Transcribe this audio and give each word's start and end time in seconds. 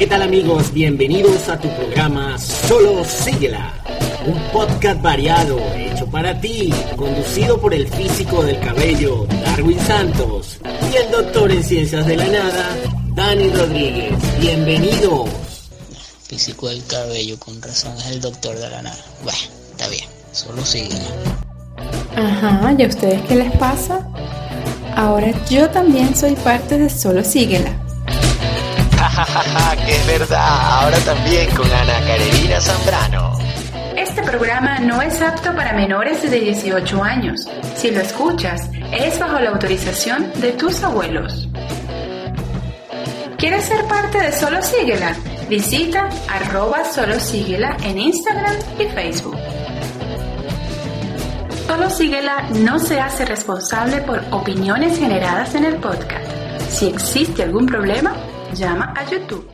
¿qué 0.00 0.06
tal 0.06 0.22
amigos? 0.22 0.72
Bienvenidos 0.72 1.50
a 1.50 1.60
tu 1.60 1.68
programa 1.76 2.38
Solo 2.38 3.04
Síguela, 3.04 3.70
un 4.26 4.40
podcast 4.50 5.02
variado 5.02 5.58
hecho 5.76 6.06
para 6.06 6.40
ti, 6.40 6.72
conducido 6.96 7.60
por 7.60 7.74
el 7.74 7.86
físico 7.86 8.42
del 8.42 8.58
cabello 8.60 9.26
Darwin 9.44 9.78
Santos 9.80 10.58
y 10.90 10.96
el 10.96 11.10
doctor 11.10 11.52
en 11.52 11.62
ciencias 11.62 12.06
de 12.06 12.16
la 12.16 12.26
nada 12.28 12.78
Dani 13.08 13.50
Rodríguez. 13.50 14.14
Bienvenidos. 14.40 15.28
Físico 16.26 16.70
del 16.70 16.82
cabello, 16.86 17.38
con 17.38 17.60
razón 17.60 17.92
es 17.98 18.06
el 18.06 18.22
doctor 18.22 18.56
de 18.58 18.70
la 18.70 18.80
nada. 18.80 19.04
Bueno, 19.22 19.38
está 19.72 19.86
bien, 19.88 20.04
solo 20.32 20.64
síguela. 20.64 21.04
Ajá, 22.16 22.74
¿y 22.78 22.84
a 22.84 22.86
ustedes 22.86 23.20
qué 23.28 23.36
les 23.36 23.54
pasa? 23.58 24.08
Ahora 24.96 25.30
yo 25.50 25.68
también 25.68 26.16
soy 26.16 26.36
parte 26.36 26.78
de 26.78 26.88
Solo 26.88 27.22
Síguela. 27.22 27.89
Que 29.86 29.96
es 29.96 30.06
verdad, 30.06 30.82
ahora 30.82 30.98
también 30.98 31.50
con 31.54 31.70
Ana 31.70 32.00
Carolina 32.06 32.60
Zambrano. 32.60 33.38
Este 33.96 34.22
programa 34.22 34.78
no 34.78 35.02
es 35.02 35.20
apto 35.20 35.54
para 35.54 35.72
menores 35.72 36.22
de 36.22 36.40
18 36.40 37.02
años. 37.02 37.40
Si 37.76 37.90
lo 37.90 38.00
escuchas, 38.00 38.70
es 38.92 39.18
bajo 39.18 39.40
la 39.40 39.50
autorización 39.50 40.30
de 40.40 40.52
tus 40.52 40.82
abuelos. 40.82 41.48
¿Quieres 43.36 43.64
ser 43.64 43.84
parte 43.86 44.18
de 44.18 44.32
Solo 44.32 44.62
Síguela? 44.62 45.16
Visita 45.48 46.08
arroba 46.28 46.84
Solo 46.84 47.18
Síguela 47.18 47.76
en 47.82 47.98
Instagram 47.98 48.54
y 48.78 48.84
Facebook. 48.84 49.36
Solo 51.66 51.90
Síguela 51.90 52.48
no 52.54 52.78
se 52.78 53.00
hace 53.00 53.24
responsable 53.24 54.02
por 54.02 54.22
opiniones 54.30 54.98
generadas 54.98 55.54
en 55.54 55.64
el 55.64 55.76
podcast. 55.76 56.26
Si 56.68 56.86
existe 56.86 57.42
algún 57.42 57.66
problema, 57.66 58.14
llama 58.54 58.94
a 58.96 59.04
YouTube. 59.04 59.48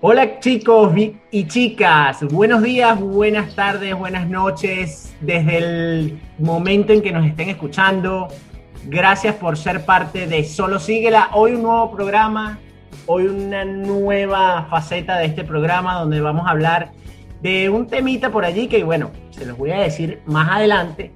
Hola 0.00 0.38
chicos 0.40 0.92
y 1.30 1.46
chicas, 1.46 2.22
buenos 2.24 2.62
días, 2.62 3.00
buenas 3.00 3.54
tardes, 3.54 3.94
buenas 3.96 4.28
noches, 4.28 5.14
desde 5.20 5.58
el 5.58 6.20
momento 6.38 6.92
en 6.92 7.00
que 7.00 7.10
nos 7.10 7.26
estén 7.26 7.48
escuchando. 7.48 8.28
Gracias 8.86 9.34
por 9.36 9.56
ser 9.56 9.86
parte 9.86 10.26
de 10.26 10.44
Solo 10.44 10.78
Síguela. 10.78 11.30
Hoy 11.32 11.52
un 11.52 11.62
nuevo 11.62 11.90
programa, 11.90 12.58
hoy 13.06 13.28
una 13.28 13.64
nueva 13.64 14.66
faceta 14.68 15.16
de 15.16 15.26
este 15.26 15.44
programa 15.44 15.94
donde 15.94 16.20
vamos 16.20 16.46
a 16.46 16.50
hablar 16.50 16.92
de 17.40 17.70
un 17.70 17.86
temita 17.86 18.30
por 18.30 18.44
allí 18.44 18.68
que, 18.68 18.84
bueno, 18.84 19.10
se 19.30 19.46
los 19.46 19.56
voy 19.56 19.70
a 19.70 19.80
decir 19.80 20.20
más 20.26 20.50
adelante, 20.50 21.12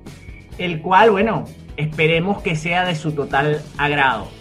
el 0.57 0.81
cual, 0.81 1.11
bueno, 1.11 1.45
esperemos 1.77 2.41
que 2.41 2.57
sea 2.57 2.87
de 2.87 2.95
su 2.95 3.13
total 3.13 3.61
agrado. 3.77 4.38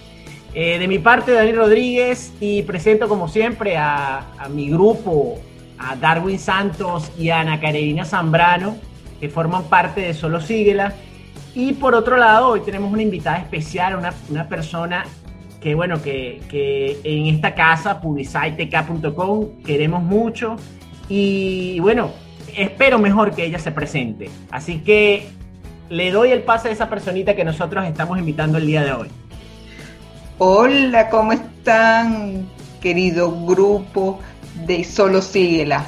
Eh, 0.59 0.79
de 0.79 0.87
mi 0.87 0.97
parte, 0.97 1.33
Dani 1.33 1.51
Rodríguez, 1.51 2.33
y 2.39 2.63
presento 2.63 3.07
como 3.07 3.27
siempre 3.27 3.77
a, 3.77 4.25
mi 4.49 4.71
grupo, 4.71 5.37
a 5.77 5.95
Darwin 5.95 6.39
Santos 6.39 7.11
y 7.15 7.29
a 7.29 7.41
Ana 7.41 7.59
Carolina 7.59 8.05
Zambrano, 8.05 8.75
que 9.19 9.29
forman 9.29 9.65
parte 9.65 10.01
de 10.01 10.15
Solo 10.15 10.41
Síguela. 10.41 10.95
Y 11.53 11.73
por 11.73 11.93
otro 11.93 12.17
lado, 12.17 12.47
hoy 12.47 12.61
tenemos 12.61 12.91
una 12.91 13.03
invitada 13.03 13.37
especial, 13.37 13.97
una, 13.97 14.15
una 14.31 14.49
persona 14.49 15.05
que, 15.61 15.75
bueno, 15.75 16.01
que, 16.01 16.41
que 16.49 17.01
en 17.03 17.27
esta 17.27 17.53
casa, 17.53 18.01
publicitek.com, 18.01 19.61
queremos 19.63 20.01
mucho. 20.01 20.55
Y 21.07 21.79
bueno, 21.81 22.09
espero 22.55 22.97
mejor 22.97 23.35
que 23.35 23.45
ella 23.45 23.59
se 23.59 23.71
presente. 23.71 24.31
Así 24.49 24.79
que 24.79 25.27
le 25.91 26.09
doy 26.09 26.31
el 26.31 26.41
pase 26.41 26.69
a 26.69 26.71
esa 26.71 26.89
personita 26.89 27.35
que 27.35 27.43
nosotros 27.43 27.85
estamos 27.85 28.17
invitando 28.17 28.57
el 28.57 28.65
día 28.65 28.83
de 28.83 28.93
hoy. 28.93 29.07
Hola, 30.39 31.09
¿cómo 31.09 31.31
están, 31.31 32.47
querido 32.79 33.31
grupo 33.43 34.19
de 34.67 34.83
Solo 34.83 35.19
Síguela? 35.19 35.87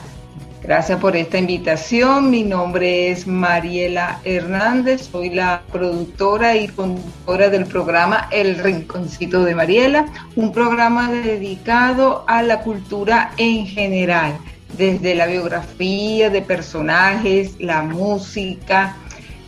Gracias 0.63 0.99
por 0.99 1.15
esta 1.15 1.37
invitación. 1.37 2.31
Mi 2.31 2.41
nombre 2.41 3.11
es 3.11 3.27
Mariela 3.27 4.19
Hernández, 4.23 5.07
soy 5.11 5.29
la 5.29 5.61
productora 5.71 6.55
y 6.55 6.67
conductora 6.67 7.49
del 7.49 7.67
programa 7.67 8.27
El 8.31 8.57
Rinconcito 8.57 9.43
de 9.43 9.53
Mariela, 9.53 10.07
un 10.35 10.51
programa 10.51 11.11
dedicado 11.11 12.23
a 12.27 12.41
la 12.41 12.61
cultura 12.61 13.33
en 13.37 13.67
general, 13.67 14.35
desde 14.75 15.13
la 15.13 15.27
biografía 15.27 16.31
de 16.31 16.41
personajes, 16.41 17.53
la 17.59 17.83
música, 17.83 18.95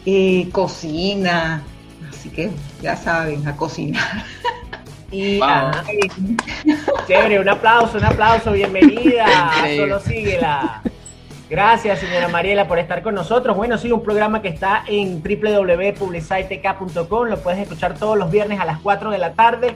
eh, 0.06 0.48
cocina, 0.52 1.64
así 2.08 2.30
que 2.30 2.52
ya 2.84 2.96
saben, 2.96 3.48
a 3.48 3.56
cocinar. 3.56 4.26
Y 5.12 5.40
wow. 5.40 5.72
chévere, 7.06 7.40
un 7.40 7.50
aplauso, 7.50 7.98
un 7.98 8.06
aplauso, 8.06 8.54
bienvenida. 8.54 9.52
Solo 9.76 10.00
síguela. 10.00 10.82
Gracias, 11.50 12.00
señora 12.00 12.30
Mariela, 12.30 12.66
por 12.66 12.80
estar 12.80 13.04
con 13.04 13.14
nosotros. 13.14 13.58
Bueno, 13.58 13.78
sí, 13.78 13.92
un 13.92 14.02
programa 14.02 14.42
que 14.42 14.48
está 14.48 14.86
en 14.88 15.22
www.publicitek.com. 15.22 17.28
Lo 17.28 17.38
puedes 17.40 17.60
escuchar 17.60 17.96
todos 17.96 18.18
los 18.18 18.32
viernes 18.32 18.62
a 18.62 18.66
las 18.66 18.80
4 18.80 19.12
de 19.12 19.18
la 19.18 19.34
tarde. 19.34 19.76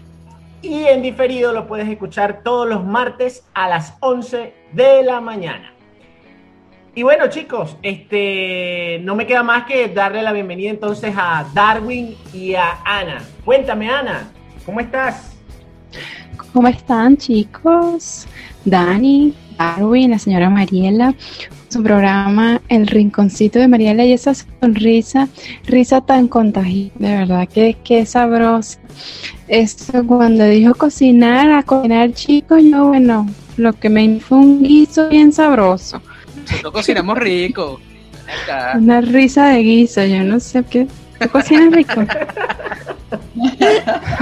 Y 0.62 0.86
en 0.86 1.02
diferido 1.02 1.52
lo 1.52 1.68
puedes 1.68 1.90
escuchar 1.90 2.40
todos 2.42 2.66
los 2.66 2.86
martes 2.86 3.44
a 3.54 3.68
las 3.68 3.96
11 4.00 4.54
de 4.72 5.04
la 5.04 5.20
mañana. 5.20 5.74
Y 6.96 7.04
bueno, 7.04 7.28
chicos, 7.28 7.76
este, 7.82 9.02
no 9.04 9.16
me 9.16 9.28
queda 9.28 9.44
más 9.44 9.66
que 9.66 9.90
darle 9.90 10.24
la 10.24 10.32
bienvenida 10.32 10.70
entonces 10.70 11.14
a 11.18 11.46
Darwin 11.54 12.16
y 12.34 12.56
a 12.56 12.78
Ana. 12.86 13.22
Cuéntame, 13.44 13.90
Ana, 13.90 14.32
¿cómo 14.66 14.80
estás? 14.80 15.32
¿Cómo 16.54 16.68
están, 16.68 17.18
chicos? 17.18 18.26
Dani, 18.64 19.34
Darwin, 19.58 20.12
la 20.12 20.20
señora 20.20 20.50
Mariela, 20.50 21.14
su 21.70 21.84
programa 21.84 22.62
El 22.70 22.88
Rinconcito 22.88 23.60
de 23.60 23.68
Mariela 23.68 24.06
y 24.06 24.14
esa 24.14 24.34
sonrisa, 24.34 25.28
risa 25.66 26.02
tan 26.02 26.28
contagiosa, 26.28 26.94
de 26.98 27.18
verdad 27.18 27.48
que, 27.48 27.78
que 27.84 28.06
sabrosa. 28.06 28.80
Esto 29.48 30.06
cuando 30.06 30.46
dijo 30.46 30.74
cocinar, 30.76 31.52
a 31.52 31.64
cocinar, 31.64 32.14
chicos, 32.14 32.64
yo, 32.64 32.88
bueno, 32.88 33.28
lo 33.58 33.74
que 33.74 33.90
me 33.90 34.20
fue 34.20 34.40
un 34.40 34.64
guiso 34.64 35.10
bien 35.10 35.32
sabroso. 35.32 36.02
Nosotros 36.50 36.74
cocinamos 36.74 37.18
rico. 37.18 37.80
Acá. 38.44 38.74
Una 38.78 39.02
risa 39.02 39.50
de 39.50 39.60
guiso, 39.60 40.04
yo 40.04 40.24
no 40.24 40.40
sé 40.40 40.64
qué. 40.64 40.88
¿Tú 41.20 41.30
cocinas 41.30 41.72
rico? 41.72 42.02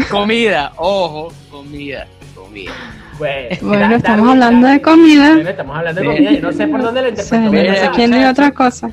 comida, 0.11 0.73
ojo, 0.77 1.33
comida, 1.49 2.07
comida. 2.35 2.71
Bueno, 3.17 3.55
bueno 3.61 3.89
da, 3.89 3.95
estamos 3.95 4.25
da, 4.25 4.31
hablando 4.31 4.67
da, 4.67 4.73
de 4.73 4.81
comida. 4.81 5.33
Bueno, 5.33 5.49
estamos 5.49 5.77
hablando 5.77 6.01
de 6.01 6.07
comida. 6.07 6.31
Yo 6.31 6.41
no 6.41 6.51
sé 6.51 6.67
por 6.67 6.81
dónde 6.81 7.01
lo 7.01 7.09
interpreto. 7.09 7.51
Sí, 7.51 7.67
no 7.67 7.75
sé 7.75 7.91
quién 7.95 8.11
dice 8.11 8.27
otra 8.27 8.51
cosa. 8.51 8.91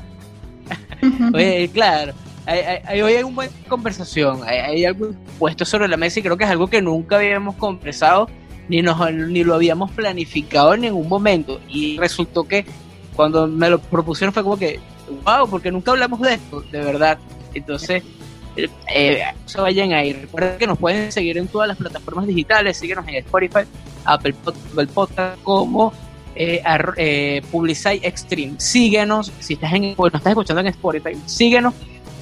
Oye, 1.33 1.69
claro. 1.73 2.13
Hay, 2.45 2.59
hay, 2.85 3.01
hoy 3.01 3.13
hay 3.13 3.23
una 3.23 3.35
buena 3.35 3.51
conversación, 3.67 4.39
hay, 4.45 4.57
hay, 4.57 4.85
algo 4.85 5.11
puesto 5.37 5.63
sobre 5.63 5.87
la 5.87 5.95
mesa 5.95 6.19
y 6.19 6.23
creo 6.23 6.35
que 6.37 6.43
es 6.43 6.49
algo 6.49 6.67
que 6.67 6.81
nunca 6.81 7.17
habíamos 7.17 7.55
conversado 7.55 8.27
ni, 8.67 8.81
nos, 8.81 9.13
ni 9.13 9.43
lo 9.43 9.53
habíamos 9.53 9.91
planificado 9.91 10.73
en 10.73 10.81
ningún 10.81 11.07
momento. 11.07 11.59
Y 11.67 11.97
resultó 11.97 12.47
que 12.47 12.65
cuando 13.15 13.47
me 13.47 13.69
lo 13.69 13.79
propusieron 13.79 14.33
fue 14.33 14.43
como 14.43 14.57
que, 14.57 14.79
wow, 15.25 15.47
porque 15.49 15.71
nunca 15.71 15.91
hablamos 15.91 16.21
de 16.21 16.35
esto, 16.35 16.61
de 16.61 16.79
verdad. 16.79 17.17
Entonces, 17.53 18.03
eh, 18.55 19.23
se 19.45 19.61
vayan 19.61 19.93
ahí. 19.93 20.13
Recuerden 20.13 20.57
que 20.57 20.67
nos 20.67 20.77
pueden 20.77 21.11
seguir 21.11 21.37
en 21.37 21.47
todas 21.47 21.67
las 21.67 21.77
plataformas 21.77 22.27
digitales, 22.27 22.77
síguenos 22.77 23.07
en 23.07 23.15
Spotify, 23.15 23.61
Apple, 24.05 24.35
Podcast 24.93 25.41
como 25.43 25.93
eh, 26.35 26.61
eh, 26.97 27.41
Publicite 27.51 28.07
Extreme. 28.07 28.53
Síguenos, 28.57 29.31
si 29.39 29.53
estás 29.53 29.73
en, 29.73 29.95
bueno, 29.95 30.17
estás 30.17 30.31
escuchando 30.31 30.61
en 30.61 30.67
Spotify, 30.67 31.17
síguenos, 31.25 31.73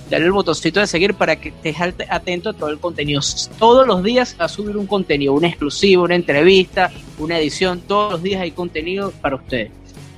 dale 0.10 0.26
el 0.26 0.32
botoncito 0.32 0.80
de 0.80 0.88
seguir 0.88 1.14
para 1.14 1.36
que 1.36 1.50
estés 1.50 1.76
atento 2.10 2.50
a 2.50 2.54
todo 2.54 2.70
el 2.70 2.80
contenido. 2.80 3.22
Todos 3.58 3.88
los 3.88 4.04
días 4.04 4.36
va 4.40 4.46
a 4.46 4.50
subir 4.50 4.78
un 4.78 4.88
contenido, 4.88 5.34
una 5.34 5.48
exclusiva, 5.48 6.04
una 6.04 6.16
entrevista, 6.16 6.92
una 7.18 7.38
edición, 7.38 7.82
todos 7.82 8.14
los 8.14 8.24
días 8.24 8.42
hay 8.42 8.52
contenido 8.52 9.12
para 9.22 9.36
ustedes. 9.36 9.72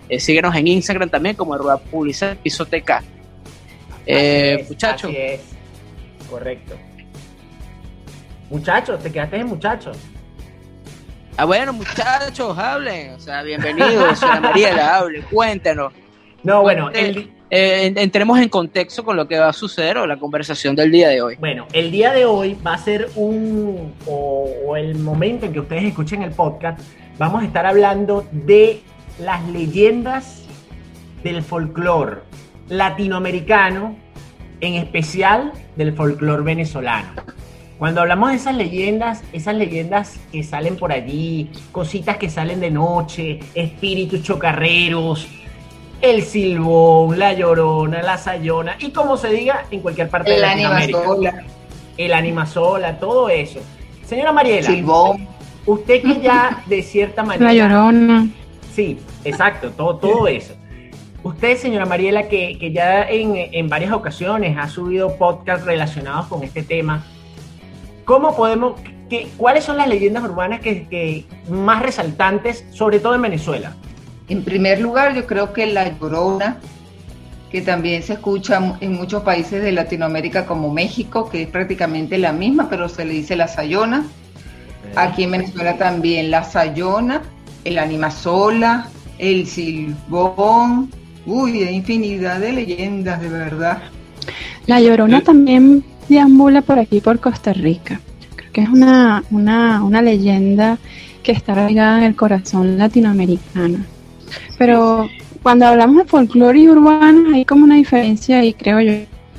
Eh, 0.09 0.19
síguenos 0.19 0.53
en 0.55 0.67
Instagram 0.67 1.09
también 1.09 1.35
como 1.35 1.53
arroba 1.53 1.77
publicidad 1.77 2.37
pisoteca. 2.37 3.01
Eh, 4.05 4.65
muchachos. 4.67 5.09
Correcto. 6.31 6.75
Muchachos, 8.49 9.03
te 9.03 9.11
quedaste 9.11 9.35
en 9.35 9.47
muchachos. 9.47 9.97
Ah, 11.35 11.43
bueno, 11.43 11.73
muchachos, 11.73 12.57
hablen. 12.57 13.15
O 13.15 13.19
sea, 13.19 13.43
bienvenidos, 13.43 14.17
señora 14.17 14.39
Mariela, 14.39 14.95
hable, 14.95 15.21
cuéntenos. 15.23 15.91
No, 16.43 16.61
bueno, 16.61 16.89
el... 16.91 17.29
eh, 17.49 17.93
entremos 17.97 18.39
en 18.39 18.47
contexto 18.47 19.03
con 19.03 19.17
lo 19.17 19.27
que 19.27 19.37
va 19.39 19.49
a 19.49 19.53
suceder 19.53 19.97
o 19.97 20.07
la 20.07 20.17
conversación 20.17 20.73
del 20.73 20.89
día 20.89 21.09
de 21.09 21.21
hoy. 21.21 21.35
Bueno, 21.35 21.67
el 21.73 21.91
día 21.91 22.13
de 22.13 22.23
hoy 22.23 22.57
va 22.65 22.75
a 22.75 22.77
ser 22.77 23.09
un, 23.15 23.93
o, 24.07 24.49
o 24.65 24.77
el 24.77 24.95
momento 24.99 25.45
en 25.45 25.51
que 25.51 25.59
ustedes 25.59 25.83
escuchen 25.83 26.21
el 26.23 26.31
podcast, 26.31 26.79
vamos 27.17 27.43
a 27.43 27.45
estar 27.45 27.65
hablando 27.65 28.25
de 28.31 28.81
las 29.19 29.45
leyendas 29.49 30.45
del 31.23 31.43
folclore 31.43 32.21
latinoamericano, 32.69 33.97
en 34.61 34.75
especial 34.75 35.51
del 35.75 35.93
folclore 35.93 36.43
venezolano. 36.43 37.09
Cuando 37.77 38.01
hablamos 38.01 38.29
de 38.29 38.35
esas 38.35 38.55
leyendas, 38.55 39.23
esas 39.33 39.55
leyendas 39.55 40.19
que 40.31 40.43
salen 40.43 40.77
por 40.77 40.91
allí, 40.91 41.49
cositas 41.71 42.17
que 42.17 42.29
salen 42.29 42.59
de 42.59 42.69
noche, 42.69 43.39
espíritus 43.55 44.21
chocarreros, 44.21 45.27
el 45.99 46.23
silbón, 46.23 47.17
la 47.17 47.33
llorona, 47.33 48.03
la 48.03 48.17
sayona, 48.17 48.75
y 48.79 48.91
como 48.91 49.17
se 49.17 49.29
diga 49.29 49.65
en 49.71 49.81
cualquier 49.81 50.09
parte 50.09 50.29
El 50.29 50.41
de 50.41 50.41
Latinoamérica. 50.47 50.97
animasola. 50.99 51.43
El 51.97 52.13
animasola, 52.13 52.99
todo 52.99 53.29
eso. 53.29 53.59
Señora 54.05 54.31
Mariela, 54.31 54.67
Silbón. 54.67 55.27
usted 55.65 56.01
que 56.01 56.21
ya 56.21 56.63
de 56.67 56.83
cierta 56.83 57.23
manera... 57.23 57.51
La 57.51 57.53
llorona. 57.53 58.27
Sí, 58.73 58.99
exacto, 59.25 59.71
todo, 59.71 59.97
todo 59.97 60.27
eso. 60.27 60.53
Usted, 61.23 61.57
señora 61.57 61.85
Mariela, 61.85 62.27
que, 62.27 62.57
que 62.57 62.71
ya 62.71 63.03
en, 63.03 63.35
en 63.35 63.69
varias 63.69 63.91
ocasiones 63.91 64.57
ha 64.57 64.67
subido 64.67 65.17
podcasts 65.17 65.65
relacionados 65.65 66.25
con 66.27 66.43
este 66.43 66.63
tema, 66.63 67.03
¿cómo 68.05 68.35
podemos, 68.35 68.79
qué, 69.07 69.29
cuáles 69.37 69.63
son 69.63 69.77
las 69.77 69.87
leyendas 69.87 70.23
urbanas 70.23 70.61
que, 70.61 70.87
que 70.87 71.25
más 71.47 71.83
resaltantes, 71.83 72.65
sobre 72.71 72.99
todo 72.99 73.13
en 73.13 73.21
Venezuela? 73.21 73.75
En 74.29 74.43
primer 74.43 74.81
lugar, 74.81 75.13
yo 75.13 75.27
creo 75.27 75.53
que 75.53 75.67
la 75.67 75.95
llorona, 75.99 76.57
que 77.51 77.61
también 77.61 78.01
se 78.01 78.13
escucha 78.13 78.77
en 78.79 78.93
muchos 78.93 79.21
países 79.23 79.61
de 79.61 79.73
Latinoamérica 79.73 80.45
como 80.45 80.73
México, 80.73 81.29
que 81.29 81.43
es 81.43 81.49
prácticamente 81.49 82.17
la 82.17 82.31
misma, 82.31 82.67
pero 82.69 82.89
se 82.89 83.05
le 83.05 83.13
dice 83.13 83.35
la 83.35 83.47
sayona. 83.47 84.07
Aquí 84.95 85.23
en 85.25 85.31
Venezuela 85.31 85.77
también 85.77 86.31
la 86.31 86.43
sayona, 86.43 87.21
el 87.63 87.77
animasola, 87.77 88.87
el 89.19 89.45
silbón. 89.45 90.89
Uy, 91.25 91.63
hay 91.63 91.75
infinidad 91.75 92.39
de 92.39 92.51
leyendas, 92.53 93.21
de 93.21 93.29
verdad. 93.29 93.79
La 94.65 94.79
llorona 94.81 95.21
también 95.21 95.83
deambula 96.09 96.61
por 96.61 96.79
aquí, 96.79 96.99
por 97.01 97.19
Costa 97.19 97.53
Rica. 97.53 97.99
Creo 98.35 98.51
que 98.51 98.61
es 98.61 98.69
una, 98.69 99.23
una, 99.31 99.83
una 99.83 100.01
leyenda 100.01 100.77
que 101.23 101.31
está 101.31 101.51
arraigada 101.53 101.99
en 101.99 102.03
el 102.05 102.15
corazón 102.15 102.77
latinoamericano. 102.77 103.79
Pero 104.57 105.09
cuando 105.43 105.65
hablamos 105.67 105.97
de 105.97 106.05
folclore 106.05 106.59
y 106.59 106.69
urbano, 106.69 107.35
hay 107.35 107.45
como 107.45 107.65
una 107.65 107.75
diferencia 107.75 108.39
ahí, 108.39 108.53
creo 108.53 108.79
yo. 108.81 108.93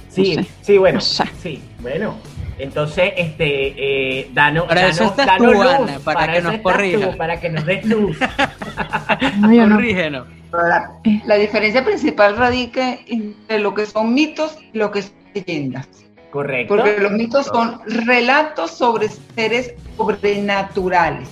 Sí, 0.08 0.36
No 0.36 0.42
sé. 0.42 0.48
sí, 0.62 0.78
bueno, 0.78 1.00
sí, 1.00 1.60
bueno. 1.80 2.14
Entonces, 2.58 3.12
este, 3.16 4.20
eh, 4.20 4.30
danos, 4.34 4.66
Para 4.66 4.86
eso 4.88 5.04
danos- 5.04 5.10
estás 5.12 5.26
danos 5.26 5.46
tú, 5.52 5.52
luz, 5.54 5.66
Ana, 5.66 5.98
para 6.04 6.26
que 6.32 6.38
eso 6.38 6.42
nos 6.48 6.54
estás 6.56 6.72
corrija. 6.72 7.10
tú, 7.10 7.16
para 7.16 7.40
que 7.40 7.48
nos 7.50 7.66
des 7.66 7.84
luz. 7.86 8.16
No, 9.40 9.48
no. 9.66 9.76
Corrígenos. 9.76 10.26
La, 10.52 10.92
Eh. 11.04 11.20
la 11.24 11.36
diferencia 11.36 11.84
principal 11.84 12.36
radica 12.36 12.98
entre 13.06 13.58
lo 13.58 13.74
que 13.74 13.86
son 13.86 14.12
mitos 14.14 14.58
y 14.72 14.78
lo 14.78 14.90
que 14.90 15.02
son 15.02 15.12
leyendas. 15.34 15.88
Correcto. 16.30 16.76
Porque 16.76 16.98
los 16.98 17.12
mitos 17.12 17.46
son 17.46 17.80
relatos 17.86 18.70
sobre 18.70 19.08
seres 19.34 19.74
sobrenaturales. 19.96 21.28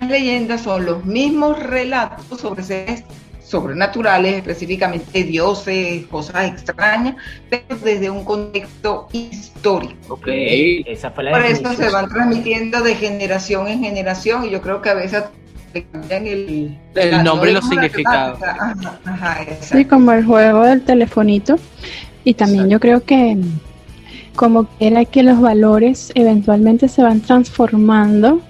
Las 0.00 0.10
leyendas 0.10 0.62
son 0.62 0.84
los 0.84 1.04
mismos 1.04 1.58
relatos 1.62 2.40
sobre 2.40 2.62
seres 2.62 3.02
sobrenaturales, 3.42 4.34
específicamente 4.34 5.22
dioses, 5.22 6.04
cosas 6.06 6.48
extrañas, 6.48 7.16
pero 7.48 7.76
desde 7.82 8.10
un 8.10 8.24
contexto 8.24 9.08
histórico. 9.12 10.14
Ok, 10.14 10.26
esa 10.26 11.10
fue 11.12 11.24
la 11.24 11.30
Por 11.30 11.44
eso 11.44 11.72
se 11.74 11.88
van 11.90 12.08
transmitiendo 12.08 12.82
de 12.82 12.94
generación 12.96 13.68
en 13.68 13.80
generación 13.84 14.44
y 14.44 14.50
yo 14.50 14.60
creo 14.60 14.82
que 14.82 14.90
a 14.90 14.94
veces 14.94 15.24
le 15.76 15.84
cambian 15.84 16.26
el, 16.26 16.78
El 16.94 17.10
la- 17.10 17.22
nombre 17.22 17.50
y 17.50 17.54
los 17.54 17.68
significados. 17.68 18.42
Ajá, 18.42 18.74
ajá, 19.04 19.38
Sí, 19.60 19.84
como 19.84 20.12
el 20.12 20.24
juego 20.24 20.62
del 20.64 20.82
telefonito. 20.82 21.56
Y 22.24 22.34
también 22.34 22.68
yo 22.68 22.80
creo 22.80 23.04
que 23.04 23.36
como 24.34 24.64
que 24.78 24.86
era 24.88 25.04
que 25.04 25.22
los 25.22 25.40
valores 25.40 26.12
eventualmente 26.14 26.88
se 26.88 27.02
van 27.02 27.20
transformando 27.20 28.40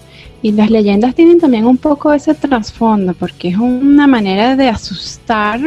y 0.43 0.53
las 0.53 0.71
leyendas 0.71 1.15
tienen 1.15 1.39
también 1.41 1.65
un 1.67 1.77
poco 1.77 2.13
ese 2.13 2.35
trasfondo 2.35 3.15
porque 3.15 3.49
es 3.49 3.57
una 3.57 4.07
manera 4.07 4.57
de 4.57 4.69
asustar, 4.69 5.61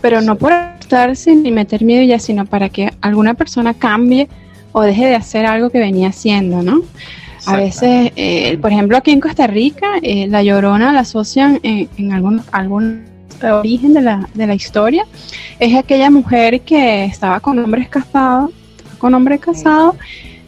pero 0.00 0.20
no 0.20 0.36
por 0.36 0.52
asustarse 0.52 1.34
ni 1.34 1.50
meter 1.50 1.82
miedo 1.84 2.02
ya, 2.04 2.18
sino 2.18 2.44
para 2.46 2.68
que 2.68 2.92
alguna 3.00 3.34
persona 3.34 3.74
cambie 3.74 4.28
o 4.72 4.82
deje 4.82 5.06
de 5.06 5.14
hacer 5.16 5.46
algo 5.46 5.70
que 5.70 5.78
venía 5.78 6.08
haciendo, 6.08 6.62
¿no? 6.62 6.82
A 7.46 7.56
veces, 7.56 8.12
eh, 8.16 8.58
por 8.60 8.72
ejemplo, 8.72 8.96
aquí 8.96 9.10
en 9.10 9.20
Costa 9.20 9.46
Rica, 9.46 9.86
eh, 10.02 10.26
la 10.28 10.42
llorona 10.42 10.92
la 10.92 11.00
asocian 11.00 11.60
en, 11.62 11.88
en 11.96 12.12
algún, 12.12 12.42
algún 12.52 13.04
origen 13.42 13.92
de 13.94 14.02
la, 14.02 14.28
de 14.34 14.46
la 14.46 14.54
historia. 14.54 15.06
Es 15.58 15.74
aquella 15.76 16.10
mujer 16.10 16.62
que 16.62 17.04
estaba 17.04 17.40
con 17.40 17.58
hombres 17.58 17.88
casados, 17.88 18.50
con 18.98 19.14
hombres 19.14 19.40
casados, 19.40 19.96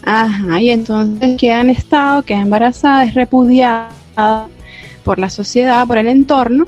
ajá, 0.03 0.61
y 0.61 0.71
entonces 0.71 1.37
queda 1.39 1.61
en 1.61 1.71
estado, 1.71 2.23
queda 2.23 2.41
embarazada, 2.41 3.05
es 3.05 3.15
repudiada 3.15 3.91
por 5.05 5.19
la 5.19 5.31
sociedad, 5.31 5.87
por 5.87 5.99
el 5.99 6.09
entorno, 6.09 6.67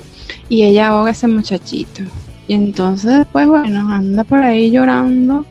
y 0.48 0.64
ella 0.64 0.88
ahoga 0.88 1.08
a 1.08 1.12
ese 1.12 1.28
muchachito. 1.28 2.02
Y 2.46 2.54
entonces, 2.54 3.26
pues 3.32 3.46
bueno, 3.46 3.92
anda 3.92 4.24
por 4.24 4.38
ahí 4.38 4.70
llorando 4.70 5.44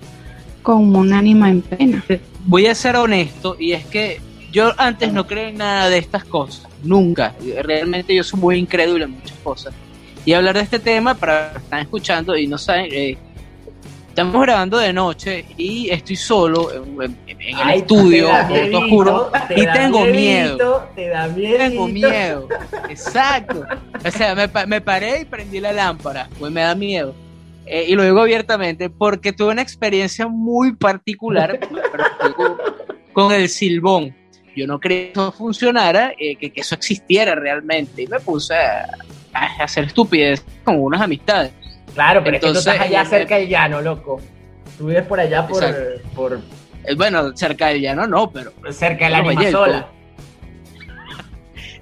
como 0.64 1.00
un 1.00 1.14
ánima 1.14 1.50
en 1.50 1.62
pena. 1.62 2.04
Voy 2.46 2.66
a 2.68 2.76
ser 2.76 2.96
honesto 2.96 3.56
y 3.60 3.74
es 3.74 3.86
que 3.86 4.20
yo 4.52 4.72
antes 4.78 5.12
no 5.14 5.28
creía 5.28 5.50
en 5.50 5.58
nada 5.58 5.90
de 5.90 5.98
estas 5.98 6.24
cosas, 6.26 6.68
nunca. 6.84 7.34
Realmente 7.64 8.14
yo 8.16 8.24
soy 8.24 8.40
muy 8.40 8.58
incrédulo 8.58 9.06
en 9.06 9.12
muchas 9.12 9.38
cosas. 9.44 9.74
Y 10.26 10.34
hablar 10.34 10.56
de 10.56 10.62
este 10.62 10.80
tema, 10.80 11.14
para 11.16 11.52
que 11.54 11.58
están 11.60 11.80
escuchando 11.82 12.36
y 12.38 12.48
no 12.48 12.58
saben, 12.58 12.88
eh, 12.92 13.18
estamos 14.10 14.42
grabando 14.42 14.78
de 14.78 14.92
noche 14.92 15.46
y 15.58 15.90
estoy 15.90 16.16
solo 16.16 16.72
en, 16.74 17.02
en- 17.02 17.18
en 17.28 17.42
el 17.42 17.56
Ay, 17.64 17.80
estudio, 17.80 18.28
te 18.48 18.54
miedito, 18.54 18.78
oscuro, 18.80 19.32
te 19.48 19.62
y 19.62 19.66
tengo 19.72 20.02
miedito, 20.02 20.56
miedo. 20.58 20.90
Te 20.96 21.08
da 21.08 21.28
miedo. 21.28 21.58
Tengo 21.58 21.88
miedo. 22.00 22.48
Exacto. 22.90 23.64
O 24.06 24.12
sea, 24.12 24.36
me, 24.36 24.50
me 24.66 24.82
paré 24.82 25.22
y 25.22 25.26
prendí 25.26 25.60
la 25.60 25.72
lámpara, 25.72 26.28
pues 26.40 26.52
me 26.52 26.62
da 26.62 26.74
miedo. 26.76 27.14
Eh, 27.66 27.86
y 27.90 27.96
lo 27.96 28.04
digo 28.04 28.20
abiertamente 28.22 28.90
porque 28.90 29.34
tuve 29.34 29.52
una 29.52 29.62
experiencia 29.62 30.28
muy 30.28 30.74
particular 30.76 31.60
con 33.14 33.32
el 33.32 33.50
silbón. 33.50 34.16
Yo 34.58 34.66
no 34.66 34.80
creía 34.80 35.06
que 35.06 35.12
eso 35.12 35.32
funcionara, 35.32 36.14
eh, 36.18 36.36
que, 36.36 36.50
que 36.50 36.62
eso 36.62 36.74
existiera 36.74 37.36
realmente. 37.36 38.02
Y 38.02 38.08
me 38.08 38.20
puse 38.20 38.56
a, 38.56 38.90
a 39.34 39.64
hacer 39.64 39.84
estupidez 39.84 40.44
con 40.64 40.82
unas 40.82 41.02
amistades. 41.02 41.54
Claro, 41.94 42.24
pero 42.24 42.38
Entonces, 42.38 42.66
es 42.66 42.66
que 42.66 42.70
tú 42.70 42.74
estás 42.76 42.88
allá 42.88 43.02
eh, 43.04 43.06
cerca 43.06 43.36
del 43.38 43.50
llano, 43.50 43.82
loco. 43.82 44.20
Tú 44.78 44.88
vives 44.88 45.06
por 45.06 45.20
allá 45.20 45.46
por, 45.48 45.64
por 46.16 46.42
Eh, 46.84 46.96
bueno, 46.96 47.36
cerca 47.36 47.68
del 47.68 47.82
llano 47.82 48.08
no, 48.08 48.32
pero 48.32 48.52
cerca 48.72 49.06
de 49.06 49.12
la 49.12 49.18
animasola. 49.20 49.88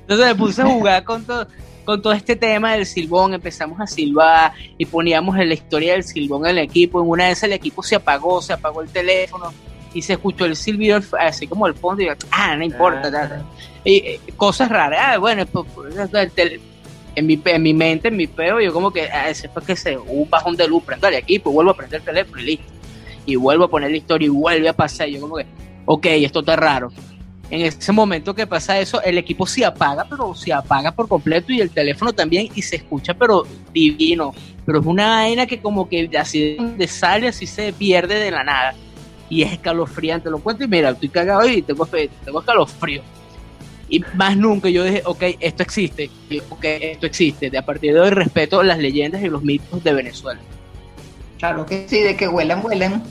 Entonces 0.01 0.27
me 0.27 0.35
puse 0.35 0.61
a 0.61 0.65
jugar 0.65 1.03
con 1.03 1.25
todo, 1.25 1.47
con 1.83 2.01
todo 2.01 2.13
este 2.13 2.35
tema 2.35 2.73
del 2.73 2.85
silbón, 2.85 3.33
empezamos 3.33 3.79
a 3.79 3.87
silbar 3.87 4.53
y 4.77 4.85
poníamos 4.85 5.37
en 5.37 5.47
la 5.47 5.53
historia 5.53 5.93
del 5.93 6.03
silbón 6.03 6.45
en 6.45 6.51
el 6.51 6.59
equipo. 6.59 7.01
En 7.01 7.09
una 7.09 7.27
vez 7.27 7.41
el 7.43 7.53
equipo 7.53 7.81
se 7.83 7.95
apagó, 7.95 8.41
se 8.41 8.53
apagó 8.53 8.81
el 8.81 8.89
teléfono 8.89 9.53
y 9.95 10.01
se 10.01 10.13
escuchó 10.13 10.45
el 10.45 10.57
silbido 10.57 10.99
así 11.17 11.47
como 11.47 11.65
al 11.65 11.73
fondo 11.73 12.03
y 12.03 12.09
ah, 12.31 12.55
no 12.55 12.63
importa, 12.63 13.09
Ah. 13.15 13.41
Y, 13.85 13.95
eh, 13.95 14.19
cosas 14.35 14.69
raras, 14.69 14.99
ah, 15.01 15.17
bueno, 15.17 15.45
en 17.15 17.25
mi, 17.25 17.41
en 17.45 17.63
mi 17.63 17.73
mente, 17.73 18.09
en 18.09 18.17
mi 18.17 18.27
peo, 18.27 18.59
yo 18.59 18.73
como 18.73 18.91
que, 18.91 19.09
ah, 19.09 19.29
ese 19.29 19.47
fue 19.47 19.63
que 19.63 19.75
se, 19.75 19.97
un 19.97 20.29
bajón 20.29 20.57
de 20.57 20.67
luz, 20.67 20.83
prendo 20.83 21.07
el 21.07 21.15
equipo, 21.15 21.49
vuelvo 21.49 21.71
a 21.71 21.77
prender 21.77 22.01
el 22.01 22.05
teléfono 22.05 22.41
y 22.41 22.45
listo. 22.45 22.65
Y 23.25 23.37
vuelvo 23.37 23.63
a 23.63 23.69
poner 23.69 23.89
la 23.89 23.97
historia 23.97 24.25
y 24.25 24.29
vuelve 24.29 24.67
a 24.67 24.73
pasar. 24.73 25.07
Yo 25.07 25.21
como 25.21 25.37
que, 25.37 25.45
ok, 25.85 26.05
esto 26.07 26.41
está 26.41 26.55
raro. 26.55 26.91
En 27.49 27.61
ese 27.61 27.91
momento 27.91 28.35
que 28.35 28.45
pasa 28.45 28.79
eso, 28.79 29.01
el 29.01 29.17
equipo 29.17 29.47
se 29.47 29.63
apaga, 29.63 30.05
pero 30.09 30.35
se 30.35 30.51
apaga 30.51 30.91
por 30.91 31.07
completo 31.07 31.53
y 31.53 31.61
el 31.61 31.69
teléfono 31.69 32.11
también 32.11 32.49
y 32.53 32.61
se 32.61 32.75
escucha, 32.75 33.13
pero 33.13 33.45
divino. 33.71 34.33
Pero 34.65 34.79
es 34.79 34.85
una 34.85 35.07
vaina 35.09 35.45
que 35.45 35.61
como 35.61 35.87
que 35.87 36.09
así 36.19 36.57
de 36.77 36.87
sale, 36.87 37.29
así 37.29 37.47
se 37.47 37.71
pierde 37.71 38.19
de 38.19 38.31
la 38.31 38.43
nada. 38.43 38.75
Y 39.29 39.41
es 39.41 39.53
escalofriante, 39.53 40.29
lo 40.29 40.39
cuento 40.39 40.63
y 40.63 40.67
mira, 40.67 40.89
estoy 40.89 41.09
cagado 41.09 41.47
y 41.47 41.61
tengo, 41.61 41.85
tengo 41.85 42.39
escalofrío. 42.39 43.01
Y 43.87 44.03
más 44.15 44.35
nunca 44.35 44.69
yo 44.69 44.83
dije, 44.83 45.03
ok, 45.05 45.23
esto 45.39 45.63
existe, 45.63 46.09
ok, 46.49 46.63
esto 46.63 47.05
existe. 47.05 47.49
De 47.49 47.57
a 47.57 47.65
partir 47.65 47.93
de 47.93 47.99
hoy 47.99 48.09
respeto 48.09 48.63
las 48.63 48.79
leyendas 48.79 49.21
y 49.21 49.29
los 49.29 49.43
mitos 49.43 49.83
de 49.83 49.93
Venezuela. 49.93 50.39
Claro 51.37 51.65
que 51.65 51.87
sí, 51.87 52.01
de 52.01 52.15
que 52.15 52.27
huelan, 52.27 52.65
huelan. 52.65 53.03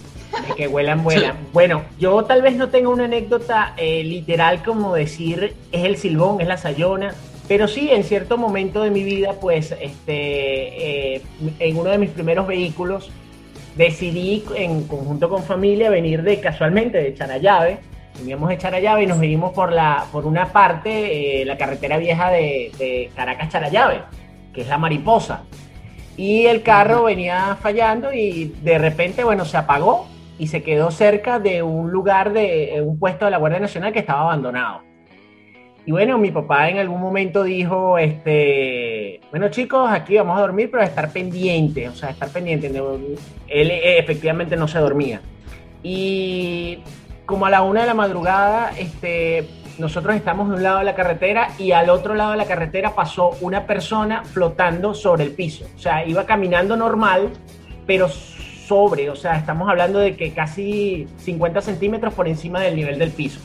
De 0.48 0.54
que 0.56 0.66
huelan, 0.66 1.04
vuelan. 1.04 1.36
Bueno, 1.52 1.84
yo 1.98 2.24
tal 2.24 2.42
vez 2.42 2.56
no 2.56 2.70
tenga 2.70 2.88
una 2.88 3.04
anécdota 3.04 3.74
eh, 3.76 4.02
literal 4.02 4.64
como 4.64 4.94
decir 4.94 5.54
es 5.70 5.84
el 5.84 5.96
silbón, 5.96 6.40
es 6.40 6.48
la 6.48 6.56
sayona, 6.56 7.14
pero 7.46 7.68
sí 7.68 7.90
en 7.90 8.02
cierto 8.02 8.36
momento 8.36 8.82
de 8.82 8.90
mi 8.90 9.04
vida, 9.04 9.34
pues, 9.40 9.72
este, 9.80 11.16
eh, 11.16 11.22
en 11.60 11.76
uno 11.76 11.90
de 11.90 11.98
mis 11.98 12.10
primeros 12.10 12.48
vehículos 12.48 13.10
decidí 13.76 14.44
en 14.54 14.86
conjunto 14.86 15.28
con 15.28 15.42
familia 15.42 15.90
venir 15.90 16.22
de 16.22 16.40
casualmente 16.40 16.98
de 16.98 17.14
Charallave. 17.14 17.78
Veníamos 18.18 18.48
de 18.48 18.58
Charallave 18.58 19.02
y 19.02 19.06
nos 19.06 19.18
vinimos 19.18 19.52
por 19.52 19.72
la 19.72 20.06
por 20.12 20.26
una 20.26 20.46
parte, 20.52 21.42
eh, 21.42 21.44
la 21.44 21.56
carretera 21.56 21.98
vieja 21.98 22.30
de, 22.30 22.70
de 22.78 23.10
Caracas 23.14 23.48
Charallave, 23.48 24.02
que 24.52 24.60
es 24.60 24.68
la 24.68 24.78
mariposa. 24.78 25.42
Y 26.16 26.46
el 26.46 26.62
carro 26.62 27.04
venía 27.04 27.56
fallando 27.60 28.12
y 28.12 28.54
de 28.62 28.78
repente, 28.78 29.24
bueno, 29.24 29.44
se 29.44 29.56
apagó 29.56 30.06
y 30.38 30.46
se 30.46 30.62
quedó 30.62 30.90
cerca 30.90 31.40
de 31.40 31.62
un 31.62 31.90
lugar 31.90 32.32
de 32.32 32.82
un 32.84 32.98
puesto 32.98 33.24
de 33.24 33.32
la 33.32 33.38
Guardia 33.38 33.60
Nacional 33.60 33.92
que 33.92 34.00
estaba 34.00 34.20
abandonado. 34.22 34.93
Y 35.86 35.92
bueno, 35.92 36.16
mi 36.16 36.30
papá 36.30 36.70
en 36.70 36.78
algún 36.78 37.00
momento 37.00 37.42
dijo, 37.42 37.98
este, 37.98 39.20
bueno 39.30 39.50
chicos, 39.50 39.90
aquí 39.90 40.16
vamos 40.16 40.38
a 40.38 40.40
dormir, 40.40 40.70
pero 40.70 40.82
a 40.82 40.86
estar 40.86 41.12
pendiente, 41.12 41.88
o 41.88 41.94
sea, 41.94 42.08
estar 42.08 42.30
pendiente. 42.30 42.68
Él 42.68 43.70
eh, 43.70 43.98
efectivamente 43.98 44.56
no 44.56 44.66
se 44.66 44.78
dormía. 44.78 45.20
Y 45.82 46.78
como 47.26 47.44
a 47.44 47.50
la 47.50 47.62
una 47.62 47.82
de 47.82 47.86
la 47.86 47.94
madrugada, 47.94 48.72
este, 48.78 49.46
nosotros 49.78 50.16
estamos 50.16 50.48
de 50.48 50.56
un 50.56 50.62
lado 50.62 50.78
de 50.78 50.84
la 50.84 50.94
carretera 50.94 51.48
y 51.58 51.72
al 51.72 51.90
otro 51.90 52.14
lado 52.14 52.30
de 52.30 52.38
la 52.38 52.46
carretera 52.46 52.94
pasó 52.94 53.36
una 53.42 53.66
persona 53.66 54.24
flotando 54.24 54.94
sobre 54.94 55.24
el 55.24 55.32
piso. 55.32 55.66
O 55.76 55.78
sea, 55.78 56.06
iba 56.06 56.24
caminando 56.24 56.78
normal, 56.78 57.30
pero 57.86 58.08
sobre, 58.08 59.10
o 59.10 59.16
sea, 59.16 59.36
estamos 59.36 59.68
hablando 59.68 59.98
de 59.98 60.16
que 60.16 60.32
casi 60.32 61.06
50 61.18 61.60
centímetros 61.60 62.14
por 62.14 62.26
encima 62.26 62.60
del 62.60 62.76
nivel 62.76 62.98
del 62.98 63.10
piso. 63.10 63.40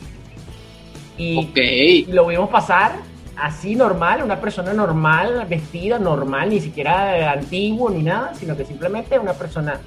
Y 1.19 2.05
lo 2.09 2.25
vimos 2.27 2.49
pasar 2.49 2.93
así 3.35 3.75
normal, 3.75 4.23
una 4.23 4.39
persona 4.39 4.73
normal, 4.73 5.45
vestida 5.49 5.99
normal, 5.99 6.49
ni 6.49 6.59
siquiera 6.59 7.31
antiguo 7.31 7.89
ni 7.89 8.03
nada, 8.03 8.33
sino 8.35 8.55
que 8.55 8.65
simplemente 8.65 9.19
una 9.19 9.33
persona 9.33 9.79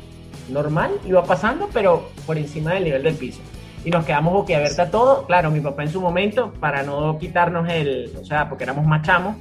normal 0.51 0.91
iba 1.07 1.25
pasando, 1.25 1.69
pero 1.73 2.11
por 2.27 2.37
encima 2.37 2.75
del 2.75 2.85
nivel 2.85 3.03
del 3.03 3.15
piso. 3.15 3.41
Y 3.85 3.91
nos 3.91 4.05
quedamos 4.05 4.33
boquiabierta 4.33 4.91
todo. 4.91 5.27
Claro, 5.27 5.51
mi 5.51 5.61
papá 5.61 5.83
en 5.83 5.91
su 5.91 6.01
momento, 6.01 6.53
para 6.61 6.83
no 6.83 7.19
quitarnos 7.19 7.69
el, 7.69 8.13
o 8.21 8.25
sea, 8.25 8.49
porque 8.49 8.65
éramos 8.65 8.87
machamos, 8.87 9.37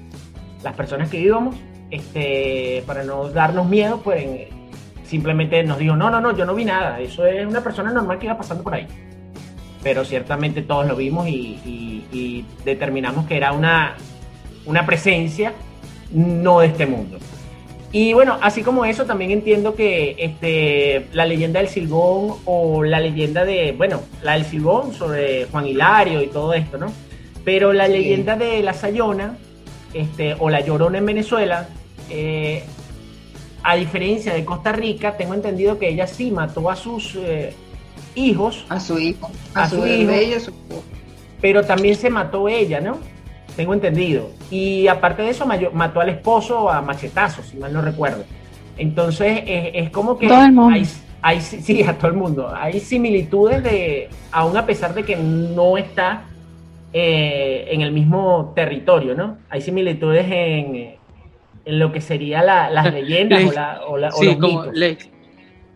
las 0.64 0.74
personas 0.74 1.10
que 1.10 1.20
íbamos, 1.20 1.56
este, 1.90 2.84
para 2.88 3.04
no 3.04 3.30
darnos 3.30 3.68
miedo, 3.68 4.02
pues 4.04 4.48
simplemente 5.04 5.62
nos 5.64 5.78
dijo, 5.78 5.96
no, 5.96 6.10
no, 6.10 6.22
no, 6.22 6.36
yo 6.36 6.46
no 6.46 6.56
vi 6.56 6.64
nada, 6.64 7.00
eso 7.00 7.26
es 7.26 7.46
una 7.46 7.62
persona 7.62 7.92
normal 7.92 8.18
que 8.18 8.28
iba 8.28 8.38
pasando 8.38 8.64
por 8.64 8.74
ahí. 8.74 8.88
Pero 9.84 10.06
ciertamente 10.06 10.62
todos 10.62 10.86
lo 10.86 10.96
vimos 10.96 11.28
y, 11.28 12.46
determinamos 12.64 13.26
que 13.26 13.38
era 13.38 13.52
una, 13.54 13.96
una 14.66 14.86
presencia 14.86 15.54
no 16.12 16.60
de 16.60 16.68
este 16.68 16.86
mundo. 16.86 17.18
Y 17.94 18.14
bueno, 18.14 18.38
así 18.42 18.64
como 18.64 18.86
eso, 18.86 19.06
también 19.06 19.32
entiendo 19.32 19.76
que 19.76 20.16
este, 20.18 21.08
la 21.12 21.26
leyenda 21.26 21.60
del 21.60 21.68
Silbón 21.68 22.38
o 22.46 22.84
la 22.84 23.02
leyenda 23.02 23.44
de, 23.44 23.74
bueno, 23.78 24.02
la 24.24 24.34
del 24.34 24.46
Silbón 24.46 24.94
sobre 24.94 25.46
Juan 25.46 25.68
Hilario 25.68 26.22
y 26.22 26.28
todo 26.28 26.54
esto, 26.54 26.78
¿no? 26.78 26.92
Pero 27.44 27.74
la 27.74 27.90
leyenda 27.90 28.38
de 28.38 28.64
la 28.64 28.74
Sayona, 28.74 29.36
este, 29.94 30.36
o 30.40 30.50
la 30.50 30.62
Llorona 30.62 31.00
en 31.00 31.06
Venezuela, 31.06 31.68
eh, 32.10 32.64
a 33.64 33.76
diferencia 33.76 34.34
de 34.34 34.46
Costa 34.46 34.72
Rica, 34.72 35.18
tengo 35.18 35.34
entendido 35.34 35.78
que 35.78 35.90
ella 35.90 36.08
sí 36.08 36.32
mató 36.32 36.70
a 36.70 36.78
sus 36.78 37.16
eh, 37.16 37.54
hijos. 38.16 38.66
A 38.70 38.80
su 38.80 39.00
hijo. 39.00 39.32
A, 39.54 39.70
su, 39.70 39.86
hijo. 39.86 40.12
Ella, 40.12 40.40
su... 40.40 40.54
Pero 41.40 41.64
también 41.64 41.96
se 41.96 42.10
mató 42.10 42.48
ella, 42.48 42.82
¿no? 42.82 43.00
Tengo 43.56 43.74
entendido. 43.74 44.30
Y 44.50 44.88
aparte 44.88 45.24
de 45.24 45.30
eso, 45.30 45.46
mató 45.74 46.02
al 46.02 46.10
esposo 46.10 46.70
a 46.70 46.82
machetazos, 46.82 47.48
si 47.48 47.58
mal 47.58 47.74
no 47.74 47.82
recuerdo. 47.82 48.24
Entonces, 48.78 49.44
es, 49.46 49.90
como 49.90 50.18
que... 50.18 50.28
Todo 50.28 50.44
el 50.44 50.52
mundo. 50.52 50.80
Hay, 51.24 51.42
sí, 51.42 51.84
a 51.84 51.98
todo 51.98 52.08
el 52.08 52.18
mundo. 52.18 52.52
Hay 52.56 52.80
similitudes 52.80 53.62
de, 53.64 54.10
aún 54.32 54.58
a 54.58 54.66
pesar 54.66 54.94
de 54.96 55.04
que 55.04 55.16
no 55.16 55.78
está 55.78 56.24
eh, 56.94 57.68
en 57.70 57.82
el 57.82 57.92
mismo 57.92 58.54
territorio, 58.56 59.14
¿no? 59.14 59.38
Hay 59.50 59.62
similitudes 59.62 60.26
en, 60.30 60.96
en 61.66 61.80
lo 61.80 61.92
que 61.92 62.02
sería 62.02 62.42
la, 62.42 62.70
las 62.70 62.92
leyendas 62.92 63.44
o, 63.48 63.52
la, 63.52 63.82
o, 63.88 63.98
la, 63.98 64.12
sí, 64.12 64.36
como 64.38 64.66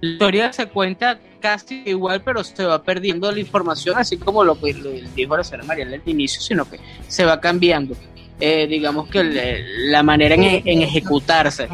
la 0.06 0.12
historia 0.14 0.54
se 0.54 0.68
cuenta 0.68 1.20
casi 1.40 1.84
igual, 1.86 2.22
pero 2.24 2.44
se 2.44 2.64
va 2.64 2.82
perdiendo 2.82 3.32
la 3.32 3.40
información, 3.40 3.98
así 3.98 4.18
como 4.18 4.44
lo, 4.44 4.60
que 4.60 4.74
dijo 5.16 5.36
la 5.36 5.44
señora 5.44 5.64
Mariela 5.64 5.96
al 5.96 6.02
inicio, 6.06 6.42
sino 6.42 6.70
que 6.70 6.80
se 7.08 7.26
va 7.26 7.40
cambiando, 7.40 7.96
eh, 8.40 8.68
digamos 8.68 9.10
que 9.10 9.64
la 9.88 10.04
manera 10.04 10.36
en, 10.36 10.82
ejecutarse. 10.82 11.68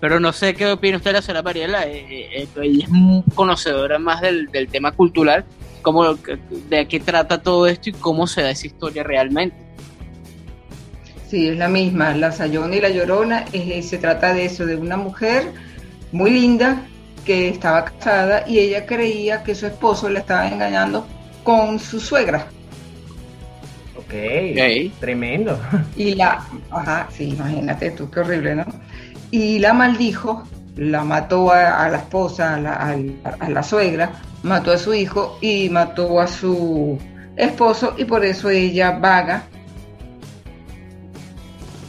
Pero 0.00 0.20
no 0.20 0.32
sé 0.32 0.54
qué 0.54 0.66
opina 0.66 0.98
usted 0.98 1.10
de 1.10 1.14
la 1.14 1.22
señora 1.22 1.42
Mariela, 1.42 1.86
eh, 1.86 2.06
eh, 2.42 2.48
ella 2.62 2.86
es 2.86 3.34
conocedora 3.34 3.98
más 3.98 4.20
del, 4.20 4.46
del 4.46 4.68
tema 4.68 4.92
cultural, 4.92 5.44
cómo, 5.82 6.14
de 6.14 6.86
qué 6.88 7.00
trata 7.00 7.42
todo 7.42 7.66
esto 7.66 7.90
y 7.90 7.92
cómo 7.92 8.26
se 8.26 8.42
da 8.42 8.50
esa 8.50 8.66
historia 8.66 9.02
realmente. 9.02 9.56
Sí, 11.28 11.48
es 11.48 11.56
la 11.56 11.68
misma. 11.68 12.14
La 12.14 12.30
Sayona 12.30 12.76
y 12.76 12.80
la 12.80 12.88
Llorona 12.88 13.46
se 13.50 13.98
trata 13.98 14.32
de 14.32 14.44
eso, 14.44 14.64
de 14.64 14.76
una 14.76 14.96
mujer 14.96 15.52
muy 16.12 16.30
linda 16.30 16.82
que 17.24 17.48
estaba 17.48 17.84
casada 17.84 18.44
y 18.46 18.58
ella 18.58 18.86
creía 18.86 19.42
que 19.42 19.54
su 19.54 19.66
esposo 19.66 20.08
le 20.08 20.20
estaba 20.20 20.48
engañando 20.48 21.06
con 21.42 21.78
su 21.78 22.00
suegra. 22.00 22.46
Ok, 23.96 24.12
tremendo. 25.00 25.58
Y 25.96 26.14
la, 26.14 26.44
ajá, 26.70 27.08
sí, 27.10 27.30
imagínate 27.30 27.90
tú, 27.90 28.08
qué 28.10 28.20
horrible, 28.20 28.54
¿no? 28.54 28.64
Y 29.32 29.58
la 29.58 29.72
maldijo, 29.72 30.46
la 30.76 31.02
mató 31.02 31.50
a, 31.50 31.88
la 31.88 31.96
esposa, 31.96 32.54
a 32.54 32.60
la, 32.60 32.96
a 33.40 33.50
la 33.50 33.62
suegra, 33.62 34.12
mató 34.44 34.70
a 34.72 34.78
su 34.78 34.94
hijo 34.94 35.38
y 35.40 35.68
mató 35.68 36.20
a 36.20 36.28
su 36.28 36.98
esposo 37.36 37.94
y 37.98 38.04
por 38.04 38.24
eso 38.24 38.48
ella 38.50 38.92
vaga 38.92 39.42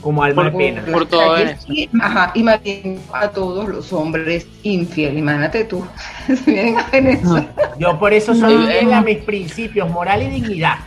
como 0.08 0.24
alma 0.24 0.50
pena. 0.50 0.82
Por 0.90 1.06
todo 1.06 1.36
eso. 1.36 1.68
Ajá, 2.02 2.32
y 2.34 2.48
a 2.48 3.28
todos 3.28 3.68
los 3.68 3.92
hombres 3.92 4.48
infieles. 4.64 5.20
Imagínate 5.20 5.66
tú. 5.66 5.86
yo 7.78 8.00
por 8.00 8.14
eso 8.14 8.34
soy 8.34 8.68
fiel 8.68 8.94
a 8.94 9.02
mis 9.02 9.18
principios, 9.18 9.90
moral 9.90 10.24
y 10.24 10.28
dignidad. 10.28 10.78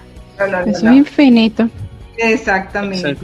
eso 0.64 0.88
es 0.88 0.96
infinito. 0.96 1.68
Exactamente. 2.16 3.14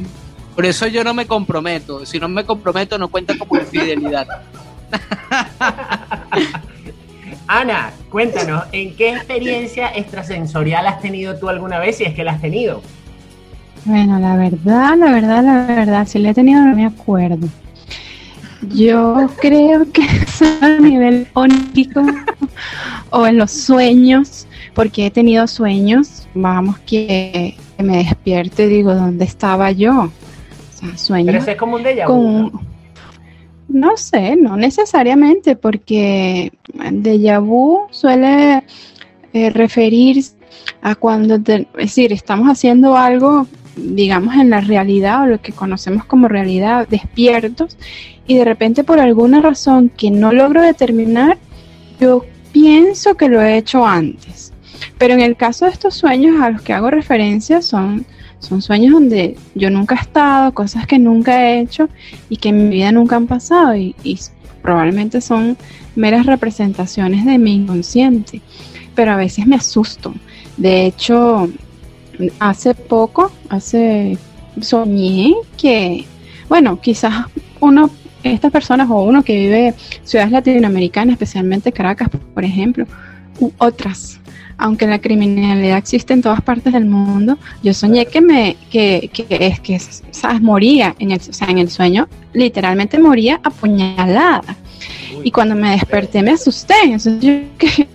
Por 0.55 0.67
eso 0.67 0.87
yo 0.87 1.03
no 1.03 1.15
me 1.15 1.26
comprometo. 1.26 2.05
Si 2.05 2.21
no 2.21 2.29
me 2.29 2.45
comprometo, 2.45 2.99
no 2.99 3.09
cuenta 3.09 3.38
como 3.38 3.59
infidelidad. 3.59 4.26
Ana, 7.47 7.91
cuéntanos, 8.11 8.65
¿en 8.73 8.95
qué 8.97 9.15
experiencia 9.15 9.97
extrasensorial 9.97 10.87
has 10.88 11.00
tenido 11.00 11.38
tú 11.38 11.49
alguna 11.49 11.79
vez, 11.79 11.97
si 11.97 12.05
es 12.05 12.12
que 12.12 12.23
la 12.23 12.33
has 12.33 12.43
tenido? 12.43 12.83
Bueno, 13.87 14.19
la 14.19 14.37
verdad, 14.37 14.97
la 14.99 15.12
verdad, 15.12 15.45
la 15.45 15.66
verdad, 15.66 16.09
si 16.09 16.19
le 16.19 16.31
he 16.31 16.35
tenido 16.35 16.61
no 16.61 16.75
me 16.75 16.87
acuerdo. 16.87 17.47
Yo 18.75 19.31
creo 19.40 19.90
que 19.93 20.02
es 20.23 20.43
a 20.43 20.81
nivel 20.81 21.28
onírico 21.35 22.02
o 23.11 23.26
en 23.26 23.38
los 23.38 23.52
sueños, 23.52 24.49
porque 24.75 25.07
he 25.07 25.11
tenido 25.12 25.47
sueños, 25.47 26.26
vamos, 26.35 26.81
que 26.81 27.57
me 27.78 27.99
despierto 27.99 28.62
y 28.62 28.66
digo, 28.66 28.93
¿dónde 28.93 29.25
estaba 29.25 29.71
yo? 29.71 29.93
O 30.00 30.11
sea, 30.73 30.99
sueños. 30.99 31.37
Pero 31.37 31.52
es 31.52 31.57
como 31.57 31.76
un 31.76 31.85
déjà 31.85 32.09
vu. 32.09 32.61
¿no? 33.69 33.97
sé, 33.97 34.35
no 34.35 34.57
necesariamente, 34.57 35.55
porque 35.55 36.52
déjà 36.75 37.38
vu 37.40 37.87
suele 37.90 38.64
eh, 39.33 39.50
referirse 39.50 40.35
a 40.83 40.97
cuando, 40.97 41.37
es 41.37 41.66
decir, 41.76 42.12
estamos 42.12 42.49
haciendo 42.49 42.97
algo 42.97 43.47
digamos, 43.76 44.35
en 44.35 44.50
la 44.50 44.61
realidad 44.61 45.23
o 45.23 45.26
lo 45.26 45.40
que 45.40 45.52
conocemos 45.52 46.04
como 46.04 46.28
realidad, 46.28 46.88
despiertos, 46.88 47.76
y 48.26 48.37
de 48.37 48.45
repente 48.45 48.83
por 48.83 48.99
alguna 48.99 49.40
razón 49.40 49.90
que 49.95 50.11
no 50.11 50.33
logro 50.33 50.62
determinar, 50.62 51.38
yo 52.00 52.25
pienso 52.52 53.16
que 53.16 53.28
lo 53.28 53.40
he 53.40 53.59
hecho 53.59 53.87
antes. 53.87 54.52
Pero 54.99 55.14
en 55.14 55.21
el 55.21 55.37
caso 55.37 55.66
de 55.66 55.73
estos 55.73 55.95
sueños 55.95 56.40
a 56.40 56.50
los 56.50 56.62
que 56.62 56.73
hago 56.73 56.90
referencia 56.90 57.62
son, 57.62 58.06
son 58.38 58.62
sueños 58.62 58.92
donde 58.92 59.37
yo 59.54 59.71
nunca 59.71 59.95
he 59.95 59.99
estado, 59.99 60.52
cosas 60.52 60.87
que 60.87 60.99
nunca 60.99 61.45
he 61.45 61.61
hecho 61.61 61.88
y 62.28 62.38
que 62.38 62.49
en 62.49 62.68
mi 62.68 62.76
vida 62.76 62.92
nunca 62.92 63.16
han 63.16 63.26
pasado 63.26 63.76
y, 63.76 63.95
y 64.02 64.18
probablemente 64.62 65.21
son 65.21 65.56
meras 65.95 66.26
representaciones 66.26 67.25
de 67.25 67.38
mi 67.38 67.54
inconsciente. 67.54 68.40
Pero 68.95 69.12
a 69.12 69.16
veces 69.16 69.47
me 69.47 69.56
asusto. 69.56 70.14
De 70.56 70.87
hecho, 70.87 71.50
hace 72.38 72.75
poco, 72.75 73.32
hace 73.49 74.18
soñé 74.61 75.35
que, 75.56 76.04
bueno, 76.49 76.80
quizás 76.80 77.26
uno, 77.61 77.90
estas 78.23 78.50
personas 78.50 78.88
o 78.90 79.02
uno 79.02 79.23
que 79.23 79.37
vive 79.37 79.75
ciudades 80.04 80.32
latinoamericanas, 80.32 81.14
especialmente 81.14 81.73
Caracas, 81.73 82.08
por 82.35 82.44
ejemplo, 82.44 82.87
u 83.38 83.52
otras, 83.58 84.20
aunque 84.58 84.87
la 84.87 84.99
criminalidad 84.99 85.76
existe 85.76 86.14
en 86.14 86.23
todas 86.23 86.40
partes 86.40 86.73
del 86.73 86.87
mundo, 86.87 87.38
yo 87.62 87.75
soñé 87.75 88.06
que 88.06 88.20
me, 88.20 88.56
que, 88.70 89.11
que 89.12 89.26
es 89.28 89.61
que, 89.61 89.78
sabes, 90.11 90.40
moría 90.40 90.94
en 90.99 91.11
el, 91.12 91.20
o 91.20 91.32
sea, 91.32 91.49
en 91.49 91.58
el 91.58 91.70
sueño, 91.70 92.08
literalmente 92.32 92.99
moría 92.99 93.40
apuñalada. 93.42 94.56
y 95.23 95.30
cuando 95.30 95.54
me 95.54 95.73
desperté 95.73 96.23
me 96.23 96.32
asusté. 96.32 96.75
Entonces 96.85 97.20
yo, 97.20 97.32
que, 97.58 97.88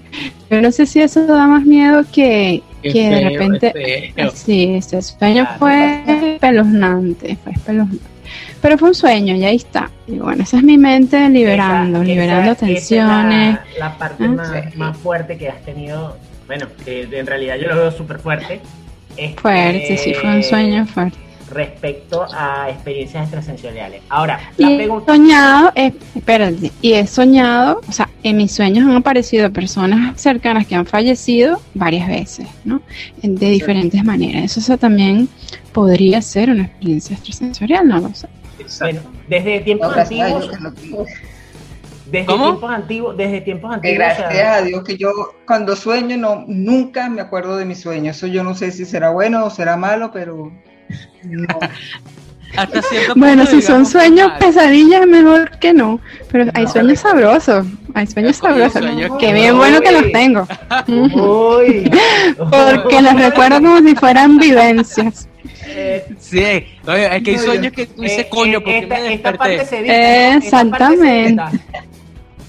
yo 0.50 0.62
no 0.62 0.72
sé 0.72 0.86
si 0.86 1.00
eso 1.00 1.26
da 1.26 1.48
más 1.48 1.66
miedo 1.66 2.04
que, 2.12 2.62
que 2.82 3.10
de 3.10 3.30
repente 3.30 4.14
sí 4.34 4.76
ese 4.76 5.02
sueño 5.02 5.48
fue 5.60 6.04
espeluznante 6.34 7.38
fue 7.44 7.54
espeluznante 7.54 8.12
pero 8.62 8.78
fue 8.78 8.90
un 8.90 8.96
sueño 8.96 9.36
y 9.36 9.44
ahí 9.44 9.56
está. 9.56 9.90
Y 10.08 10.20
bueno, 10.20 10.44
esa 10.44 10.58
es 10.58 10.64
mi 10.64 10.78
mente 10.78 11.28
liberando, 11.30 12.04
liberando 12.04 12.54
tensiones. 12.54 13.58
la, 13.80 13.98
parte 13.98 14.24
ah. 14.24 14.70
más, 14.76 14.98
fuerte 14.98 15.36
que 15.36 15.50
has 15.50 15.60
tenido, 15.66 16.16
bueno, 16.46 16.68
en 16.86 17.26
realidad 17.26 17.56
yo 17.58 17.68
lo 17.70 17.76
veo 17.76 17.92
súper 17.92 18.20
fuerte. 18.20 18.62
fuerte, 19.38 19.98
sí, 19.98 20.14
fue 20.14 20.36
un 20.36 20.44
sueño 20.44 20.86
fuerte 20.86 21.31
respecto 21.52 22.26
a 22.34 22.70
experiencias 22.70 23.24
extrasensoriales. 23.24 24.02
Ahora, 24.10 24.40
la 24.58 24.72
He 24.72 24.88
soñado, 25.06 25.72
eh, 25.76 25.94
espérate, 26.16 26.72
y 26.82 26.94
he 26.94 27.06
soñado, 27.06 27.82
o 27.88 27.92
sea, 27.92 28.10
en 28.24 28.38
mis 28.38 28.52
sueños 28.52 28.88
han 28.88 28.96
aparecido 28.96 29.52
personas 29.52 30.20
cercanas 30.20 30.66
que 30.66 30.76
han 30.76 30.86
fallecido 30.86 31.62
varias 31.74 32.08
veces, 32.08 32.48
¿no? 32.64 32.82
De 33.22 33.50
diferentes 33.50 34.04
maneras. 34.04 34.58
Eso, 34.58 34.78
también 34.78 35.28
podría 35.74 36.22
ser 36.22 36.50
una 36.50 36.64
experiencia 36.64 37.16
extrasensorial, 37.16 37.88
no 37.88 38.00
lo 38.00 38.14
sé. 38.14 38.28
Bueno, 38.80 39.02
desde 39.28 39.60
tiempos 39.62 39.96
antiguos. 39.98 40.50
Desde 42.12 42.28
tiempos 42.28 42.72
antiguos, 42.72 43.18
desde 43.18 43.42
tiempos 43.42 43.74
antiguos. 43.74 43.98
Gracias 43.98 44.46
a 44.48 44.62
Dios 44.62 44.84
que 44.84 44.98
yo 44.98 45.12
cuando 45.48 45.76
sueño 45.78 46.18
no 46.18 46.44
nunca 46.46 47.10
me 47.10 47.22
acuerdo 47.22 47.56
de 47.56 47.64
mis 47.64 47.80
sueños. 47.80 48.18
Eso 48.18 48.28
yo 48.28 48.44
no 48.44 48.54
sé 48.54 48.72
si 48.72 48.84
será 48.84 49.12
bueno 49.12 49.46
o 49.46 49.50
será 49.50 49.78
malo, 49.78 50.12
pero 50.12 50.52
bueno, 53.16 53.46
si 53.46 53.62
son 53.62 53.86
sueños 53.86 54.32
pesadillas, 54.40 55.08
mejor 55.08 55.58
que 55.60 55.74
no. 55.74 56.00
Pero 56.32 56.52
hay 56.54 56.68
sueños 56.68 57.00
sabrosos. 57.00 57.66
Hay 57.94 58.08
sueños 58.08 58.38
sabrosos. 58.38 58.82
que 59.20 59.34
bien 59.34 59.58
bueno 59.58 59.80
que 59.82 59.92
los 59.92 60.12
tengo. 60.12 60.48
Porque 62.50 63.02
los 63.02 63.14
recuerdo 63.14 63.62
como 63.62 63.80
si 63.80 63.96
fueran 63.96 64.38
vivencias. 64.38 65.28
sí, 66.20 66.40
es 66.40 66.64
que 67.24 67.32
hay 67.32 67.38
sueños 67.38 67.72
que 67.72 67.86
tú 67.88 68.02
dices, 68.02 68.20
eh, 68.20 68.30
coño, 68.30 68.60
porque 68.60 68.80
esta, 68.80 68.96
me 68.96 69.02
desperté. 69.02 69.38
parte 69.38 69.66
se 69.66 70.36
Exactamente. 70.36 71.44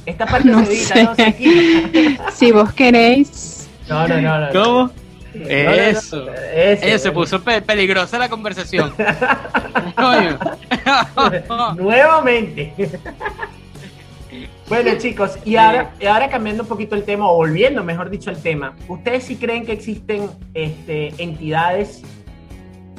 Esta 0.05 0.27
parte 0.27 0.67
se, 0.67 1.01
edita, 1.01 2.31
si 2.35 2.51
vos 2.51 2.73
queréis. 2.73 3.69
No, 3.89 4.09
no, 4.09 4.21
no. 4.21 4.39
no. 4.41 4.53
¿Cómo? 4.53 5.02
Eso. 5.35 6.27
Eso. 6.33 6.99
se 6.99 7.13
puso 7.13 7.43
peligrosa 7.43 8.19
la 8.19 8.29
conversación. 8.29 8.93
Nuevamente. 11.77 12.75
bueno, 14.69 14.91
chicos, 14.99 15.39
y 15.45 15.57
ahora, 15.57 15.93
ahora 16.09 16.29
cambiando 16.29 16.63
un 16.63 16.69
poquito 16.69 16.95
el 16.95 17.05
tema, 17.05 17.29
o 17.31 17.37
volviendo, 17.37 17.83
mejor 17.85 18.11
dicho, 18.11 18.31
el 18.31 18.41
tema, 18.41 18.77
¿ustedes 18.89 19.25
sí 19.25 19.37
creen 19.37 19.65
que 19.65 19.73
existen 19.73 20.31
este, 20.55 21.15
entidades 21.23 22.03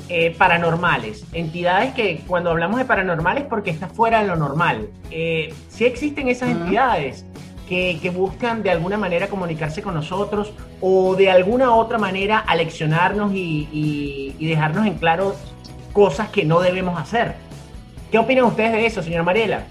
eh, 0.10 0.36
paranormales? 0.38 1.26
Entidades 1.34 1.94
que 1.94 2.22
cuando 2.28 2.50
hablamos 2.50 2.80
de 2.80 2.86
paranormales 2.86 3.46
porque 3.46 3.72
está 3.72 3.88
fuera 3.88 4.22
de 4.22 4.28
lo 4.28 4.36
normal. 4.36 4.90
Eh, 5.12 5.54
¿Sí 5.70 5.86
existen 5.86 6.28
esas 6.30 6.50
entidades? 6.50 7.26
Que, 7.68 8.12
buscan 8.14 8.64
de 8.64 8.70
alguna 8.70 8.98
manera 8.98 9.28
comunicarse 9.28 9.82
con 9.82 9.94
nosotros 9.94 10.54
o 10.82 11.16
de 11.16 11.32
alguna 11.32 11.74
otra 11.74 11.98
manera 11.98 12.40
aleccionarnos 12.40 13.34
y, 13.34 13.68
y, 14.38 14.46
dejarnos 14.46 14.86
en 14.86 14.96
claro 14.96 15.36
cosas 15.94 16.30
que 16.30 16.46
no 16.46 16.60
debemos 16.60 17.00
hacer. 17.00 17.36
¿Qué 18.12 18.18
opinan 18.18 18.46
ustedes 18.46 18.74
de 18.74 18.86
eso, 18.86 19.02
señora 19.02 19.24
Mariela? 19.24 19.64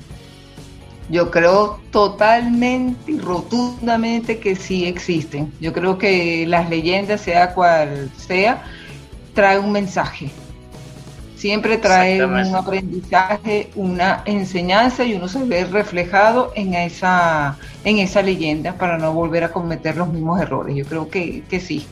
Yo 1.08 1.30
creo 1.30 1.80
totalmente 1.90 3.12
y 3.12 3.18
rotundamente 3.18 4.38
que 4.38 4.56
sí 4.56 4.86
existen. 4.86 5.52
Yo 5.60 5.72
creo 5.72 5.98
que 5.98 6.46
las 6.46 6.70
leyendas, 6.70 7.20
sea 7.20 7.54
cual 7.54 8.10
sea, 8.16 8.62
traen 9.34 9.64
un 9.64 9.72
mensaje 9.72 10.30
siempre 11.42 11.76
trae 11.76 12.24
un 12.24 12.54
aprendizaje, 12.54 13.68
una 13.74 14.22
enseñanza 14.26 15.04
y 15.04 15.14
uno 15.14 15.26
se 15.26 15.42
ve 15.42 15.64
reflejado 15.64 16.52
en 16.54 16.74
esa, 16.74 17.58
en 17.82 17.98
esa 17.98 18.22
leyenda 18.22 18.74
para 18.74 18.96
no 18.96 19.12
volver 19.12 19.42
a 19.42 19.50
cometer 19.50 19.96
los 19.96 20.06
mismos 20.06 20.40
errores. 20.40 20.76
Yo 20.76 20.84
creo 20.84 21.10
que, 21.10 21.42
sí, 21.58 21.84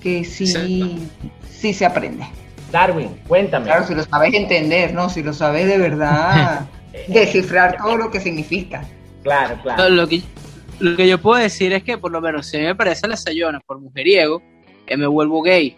que 0.00 0.24
sí, 0.24 1.08
sí, 1.50 1.74
se 1.74 1.86
aprende. 1.86 2.24
Darwin, 2.70 3.08
cuéntame. 3.26 3.64
Claro, 3.64 3.84
si 3.84 3.96
lo 3.96 4.04
sabes 4.04 4.32
entender, 4.32 4.94
¿no? 4.94 5.10
Si 5.10 5.24
lo 5.24 5.32
sabes 5.32 5.66
de 5.66 5.76
verdad, 5.76 6.68
descifrar 7.08 7.78
todo 7.78 7.96
lo 7.96 8.12
que 8.12 8.20
significa. 8.20 8.84
Claro, 9.24 9.58
claro. 9.60 9.88
Lo 9.88 10.06
que, 10.06 10.22
lo 10.78 10.94
que 10.94 11.08
yo 11.08 11.20
puedo 11.20 11.42
decir 11.42 11.72
es 11.72 11.82
que 11.82 11.98
por 11.98 12.12
lo 12.12 12.20
menos 12.20 12.46
si 12.46 12.58
me 12.58 12.76
parece 12.76 13.08
la 13.08 13.16
sayona 13.16 13.58
por 13.58 13.80
mujeriego, 13.80 14.40
que 14.86 14.96
me 14.96 15.08
vuelvo 15.08 15.42
gay 15.42 15.76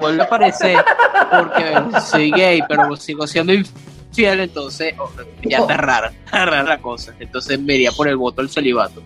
vuelve 0.00 0.22
a 0.22 0.24
aparecer 0.24 0.76
porque 1.30 2.00
soy 2.00 2.30
gay, 2.30 2.60
pero 2.68 2.96
sigo 2.96 3.26
siendo 3.26 3.52
infiel, 3.52 4.40
entonces 4.40 4.94
oh, 4.98 5.10
ya 5.42 5.58
está 5.58 5.76
rara, 5.76 6.12
rara 6.32 6.62
la 6.62 6.78
cosa. 6.78 7.14
Entonces 7.18 7.60
me 7.60 7.74
iría 7.74 7.92
por 7.92 8.08
el 8.08 8.16
voto 8.16 8.42
del 8.42 8.50
celibato. 8.50 9.02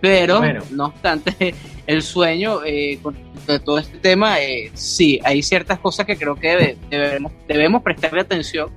Pero, 0.00 0.40
no 0.70 0.86
obstante, 0.86 1.54
el 1.86 2.02
sueño 2.02 2.64
eh, 2.64 2.98
con 3.00 3.16
todo 3.64 3.78
este 3.78 3.98
tema, 3.98 4.40
eh, 4.40 4.70
sí, 4.74 5.20
hay 5.22 5.42
ciertas 5.42 5.78
cosas 5.78 6.06
que 6.06 6.16
creo 6.16 6.34
que 6.34 6.76
debemos, 6.90 7.32
debemos 7.46 7.82
prestarle 7.82 8.22
atención. 8.22 8.70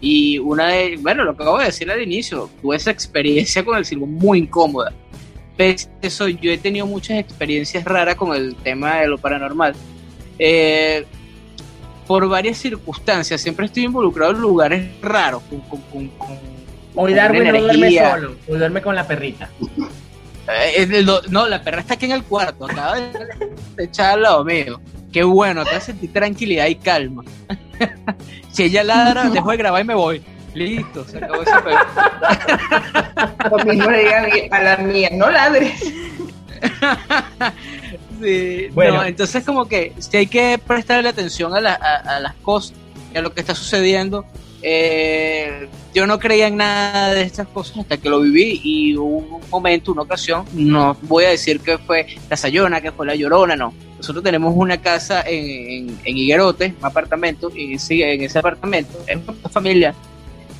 Y 0.00 0.38
una 0.38 0.68
de, 0.68 0.96
bueno, 1.00 1.24
lo 1.24 1.36
que 1.36 1.42
acabo 1.42 1.58
de 1.58 1.66
decir 1.66 1.90
al 1.90 2.00
inicio, 2.00 2.48
tuve 2.62 2.76
esa 2.76 2.90
experiencia 2.90 3.64
con 3.64 3.76
el 3.76 3.84
silbo 3.84 4.06
muy 4.06 4.38
incómoda. 4.38 4.92
eso, 5.58 6.28
yo 6.28 6.52
he 6.52 6.58
tenido 6.58 6.86
muchas 6.86 7.18
experiencias 7.18 7.84
raras 7.84 8.14
con 8.14 8.34
el 8.34 8.54
tema 8.54 9.00
de 9.00 9.08
lo 9.08 9.18
paranormal 9.18 9.74
eh, 10.42 11.04
por 12.06 12.26
varias 12.28 12.56
circunstancias, 12.56 13.40
siempre 13.40 13.66
estoy 13.66 13.84
involucrado 13.84 14.32
en 14.32 14.40
lugares 14.40 14.88
raros. 15.02 15.42
Con, 15.48 15.60
con, 15.60 16.10
Hoy 16.96 17.14
Darwin 17.14 17.44
no 17.44 17.60
duerme 17.60 17.92
solo, 17.92 18.36
hoy 18.48 18.58
duerme 18.58 18.82
con 18.82 18.94
la 18.94 19.06
perrita. 19.06 19.48
Eh, 20.76 21.04
no, 21.28 21.46
la 21.46 21.62
perra 21.62 21.80
está 21.80 21.94
aquí 21.94 22.06
en 22.06 22.12
el 22.12 22.24
cuarto, 22.24 22.64
acaba 22.64 22.96
de 22.96 23.12
echar 23.84 24.14
al 24.14 24.22
lado 24.22 24.44
mío. 24.44 24.80
Qué 25.12 25.22
bueno, 25.22 25.62
te 25.64 25.70
hace 25.70 25.92
sentir 25.92 26.12
tranquilidad 26.12 26.66
y 26.66 26.76
calma. 26.76 27.22
si 28.50 28.64
ella 28.64 28.82
ladra, 28.82 29.28
dejo 29.28 29.50
de 29.50 29.56
grabar 29.58 29.82
y 29.82 29.84
me 29.84 29.94
voy. 29.94 30.22
Listo, 30.54 31.04
se 31.04 31.18
acabó 31.18 31.42
ese 31.42 31.52
Lo 33.50 33.64
mismo 33.64 33.90
le 33.90 33.98
digan 33.98 34.26
a 34.50 34.62
la 34.62 34.76
mía, 34.78 35.10
no 35.12 35.30
ladres. 35.30 35.92
bueno. 38.72 39.04
entonces 39.04 39.44
como 39.44 39.66
que 39.66 39.92
si 39.98 40.16
hay 40.16 40.26
que 40.26 40.58
prestarle 40.64 41.08
atención 41.08 41.54
a, 41.54 41.60
las 41.60 42.34
cosas 42.42 42.74
y 43.12 43.18
a 43.18 43.22
lo 43.22 43.32
que 43.32 43.40
está 43.40 43.54
sucediendo. 43.54 44.24
Eh, 44.62 45.68
yo 45.94 46.06
no 46.06 46.18
creía 46.18 46.46
en 46.46 46.58
nada 46.58 47.14
de 47.14 47.22
estas 47.22 47.48
cosas 47.48 47.78
hasta 47.78 47.96
que 47.96 48.10
lo 48.10 48.20
viví 48.20 48.60
y 48.62 48.94
hubo 48.94 49.36
un 49.36 49.50
momento, 49.50 49.90
una 49.90 50.02
ocasión, 50.02 50.44
no 50.52 50.98
voy 51.00 51.24
a 51.24 51.30
decir 51.30 51.60
que 51.60 51.78
fue 51.78 52.06
la 52.28 52.36
Sayona, 52.36 52.82
que 52.82 52.92
fue 52.92 53.06
la 53.06 53.14
Llorona, 53.14 53.56
no. 53.56 53.72
Nosotros 53.96 54.22
tenemos 54.22 54.54
una 54.54 54.80
casa 54.80 55.22
en, 55.26 55.98
en, 56.04 56.16
Higuerote, 56.16 56.74
un 56.78 56.84
apartamento, 56.84 57.50
y 57.54 57.72
en 58.02 58.22
ese 58.22 58.38
apartamento, 58.38 58.98
en 59.06 59.22
una 59.26 59.48
familia, 59.48 59.94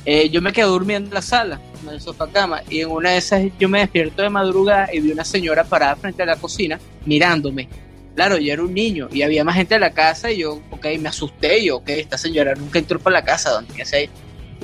eh, 0.05 0.29
yo 0.29 0.41
me 0.41 0.51
quedo 0.51 0.71
durmiendo 0.71 1.09
en 1.09 1.13
la 1.13 1.21
sala, 1.21 1.59
en 1.83 1.89
el 1.89 2.01
sofá 2.01 2.27
cama, 2.27 2.61
y 2.69 2.81
en 2.81 2.89
una 2.89 3.11
de 3.11 3.17
esas 3.17 3.43
yo 3.59 3.69
me 3.69 3.79
despierto 3.79 4.21
de 4.21 4.29
madrugada 4.29 4.89
y 4.93 4.99
vi 4.99 5.11
una 5.11 5.25
señora 5.25 5.63
parada 5.63 5.95
frente 5.95 6.23
a 6.23 6.25
la 6.25 6.35
cocina 6.35 6.79
mirándome. 7.05 7.67
Claro, 8.15 8.37
yo 8.37 8.51
era 8.51 8.61
un 8.61 8.73
niño 8.73 9.07
y 9.11 9.21
había 9.21 9.43
más 9.43 9.55
gente 9.55 9.75
en 9.75 9.81
la 9.81 9.93
casa 9.93 10.31
y 10.31 10.39
yo, 10.39 10.61
ok, 10.71 10.85
me 10.99 11.09
asusté 11.09 11.59
y 11.59 11.65
yo, 11.67 11.77
ok, 11.77 11.89
esta 11.89 12.17
señora 12.17 12.55
nunca 12.55 12.79
entró 12.79 12.99
para 12.99 13.19
la 13.19 13.25
casa, 13.25 13.51
donde 13.51 13.73
qué 13.73 13.83
hace 13.83 14.09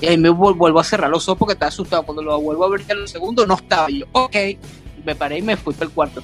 Y 0.01 0.05
ahí 0.05 0.17
me 0.17 0.29
vuelvo 0.29 0.79
a 0.79 0.83
cerrar 0.83 1.09
los 1.09 1.27
ojos 1.29 1.39
porque 1.39 1.53
estaba 1.53 1.69
asustado. 1.69 2.03
Cuando 2.03 2.21
lo 2.21 2.39
vuelvo 2.41 2.65
a 2.65 2.69
ver 2.69 2.81
en 2.87 3.01
los 3.01 3.11
segundos, 3.11 3.47
no 3.47 3.55
estaba. 3.55 3.89
Y 3.89 3.99
yo, 3.99 4.05
ok, 4.11 4.35
me 5.05 5.15
paré 5.15 5.37
y 5.37 5.41
me 5.41 5.55
fui 5.55 5.73
para 5.73 5.85
el 5.85 5.91
cuarto. 5.91 6.21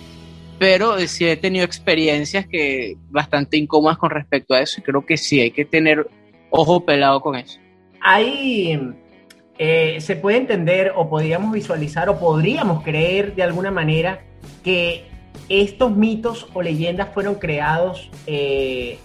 Pero 0.60 0.98
eh, 0.98 1.08
sí 1.08 1.26
he 1.26 1.38
tenido 1.38 1.66
experiencias 1.66 2.46
que 2.46 2.98
bastante 3.10 3.58
incómodas 3.58 3.98
con 3.98 4.10
respecto 4.10 4.54
a 4.54 4.60
eso 4.60 4.82
y 4.82 4.84
creo 4.84 5.06
que 5.06 5.18
sí 5.18 5.40
hay 5.40 5.52
que 5.52 5.66
tener 5.66 6.10
ojo 6.50 6.84
pelado 6.84 7.22
con 7.22 7.36
eso. 7.36 7.60
Hay 8.02 8.78
eh, 9.58 9.98
se 10.02 10.16
puede 10.16 10.38
entender 10.38 10.94
o 10.96 11.10
podríamos 11.10 11.52
visualizar 11.52 12.10
o 12.10 12.20
podríamos 12.20 12.84
creer 12.84 13.36
de 13.36 13.44
alguna 13.44 13.72
manera 13.72 14.22
que 14.64 15.06
estos 15.50 15.96
mitos 15.96 16.48
o 16.54 16.62
leyendas 16.62 17.10
fueron 17.14 17.36
creados 17.36 18.10
eh, 18.26 18.98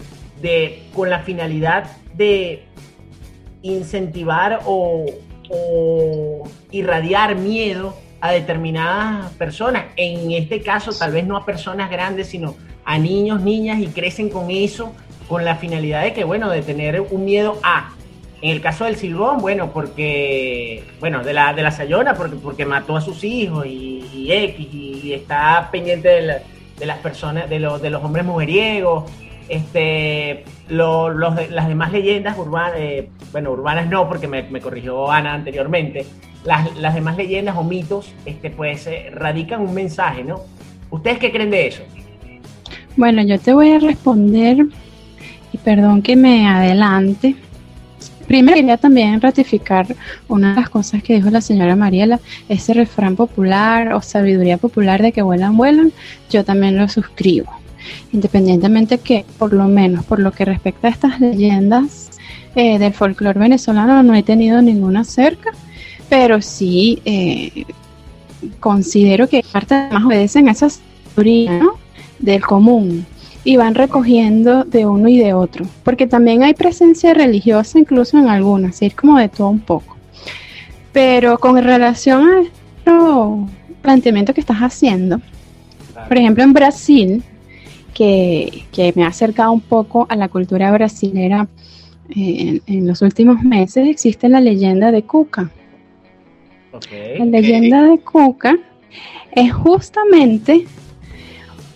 con 0.94 1.11
la 1.11 1.20
finalidad 1.20 1.90
de 2.14 2.64
incentivar 3.62 4.61
o, 4.64 5.06
irradiar 6.70 7.37
miedo 7.37 7.96
a 8.20 8.32
determinadas 8.32 9.32
personas. 9.32 9.87
En 9.96 10.32
este 10.32 10.61
caso, 10.61 10.92
tal 10.92 11.12
vez 11.12 11.26
no 11.26 11.38
a 11.38 11.46
personas 11.46 11.90
grandes, 11.90 12.26
sino 12.26 12.54
a 12.84 12.98
niños, 12.98 13.40
niñas, 13.40 13.80
y 13.80 13.87
crecen 13.87 14.28
con 14.28 14.50
eso, 14.50 14.92
con 15.26 15.46
la 15.46 15.56
finalidad 15.56 16.02
de 16.02 16.12
que, 16.12 16.24
bueno, 16.24 16.50
de 16.50 16.61
tener 16.61 17.00
un 17.00 17.24
miedo 17.24 17.58
a 17.62 17.94
en 18.40 18.51
el 18.51 18.61
caso 18.61 18.85
del 18.85 18.96
Silbón, 18.96 19.38
bueno, 19.40 19.70
porque, 19.72 20.85
bueno, 21.01 21.24
de 21.24 21.33
la, 21.33 21.53
de 21.55 21.62
la 21.62 21.70
Sayona, 21.72 22.14
porque, 22.14 22.37
porque 22.37 22.64
mató 22.64 22.96
a 22.96 23.01
sus 23.01 23.24
hijos 23.24 23.66
y, 23.66 24.29
X, 24.31 24.68
y, 24.72 25.12
está 25.12 25.68
pendiente 25.72 26.09
de, 26.09 26.87
las 26.87 26.98
personas, 26.98 27.48
de, 27.51 27.59
los, 27.59 27.81
de 27.83 27.90
los 27.90 28.03
hombres 28.05 28.24
mujeriegos. 28.24 29.11
este, 29.48 30.44
lo- 30.68 31.09
los 31.09 31.35
de- 31.35 31.48
las 31.48 31.66
demás 31.68 31.90
leyendas 31.90 32.37
urbanas, 32.37 32.74
eh, 32.77 33.09
bueno, 33.33 33.51
urbanas 33.51 33.88
no, 33.88 34.07
porque 34.07 34.29
me, 34.29 34.42
me 34.42 34.61
corrigió 34.61 35.11
Ana 35.11 35.33
anteriormente, 35.33 36.05
las, 36.44 36.77
las 36.77 36.94
demás 36.94 37.16
leyendas 37.16 37.57
o 37.57 37.64
mitos, 37.64 38.12
este, 38.27 38.51
pues 38.51 38.87
eh, 38.87 39.11
radican 39.11 39.62
un 39.62 39.72
mensaje, 39.72 40.22
¿no? 40.22 40.40
¿Ustedes 40.90 41.18
qué 41.18 41.33
creen 41.33 41.51
de 41.51 41.66
eso? 41.68 41.83
Bueno, 42.96 43.22
yo 43.22 43.38
te 43.38 43.53
voy 43.55 43.72
a 43.72 43.79
responder, 43.79 44.66
y 45.53 45.59
perdón 45.59 46.03
que 46.03 46.14
me 46.14 46.46
adelante. 46.46 47.35
Primero 48.28 48.56
quería 48.56 48.76
también 48.76 49.22
ratificar 49.22 49.86
una 50.28 50.50
de 50.50 50.60
las 50.60 50.68
cosas 50.68 51.02
que 51.02 51.14
dijo 51.14 51.30
la 51.30 51.40
señora 51.40 51.74
Mariela, 51.76 52.20
ese 52.50 52.74
refrán 52.74 53.16
popular 53.16 53.94
o 53.94 54.02
sabiduría 54.02 54.58
popular 54.58 55.00
de 55.00 55.12
que 55.12 55.22
vuelan, 55.22 55.56
vuelan, 55.56 55.92
yo 56.28 56.44
también 56.44 56.76
lo 56.76 56.86
suscribo. 56.88 57.50
Independientemente 58.12 58.98
que, 58.98 59.24
por 59.38 59.54
lo 59.54 59.66
menos 59.66 60.04
por 60.04 60.20
lo 60.20 60.32
que 60.32 60.44
respecta 60.44 60.88
a 60.88 60.90
estas 60.90 61.20
leyendas 61.20 62.10
eh, 62.54 62.78
del 62.78 62.92
folclore 62.92 63.40
venezolano, 63.40 64.02
no 64.02 64.14
he 64.14 64.22
tenido 64.22 64.60
ninguna 64.60 65.04
cerca, 65.04 65.50
pero 66.10 66.42
sí 66.42 67.00
eh, 67.06 67.64
considero 68.60 69.26
que 69.26 69.42
parte 69.50 69.88
más 69.90 70.04
obedecen 70.04 70.50
a 70.50 70.52
esa 70.52 70.68
sabiduría, 70.68 71.62
del 72.18 72.42
común 72.42 73.06
y 73.48 73.56
van 73.56 73.74
recogiendo 73.74 74.64
de 74.64 74.84
uno 74.84 75.08
y 75.08 75.16
de 75.16 75.32
otro, 75.32 75.64
porque 75.82 76.06
también 76.06 76.42
hay 76.42 76.52
presencia 76.52 77.14
religiosa 77.14 77.78
incluso 77.78 78.18
en 78.18 78.28
algunas, 78.28 78.76
¿sí? 78.76 78.84
es 78.84 78.94
como 78.94 79.18
de 79.18 79.30
todo 79.30 79.48
un 79.48 79.61
poco. 79.61 79.96
Pero 80.92 81.38
con 81.38 81.56
relación 81.56 82.28
a 82.28 82.42
este 82.42 82.92
planteamiento 83.80 84.34
que 84.34 84.42
estás 84.42 84.58
haciendo, 84.58 85.22
por 86.08 86.18
ejemplo 86.18 86.44
en 86.44 86.52
Brasil, 86.52 87.22
que, 87.94 88.64
que 88.70 88.92
me 88.94 89.04
ha 89.04 89.06
acercado 89.06 89.52
un 89.52 89.62
poco 89.62 90.06
a 90.11 90.16
la 90.16 90.28
cultura 90.28 90.70
brasilera 90.70 91.48
eh, 92.11 92.61
en, 92.66 92.76
en 92.76 92.87
los 92.87 93.00
últimos 93.00 93.42
meses, 93.42 93.88
existe 93.88 94.28
la 94.28 94.42
leyenda 94.42 94.92
de 94.92 95.04
Cuca. 95.04 95.50
La 97.18 97.24
leyenda 97.24 97.84
de 97.84 97.98
Cuca 97.98 98.58
es 99.32 99.54
justamente 99.54 100.66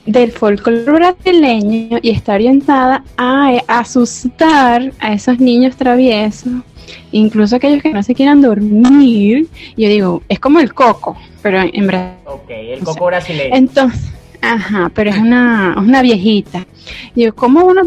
del 0.07 0.33
folclore 0.33 0.85
brasileño 0.85 1.99
y 2.03 2.11
está 2.11 2.35
orientada 2.35 3.05
a, 3.17 3.61
a 3.69 3.79
asustar 3.79 4.93
a 4.99 5.13
esos 5.13 5.39
niños 5.39 5.77
traviesos, 5.77 6.53
incluso 7.13 7.57
aquellos 7.57 7.83
que 7.83 7.93
no 7.93 8.03
se 8.03 8.15
quieran 8.15 8.43
dormir. 8.43 9.49
Yo 9.77 9.89
digo, 9.89 10.23
es 10.29 10.39
como 10.41 10.61
el 10.61 10.75
coco, 10.75 11.17
pero 11.43 11.61
en, 11.61 11.87
Brasil. 11.87 12.19
Ok, 12.27 12.51
el 12.51 12.81
coco 12.81 13.07
brasileño. 13.07 13.55
Entonces, 13.55 14.11
ajá, 14.41 14.91
pero 14.95 15.11
es 15.11 15.19
una, 15.19 15.75
es 15.77 15.83
una 15.83 16.03
viejita. 16.03 16.67
Digo, 17.15 17.33
¿cómo 17.35 17.65
uno, 17.65 17.83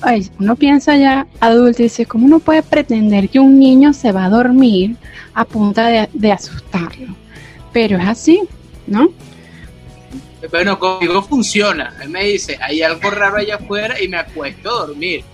ay, 0.00 0.26
uno 0.40 0.56
piensa 0.56 0.96
ya 0.96 1.26
adulto 1.40 1.82
y 1.82 1.84
dice, 1.84 2.06
¿cómo 2.06 2.26
uno 2.26 2.38
puede 2.38 2.62
pretender 2.62 3.28
que 3.28 3.40
un 3.40 3.58
niño 3.58 3.92
se 3.92 4.12
va 4.12 4.24
a 4.24 4.30
dormir 4.30 4.96
a 5.34 5.44
punta 5.44 5.88
de, 5.88 6.08
de 6.14 6.32
asustarlo? 6.32 7.14
Pero 7.72 7.98
es 7.98 8.06
así, 8.06 8.40
¿no? 8.86 9.10
Bueno, 10.50 10.78
conmigo 10.78 11.22
funciona. 11.22 11.94
Él 12.00 12.10
me 12.10 12.24
dice, 12.24 12.58
hay 12.60 12.82
algo 12.82 13.10
raro 13.10 13.38
allá 13.38 13.56
afuera 13.56 14.00
y 14.00 14.08
me 14.08 14.18
acuesto 14.18 14.70
a 14.70 14.86
dormir. 14.86 15.24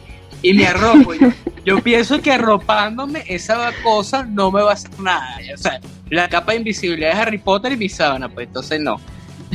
Y 0.42 0.54
me 0.54 0.66
arropo. 0.66 1.14
yo, 1.14 1.28
yo 1.64 1.82
pienso 1.82 2.20
que 2.20 2.32
arropándome 2.32 3.24
esa 3.26 3.72
cosa 3.82 4.24
no 4.24 4.50
me 4.50 4.62
va 4.62 4.70
a 4.70 4.74
hacer 4.74 4.98
nada. 5.00 5.36
O 5.54 5.58
sea, 5.58 5.80
la 6.10 6.28
capa 6.28 6.52
de 6.52 6.58
invisibilidad 6.58 7.14
de 7.14 7.20
Harry 7.20 7.38
Potter 7.38 7.72
y 7.72 7.76
mi 7.76 7.88
sábana, 7.88 8.28
pues 8.28 8.46
entonces 8.48 8.80
no. 8.80 9.00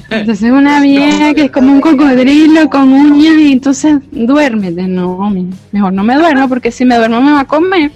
Entonces 0.10 0.52
una 0.52 0.82
vieja 0.82 1.34
que 1.34 1.46
es 1.46 1.52
como 1.52 1.72
un 1.74 1.82
cocodrilo 1.82 2.70
con 2.70 2.92
uñas 2.92 3.36
y 3.38 3.52
entonces 3.54 3.98
duérmete. 4.12 4.84
No, 4.84 5.34
mejor 5.72 5.94
no 5.94 6.04
me 6.04 6.16
duermo 6.16 6.48
porque 6.48 6.72
si 6.72 6.86
me 6.86 6.98
duermo 6.98 7.22
me 7.22 7.32
va 7.32 7.42
a 7.42 7.48
comer. 7.48 7.92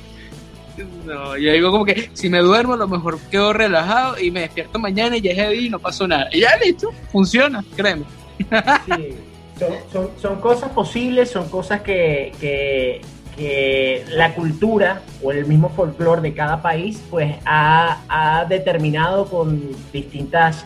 No, 1.06 1.38
yo 1.38 1.52
digo 1.52 1.72
como 1.72 1.86
que 1.86 2.10
si 2.13 2.30
me 2.30 2.39
duermo 2.39 2.74
a 2.74 2.78
lo 2.78 2.88
mejor 2.88 3.20
quedo 3.32 3.52
relajado 3.54 4.20
y 4.20 4.32
me 4.32 4.42
despierto 4.42 4.80
mañana 4.80 5.18
y 5.18 5.22
ya 5.22 5.32
es 5.32 5.38
día 5.38 5.54
y 5.54 5.70
no 5.70 5.80
pasó 5.80 6.08
nada. 6.08 6.28
Y 6.32 6.42
ya 6.42 6.52
listo, 6.63 6.92
funciona, 7.12 7.63
créeme. 7.76 8.06
Son, 9.92 10.10
son- 10.22 10.42
cosas 10.42 10.70
posibles, 10.72 11.30
son 11.30 11.48
cosas 11.50 11.82
que, 11.82 12.32
que- 12.39 13.02
que 13.36 14.06
la 14.10 14.34
cultura 14.36 15.02
o 15.24 15.32
el 15.32 15.46
mismo 15.48 15.70
folclore 15.70 16.22
de 16.22 16.34
cada 16.36 16.62
país 16.62 17.02
pues 17.10 17.36
ha, 17.46 17.98
ha 18.08 18.46
determinado 18.46 19.26
con 19.26 19.60
distintas 19.92 20.66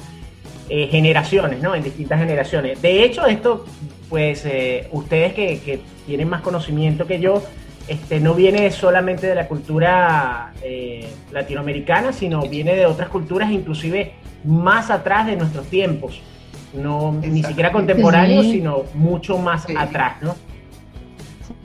eh, 0.70 0.88
generaciones, 0.88 1.62
¿no? 1.62 1.76
En 1.76 1.84
distintas 1.84 2.20
generaciones. 2.20 2.82
De 2.82 3.04
hecho, 3.06 3.26
esto, 3.26 3.66
pues 4.10 4.44
eh, 4.46 4.90
ustedes 4.92 5.34
que, 5.34 5.62
que 5.62 5.80
tienen 6.06 6.28
más 6.28 6.42
conocimiento 6.42 7.08
que 7.08 7.22
yo, 7.22 7.42
este, 7.88 8.20
no 8.20 8.34
viene 8.34 8.70
solamente 8.72 9.28
de 9.28 9.36
la 9.36 9.48
cultura 9.48 10.54
eh, 10.62 11.08
latinoamericana, 11.32 12.12
sino 12.14 12.42
viene 12.48 12.76
de 12.76 12.86
otras 12.86 13.10
culturas, 13.10 13.52
inclusive 13.52 14.14
más 14.44 14.90
atrás 14.90 15.26
de 15.28 15.36
nuestros 15.36 15.68
tiempos. 15.68 16.22
No, 16.74 17.14
ni 17.14 17.44
siquiera 17.44 17.72
contemporáneos, 17.72 18.46
Sí. 18.46 18.52
sino 18.54 18.84
mucho 18.94 19.38
más 19.38 19.64
Sí. 19.64 19.74
atrás, 19.78 20.18
¿no? 20.22 20.36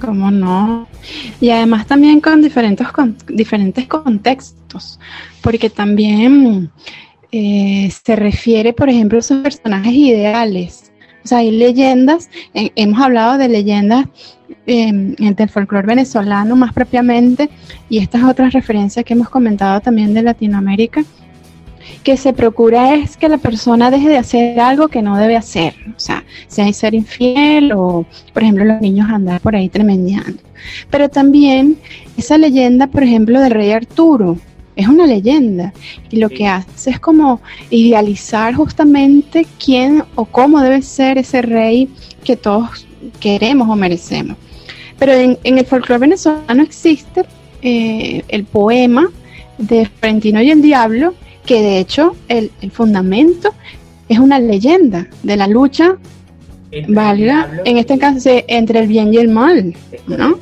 ¿Cómo 0.00 0.30
no? 0.30 0.86
Y 1.40 1.50
además 1.50 1.86
también 1.86 2.20
con 2.20 2.40
diferentes, 2.40 2.86
con 2.92 3.16
diferentes 3.28 3.86
contextos, 3.88 4.98
porque 5.42 5.70
también 5.70 6.70
eh, 7.32 7.90
se 8.04 8.14
refiere, 8.14 8.72
por 8.72 8.88
ejemplo, 8.90 9.16
a 9.18 9.20
esos 9.20 9.38
personajes 9.42 9.92
ideales. 9.92 10.91
O 11.24 11.28
sea, 11.28 11.38
hay 11.38 11.50
leyendas, 11.50 12.30
eh, 12.54 12.70
hemos 12.76 13.00
hablado 13.00 13.38
de 13.38 13.48
leyendas 13.48 14.06
eh, 14.66 14.92
del 14.92 15.48
folclore 15.48 15.86
venezolano 15.86 16.56
más 16.56 16.72
propiamente, 16.72 17.50
y 17.88 17.98
estas 17.98 18.24
otras 18.24 18.52
referencias 18.52 19.04
que 19.04 19.14
hemos 19.14 19.28
comentado 19.28 19.80
también 19.80 20.14
de 20.14 20.22
Latinoamérica, 20.22 21.04
que 22.02 22.16
se 22.16 22.32
procura 22.32 22.94
es 22.94 23.16
que 23.16 23.28
la 23.28 23.38
persona 23.38 23.90
deje 23.90 24.08
de 24.08 24.18
hacer 24.18 24.60
algo 24.60 24.88
que 24.88 25.02
no 25.02 25.16
debe 25.16 25.36
hacer, 25.36 25.74
o 25.96 26.00
sea, 26.00 26.24
sea 26.48 26.72
ser 26.72 26.94
infiel 26.94 27.72
o, 27.72 28.06
por 28.32 28.42
ejemplo, 28.42 28.64
los 28.64 28.80
niños 28.80 29.08
andar 29.10 29.40
por 29.40 29.54
ahí 29.54 29.68
tremendeando. 29.68 30.42
Pero 30.90 31.08
también 31.08 31.76
esa 32.16 32.38
leyenda, 32.38 32.86
por 32.86 33.02
ejemplo, 33.02 33.40
del 33.40 33.52
rey 33.52 33.72
Arturo, 33.72 34.38
es 34.76 34.88
una 34.88 35.06
leyenda 35.06 35.72
y 36.10 36.16
lo 36.16 36.28
que 36.28 36.46
hace 36.46 36.90
es 36.90 37.00
como 37.00 37.40
idealizar 37.70 38.54
justamente 38.54 39.46
quién 39.62 40.04
o 40.14 40.24
cómo 40.24 40.60
debe 40.60 40.82
ser 40.82 41.18
ese 41.18 41.42
rey 41.42 41.88
que 42.24 42.36
todos 42.36 42.86
queremos 43.20 43.68
o 43.68 43.76
merecemos. 43.76 44.36
Pero 44.98 45.12
en, 45.12 45.38
en 45.44 45.58
el 45.58 45.66
folclore 45.66 46.00
venezolano 46.00 46.62
existe 46.62 47.24
eh, 47.62 48.24
el 48.28 48.44
poema 48.44 49.10
de 49.58 49.86
Florentino 49.86 50.40
y 50.42 50.50
el 50.50 50.62
Diablo, 50.62 51.14
que 51.44 51.60
de 51.60 51.78
hecho 51.78 52.16
el, 52.28 52.50
el 52.60 52.70
fundamento 52.70 53.52
es 54.08 54.18
una 54.18 54.38
leyenda 54.38 55.06
de 55.22 55.36
la 55.36 55.46
lucha, 55.46 55.96
valga, 56.88 57.50
en 57.64 57.78
este 57.78 57.98
caso 57.98 58.30
entre 58.48 58.80
el 58.80 58.86
bien 58.86 59.12
y 59.12 59.18
el 59.18 59.28
mal. 59.28 59.74
¿no? 60.06 60.38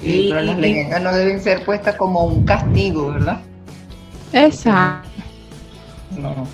Sí, 0.00 0.26
Y- 0.26 0.28
pero 0.30 0.42
las 0.42 0.58
y- 0.58 0.60
leyendas 0.60 1.02
no 1.02 1.12
deben 1.14 1.40
ser 1.40 1.64
puestas 1.64 1.96
como 1.96 2.24
un 2.24 2.44
castigo, 2.44 3.12
¿verdad? 3.12 3.40
Exacto. 4.32 5.08
No. 6.16 6.46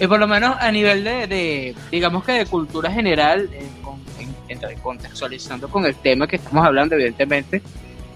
Y 0.00 0.06
por 0.06 0.18
lo 0.18 0.26
menos 0.26 0.56
a 0.58 0.70
nivel 0.72 1.04
de, 1.04 1.26
de, 1.26 1.74
digamos 1.90 2.24
que 2.24 2.32
de 2.32 2.46
cultura 2.46 2.90
general, 2.90 3.48
eh, 3.52 3.66
con- 3.82 4.00
en- 4.18 4.34
entre- 4.48 4.74
contextualizando 4.76 5.68
con 5.68 5.84
el 5.86 5.94
tema 5.94 6.26
que 6.26 6.36
estamos 6.36 6.64
hablando, 6.66 6.94
evidentemente, 6.94 7.62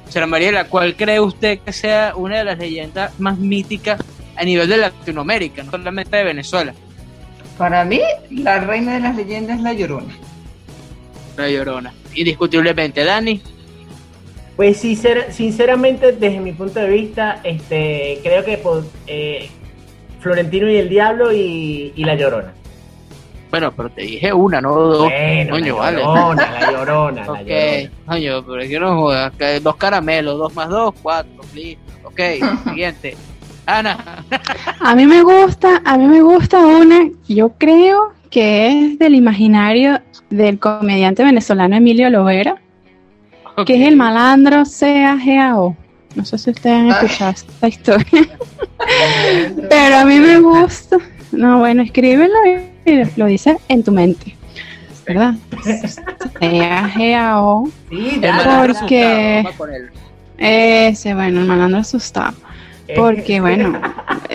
señora 0.08 0.26
Mariela, 0.26 0.64
¿cuál 0.64 0.96
cree 0.96 1.20
usted 1.20 1.58
que 1.60 1.72
sea 1.72 2.12
una 2.16 2.38
de 2.38 2.44
las 2.44 2.58
leyendas 2.58 3.12
más 3.20 3.38
míticas 3.38 4.00
a 4.36 4.44
nivel 4.44 4.68
de 4.68 4.76
Latinoamérica, 4.78 5.62
no 5.62 5.70
solamente 5.70 6.16
de 6.16 6.24
Venezuela? 6.24 6.74
Para 7.58 7.84
mí, 7.84 8.00
la 8.30 8.60
reina 8.60 8.94
de 8.94 9.00
las 9.00 9.16
leyendas 9.16 9.56
es 9.58 9.62
la 9.62 9.72
llorona. 9.72 10.12
La 11.36 11.48
Llorona. 11.50 11.92
Indiscutiblemente, 12.14 13.04
Dani. 13.04 13.42
Pues 14.56 14.82
sincer- 14.82 15.30
sinceramente, 15.30 16.12
desde 16.12 16.40
mi 16.40 16.52
punto 16.52 16.80
de 16.80 16.88
vista, 16.88 17.40
este, 17.44 18.20
creo 18.22 18.44
que 18.44 18.56
por, 18.58 18.84
eh, 19.06 19.50
Florentino 20.20 20.68
y 20.70 20.76
el 20.76 20.88
Diablo 20.88 21.32
y, 21.32 21.92
y 21.94 22.04
La 22.04 22.14
Llorona. 22.14 22.52
Bueno, 23.50 23.70
pero 23.76 23.88
te 23.90 24.02
dije 24.02 24.32
una, 24.32 24.60
no 24.60 24.74
dos. 24.74 25.02
Bueno, 25.10 25.50
coño, 25.52 25.74
la 25.76 25.80
vale. 25.80 25.98
llorona, 26.02 26.50
la 26.60 26.70
llorona, 26.72 27.24
la 27.26 27.32
Ok, 27.32 27.46
llorona. 27.46 27.90
coño, 28.06 28.44
pero 28.46 28.60
es 28.62 28.68
que 28.68 28.80
no 28.80 28.96
jodas. 28.96 29.32
Dos 29.62 29.76
caramelos, 29.76 30.38
dos 30.38 30.54
más 30.54 30.68
dos, 30.68 30.94
cuatro, 31.02 31.32
listo. 31.54 31.80
Ok, 32.04 32.20
siguiente. 32.64 33.16
Ana. 33.66 34.24
A 34.80 34.94
mí 34.94 35.06
me 35.06 35.22
gusta, 35.22 35.82
a 35.84 35.96
mí 35.98 36.06
me 36.06 36.22
gusta 36.22 36.58
una, 36.64 37.08
yo 37.28 37.50
creo 37.58 38.12
que 38.30 38.68
es 38.68 38.98
del 38.98 39.14
imaginario 39.14 40.00
del 40.30 40.58
comediante 40.58 41.22
venezolano 41.24 41.76
Emilio 41.76 42.08
Lovera, 42.10 42.56
que 43.66 43.80
es 43.82 43.88
el 43.88 43.96
malandro 43.96 44.62
CAGAO. 44.64 45.76
No 46.14 46.24
sé 46.24 46.38
si 46.38 46.50
ustedes 46.50 46.76
han 46.78 46.90
Ah. 46.90 47.00
escuchado 47.02 47.30
esta 47.32 47.68
historia, 47.68 48.28
pero 49.68 49.96
a 49.98 50.04
mí 50.04 50.18
me 50.18 50.38
gusta. 50.40 50.96
No, 51.32 51.58
bueno, 51.58 51.82
escríbelo 51.82 52.34
y 52.86 53.02
lo 53.16 53.26
dice 53.26 53.58
en 53.68 53.82
tu 53.82 53.92
mente. 53.92 54.34
¿verdad? 55.06 55.34
C-A-G-A-O. 56.40 57.68
Sí, 57.90 58.20
Porque-. 58.56 59.44
Ese, 60.38 61.14
bueno, 61.14 61.40
el 61.40 61.46
malandro 61.46 61.80
asustado. 61.80 62.34
Eh, 62.88 62.94
Porque, 62.96 63.40
bueno, 63.40 63.80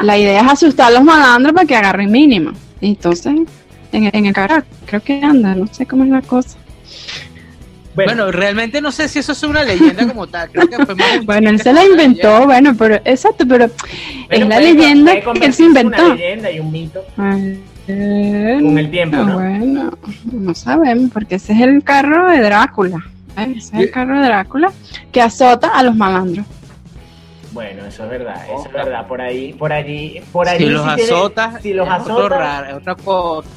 la 0.02 0.18
idea 0.18 0.42
es 0.42 0.48
asustar 0.52 0.88
a 0.88 0.92
los 0.92 1.04
malandros 1.04 1.54
para 1.54 1.68
que 1.68 1.76
agarren 1.76 2.12
mínimo. 2.12 2.52
Entonces, 2.82 3.34
en, 3.92 4.04
el- 4.06 4.10
en 4.16 4.26
el 4.28 4.34
carro, 4.34 4.64
creo 4.86 5.02
que 5.02 5.22
anda, 5.24 5.56
no 5.56 5.68
sé 5.68 5.86
cómo 5.86 6.04
es 6.04 6.10
la 6.10 6.22
cosa. 6.22 6.58
Bueno, 7.95 8.13
Bueno, 8.25 8.32
realmente 8.32 8.80
no 8.82 8.91
sé 8.91 9.08
si 9.10 9.19
eso 9.19 9.32
es 9.34 9.43
una 9.43 9.63
leyenda 9.63 10.08
como 10.08 10.27
tal. 10.27 10.49
Creo 10.51 10.67
que 10.67 10.86
fue 10.86 10.95
más 10.95 11.08
Bueno, 11.25 11.49
él 11.49 11.62
se 11.62 11.73
la 11.73 11.84
inventó, 11.86 12.45
bueno, 12.45 12.73
pero, 12.77 12.95
exacto, 13.06 13.45
pero 13.47 13.69
pero 14.30 14.43
es 14.43 14.49
la 14.49 14.56
puede- 14.58 14.73
leyenda 14.73 15.13
puede 15.23 15.39
que 15.39 15.45
él 15.45 15.54
se 15.54 15.63
inventó. 15.63 16.06
Una 16.06 16.15
leyenda 16.15 16.51
y 16.51 16.60
un 16.60 16.71
mito 16.71 17.04
Ay, 17.17 17.63
con 17.88 18.77
el 18.77 18.89
tiempo, 18.91 19.17
ah, 19.19 19.23
¿no? 19.23 19.34
Bueno, 19.36 19.97
no 20.32 20.56
sabemos, 20.56 21.12
porque 21.12 21.36
ese 21.36 21.54
es 21.54 21.60
el 21.62 21.84
carro 21.84 22.30
de 22.30 22.39
Drácula. 22.41 22.97
¿eh? 23.38 23.54
Ese 23.58 23.75
es 23.75 23.84
el 23.84 23.91
carro 23.91 24.19
de 24.21 24.27
Drácula 24.27 24.71
que 25.12 25.21
azota 25.21 25.69
a 25.69 25.84
los 25.84 25.95
malandros. 25.95 26.45
Bueno, 27.51 27.86
eso 27.86 28.06
es 28.06 28.10
verdad, 28.10 28.45
eso 28.45 28.65
es 28.67 28.71
verdad. 28.71 29.06
Por 29.08 29.19
ahí, 29.19 29.51
por 29.51 29.73
allí, 29.73 30.21
por 30.32 30.47
allí. 30.47 30.63
Si 30.63 30.69
los 30.69 30.95
tiene- 30.95 31.04
azotas, 31.12 31.62
si 31.62 31.73
los 31.73 31.86
es 31.86 31.93
otro 31.95 32.13
azotas, 32.13 32.39
raro, 32.39 32.67
es 32.69 32.73
otra 32.75 32.95
cosa. 32.95 33.49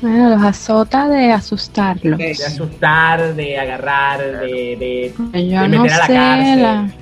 Bueno, 0.00 0.30
los 0.30 0.42
azota 0.42 1.08
de 1.08 1.32
asustarlos. 1.32 2.18
de 2.18 2.30
asustar, 2.46 3.34
de 3.34 3.58
agarrar, 3.58 4.20
de, 4.40 4.76
de, 4.76 5.14
Yo 5.48 5.62
de 5.62 5.68
no 5.68 5.82
meter 5.82 5.92
a 5.92 5.98
la 5.98 6.06
sé, 6.06 6.12
cárcel. 6.12 6.62
la- 6.62 6.94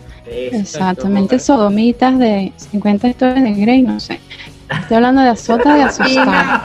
exactamente, 0.51 1.39
sodomitas 1.39 2.19
de 2.19 2.53
50 2.57 3.09
historias 3.09 3.45
de 3.45 3.53
Grey, 3.55 3.83
no 3.83 4.01
sé. 4.01 4.21
Estoy 4.81 4.97
hablando 4.97 5.23
de 5.23 5.29
azota 5.29 5.75
de 5.75 5.83
asustar. 5.83 6.59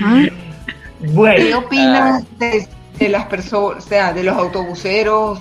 ¿Ah? 0.00 0.28
¿Qué 0.28 0.32
Bueno, 1.00 1.58
opinas 1.60 2.24
de, 2.38 2.68
de 2.98 3.08
las 3.08 3.26
personas, 3.26 3.84
o 3.84 3.88
sea, 3.88 4.12
de 4.12 4.24
los 4.24 4.36
autobuseros 4.36 5.40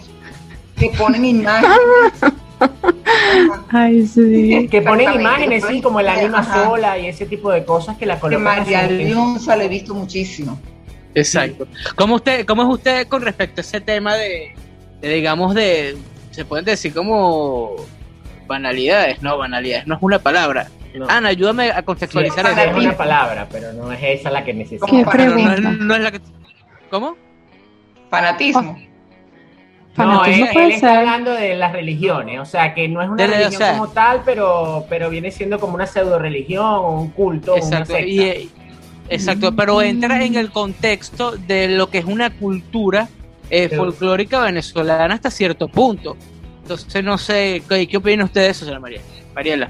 que 0.75 0.89
ponen 0.91 1.25
imágenes? 1.25 2.13
Ay, 3.69 4.06
sí. 4.08 4.67
que 4.69 4.82
ponen 4.82 5.13
imágenes, 5.13 5.65
sí, 5.67 5.82
como 5.82 6.00
el 6.00 6.08
ánima 6.10 6.39
ajá. 6.39 6.65
sola 6.65 6.97
y 6.97 7.08
ese 7.08 7.26
tipo 7.26 7.52
de 7.52 7.63
cosas 7.65 7.97
que 7.97 8.06
la 8.06 8.19
colocan. 8.19 8.43
María. 8.43 8.88
Leonza 8.88 9.56
le 9.56 9.65
he 9.65 9.69
visto 9.69 9.93
muchísimo. 9.93 10.60
Exacto. 11.15 11.67
¿Cómo, 11.95 12.15
usted, 12.15 12.45
¿Cómo 12.45 12.63
es 12.63 12.69
usted 12.69 13.08
con 13.08 13.21
respecto 13.21 13.62
a 13.62 13.63
ese 13.63 13.82
tema 13.82 14.15
de, 14.15 14.54
de, 15.02 15.10
digamos, 15.13 15.56
de, 15.56 15.97
se 16.32 16.45
pueden 16.45 16.65
decir 16.65 16.93
como 16.93 17.76
banalidades? 18.47 19.21
No, 19.21 19.38
banalidades 19.38 19.88
no 19.88 19.95
es 19.95 20.02
una 20.04 20.19
palabra. 20.19 20.67
No. 20.95 21.06
Ana, 21.10 21.30
ayúdame 21.30 21.69
a 21.71 21.78
Sí, 21.78 21.84
contextualizar 21.84 22.45
esa 22.45 22.63
eso. 22.65 22.78
es 22.78 22.86
una 22.86 22.97
palabra, 22.97 23.47
pero 23.52 23.71
no 23.73 23.91
es 23.91 24.00
esa 24.02 24.32
la 24.32 24.43
que 24.43 24.54
necesito. 24.54 24.86
¿Qué 24.88 25.04
para- 25.04 25.26
No, 25.26 25.36
no, 25.36 25.39
es- 25.39 25.56
pregunta? 25.60 25.84
no 25.86 25.95
es 25.95 26.02
la 26.02 26.12
que... 26.12 26.21
¿Cómo? 26.89 27.15
Fanatismo. 28.10 28.80
No, 29.97 30.23
él, 30.25 30.47
puede 30.53 30.65
él 30.67 30.71
está 30.73 30.89
ser. 30.89 30.97
hablando 30.99 31.31
de 31.31 31.55
las 31.55 31.71
religiones, 31.73 32.39
o 32.39 32.45
sea, 32.45 32.73
que 32.75 32.88
no 32.88 33.01
es 33.01 33.10
una 33.10 33.23
De 33.23 33.27
la- 33.29 33.33
o 33.36 33.38
religión 33.39 33.62
sea- 33.62 33.71
como 33.73 33.88
tal, 33.89 34.21
pero, 34.23 34.86
pero 34.89 35.10
viene 35.10 35.31
siendo 35.31 35.60
como 35.60 35.73
una 35.75 35.88
pseudo 35.88 36.19
religión 36.19 36.65
o 36.65 37.01
un 37.01 37.10
culto, 37.10 37.53
o 37.53 37.55
una 37.55 37.63
Exacto, 37.65 37.93
secta. 37.93 38.07
y, 38.07 38.19
eh, 38.19 38.49
exacto, 39.10 39.55
pero 39.55 39.81
entra 39.81 40.23
en 40.23 40.36
el 40.36 40.51
contexto 40.51 41.31
de 41.36 41.69
lo 41.69 41.89
que 41.89 41.97
es 41.99 42.05
una 42.05 42.29
cultura 42.29 43.10
eh, 43.49 43.67
Pero- 43.69 43.83
folclórica 43.86 44.41
venezolana 44.41 45.13
hasta 45.15 45.31
cierto 45.31 45.67
punto. 45.69 46.17
Entonces, 46.63 47.01
no 47.03 47.17
sé, 47.17 47.63
¿qué, 47.69 47.88
qué 47.88 47.95
opina 47.97 48.25
usted 48.25 48.41
de 48.41 48.49
eso, 48.49 48.65
señora 48.65 48.81
María? 48.81 48.99
Mariela? 49.33 49.69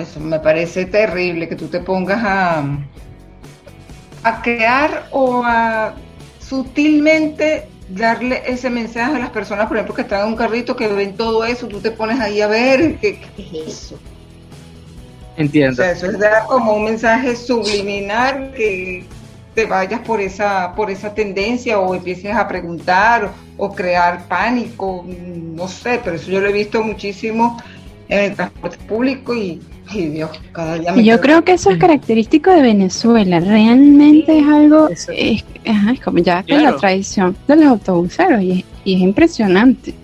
Eso 0.00 0.18
me 0.20 0.40
parece 0.40 0.86
terrible 0.86 1.48
que 1.50 1.54
tú 1.54 1.68
te 1.68 1.80
pongas 1.80 2.24
a, 2.24 2.64
a 4.24 4.40
crear 4.42 5.06
o 5.10 5.42
a 5.44 5.94
sutilmente 6.38 7.68
darle 7.94 8.42
ese 8.46 8.70
mensaje 8.70 9.16
a 9.16 9.18
las 9.18 9.30
personas, 9.30 9.66
por 9.66 9.76
ejemplo, 9.76 9.94
que 9.94 10.02
están 10.02 10.22
en 10.22 10.28
un 10.28 10.36
carrito, 10.36 10.76
que 10.76 10.88
ven 10.88 11.16
todo 11.16 11.44
eso, 11.44 11.68
tú 11.68 11.80
te 11.80 11.90
pones 11.90 12.20
ahí 12.20 12.40
a 12.40 12.46
ver 12.46 12.96
qué, 12.96 13.20
qué 13.36 13.42
es 13.42 13.68
eso. 13.68 13.94
O 13.94 15.40
Entiendo. 15.40 15.76
sea, 15.76 15.92
eso 15.92 16.06
es 16.06 16.18
dar 16.18 16.46
como 16.46 16.74
un 16.74 16.84
mensaje 16.84 17.36
subliminal 17.36 18.52
que 18.54 19.04
te 19.54 19.66
vayas 19.66 20.00
por 20.00 20.20
esa, 20.20 20.74
por 20.74 20.90
esa 20.90 21.14
tendencia 21.14 21.78
o 21.78 21.94
empieces 21.94 22.34
a 22.34 22.48
preguntar 22.48 23.30
o, 23.58 23.66
o 23.66 23.74
crear 23.74 24.26
pánico, 24.28 25.02
mm, 25.02 25.54
no 25.54 25.68
sé, 25.68 26.00
pero 26.02 26.16
eso 26.16 26.30
yo 26.30 26.40
lo 26.40 26.48
he 26.48 26.52
visto 26.52 26.82
muchísimo 26.82 27.58
en 28.08 28.18
el 28.30 28.34
transporte 28.36 28.76
público 28.88 29.34
y, 29.34 29.60
ay 29.88 30.06
Dios, 30.08 30.30
cada 30.52 30.78
día 30.78 30.92
me 30.92 31.00
Y 31.02 31.04
yo 31.04 31.14
quedo- 31.14 31.22
creo 31.22 31.44
que 31.44 31.52
eso 31.52 31.70
es 31.70 31.78
característico 31.78 32.50
de 32.50 32.62
Venezuela. 32.62 33.40
Realmente 33.40 34.38
es 34.38 34.46
algo, 34.46 34.88
es, 34.88 35.44
ajá, 35.66 35.92
es 35.92 36.00
como 36.00 36.18
ya 36.18 36.42
que 36.42 36.54
Claro. 36.56 36.72
la 36.72 36.76
tradición 36.76 37.36
de 37.48 37.56
los 37.56 37.66
autobuseros 37.66 38.42
y 38.42 38.50
es, 38.60 38.64
y 38.84 38.94
es 38.96 39.00
impresionante. 39.00 39.94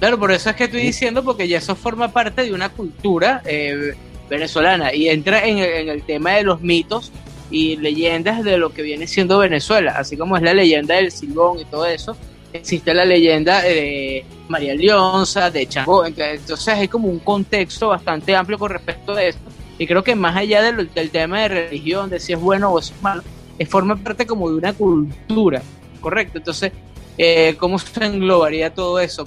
Claro, 0.00 0.18
por 0.18 0.32
eso 0.32 0.50
es 0.50 0.56
que 0.56 0.64
estoy 0.64 0.82
diciendo, 0.82 1.22
porque 1.24 1.46
ya 1.48 1.58
eso 1.58 1.74
forma 1.76 2.08
parte 2.12 2.42
de 2.42 2.52
una 2.52 2.68
cultura 2.68 3.40
eh, 3.46 3.94
venezolana 4.28 4.92
y 4.94 5.08
entra 5.08 5.46
en 5.46 5.58
el, 5.58 5.64
en 5.70 5.88
el 5.88 6.02
tema 6.02 6.32
de 6.32 6.42
los 6.42 6.60
mitos 6.60 7.12
y 7.50 7.76
leyendas 7.76 8.42
de 8.42 8.58
lo 8.58 8.72
que 8.72 8.82
viene 8.82 9.06
siendo 9.06 9.38
Venezuela, 9.38 9.94
así 9.96 10.16
como 10.16 10.36
es 10.36 10.42
la 10.42 10.52
leyenda 10.54 10.96
del 10.96 11.10
Silbón 11.12 11.60
y 11.60 11.64
todo 11.66 11.86
eso, 11.86 12.16
existe 12.54 12.94
la 12.94 13.04
leyenda 13.04 13.62
de 13.62 14.24
María 14.48 14.74
Leonza, 14.74 15.50
de 15.50 15.66
Changó, 15.66 16.06
entonces 16.06 16.68
hay 16.68 16.86
como 16.86 17.08
un 17.08 17.18
contexto 17.18 17.88
bastante 17.88 18.34
amplio 18.36 18.58
con 18.58 18.70
respecto 18.70 19.12
a 19.12 19.22
esto 19.22 19.42
y 19.76 19.86
creo 19.86 20.04
que 20.04 20.14
más 20.14 20.36
allá 20.36 20.62
del, 20.62 20.92
del 20.94 21.10
tema 21.10 21.42
de 21.42 21.48
religión, 21.48 22.08
de 22.08 22.20
si 22.20 22.32
es 22.32 22.40
bueno 22.40 22.70
o 22.70 22.78
es 22.78 22.92
malo, 23.02 23.22
es 23.58 23.68
forma 23.68 23.96
parte 23.96 24.24
como 24.24 24.48
de 24.48 24.56
una 24.56 24.72
cultura, 24.72 25.62
¿correcto? 26.00 26.38
Entonces, 26.38 26.70
eh, 27.18 27.56
¿cómo 27.58 27.78
se 27.78 28.04
englobaría 28.04 28.72
todo 28.72 29.00
eso? 29.00 29.26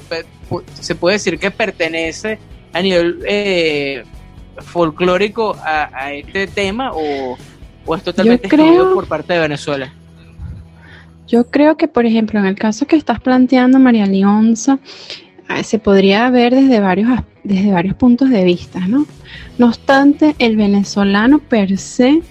¿Se 0.80 0.96
puede 0.96 1.16
decir 1.16 1.38
que 1.38 1.52
pertenece 1.52 2.40
a 2.72 2.82
nivel 2.82 3.20
eh, 3.28 4.04
folclórico 4.58 5.54
a, 5.62 5.90
a 5.94 6.13
este 6.13 6.48
tema 6.48 6.92
o, 6.94 7.38
o 7.86 7.96
es 7.96 8.04
totalmente 8.04 8.48
excluido 8.48 8.94
por 8.94 9.06
parte 9.06 9.34
de 9.34 9.40
Venezuela? 9.40 9.94
Yo 11.28 11.48
creo 11.48 11.78
que, 11.78 11.88
por 11.88 12.06
ejemplo, 12.06 12.40
en 12.40 12.46
el 12.46 12.56
caso 12.56 12.88
que 12.88 12.96
estás 12.96 13.20
planteando, 13.20 13.80
María 13.80 14.06
Leonza, 14.06 14.80
eh, 15.50 15.63
se 15.63 15.80
podría 15.80 16.30
ver 16.30 16.56
desde 16.56 16.80
varios, 16.80 17.10
desde 17.44 17.72
varios 17.72 17.96
puntos 17.96 18.30
de 18.30 18.44
vista, 18.44 18.80
¿no? 18.88 19.06
No 19.58 19.68
obstante, 19.68 20.36
el 20.40 20.56
venezolano 20.56 21.40
per 21.40 21.78
se 21.78 22.22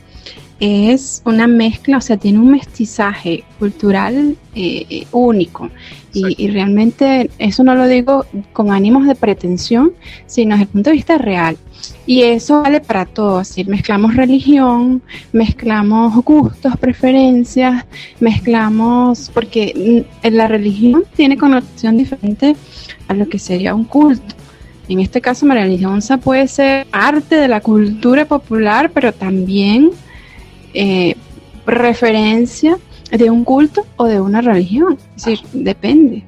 es 0.61 1.23
una 1.25 1.47
mezcla, 1.47 1.99
o 1.99 2.01
sea, 2.01 2.17
tiene 2.17 2.39
un 2.39 2.51
mestizaje 2.51 3.45
cultural 3.59 4.37
eh, 4.55 5.07
único. 5.13 5.71
Y, 6.13 6.43
y 6.43 6.49
realmente 6.49 7.31
eso 7.39 7.63
no 7.63 7.75
lo 7.75 7.87
digo 7.87 8.25
con 8.55 8.71
ánimos 8.71 9.07
de 9.07 9.15
pretensión, 9.15 9.93
sino 10.27 10.55
desde 10.55 10.63
el 10.65 10.69
punto 10.69 10.91
de 10.91 10.97
vista 10.97 11.19
real. 11.19 11.59
Y 12.07 12.23
eso 12.23 12.63
vale 12.63 12.81
para 12.81 13.05
todo, 13.05 13.43
mezclamos 13.67 14.15
religión, 14.15 15.03
mezclamos 15.33 16.15
gustos, 16.25 16.77
preferencias, 16.79 17.85
mezclamos, 18.21 19.31
porque 19.35 20.07
la 20.23 20.47
religión 20.49 21.05
tiene 21.17 21.37
connotación 21.37 21.97
diferente 21.99 22.57
a 23.09 23.15
lo 23.15 23.29
que 23.29 23.39
sería 23.39 23.75
un 23.75 23.85
culto. 23.85 24.35
En 24.89 25.01
este 25.01 25.21
caso, 25.21 25.47
María 25.47 25.67
Leonza 25.67 26.17
puede 26.19 26.47
ser 26.47 26.87
parte 26.87 27.35
de 27.35 27.49
la 27.49 27.61
cultura 27.61 28.25
popular, 28.25 28.93
pero 28.95 29.13
también 29.13 29.91
eh, 30.77 31.17
referencia 31.67 32.77
de 33.11 33.31
un 33.31 33.45
culto 33.45 33.85
o 33.97 34.05
de 34.05 34.21
una 34.21 34.41
religión. 34.41 34.99
Es 35.17 35.25
decir, 35.25 35.41
depende. 35.53 36.23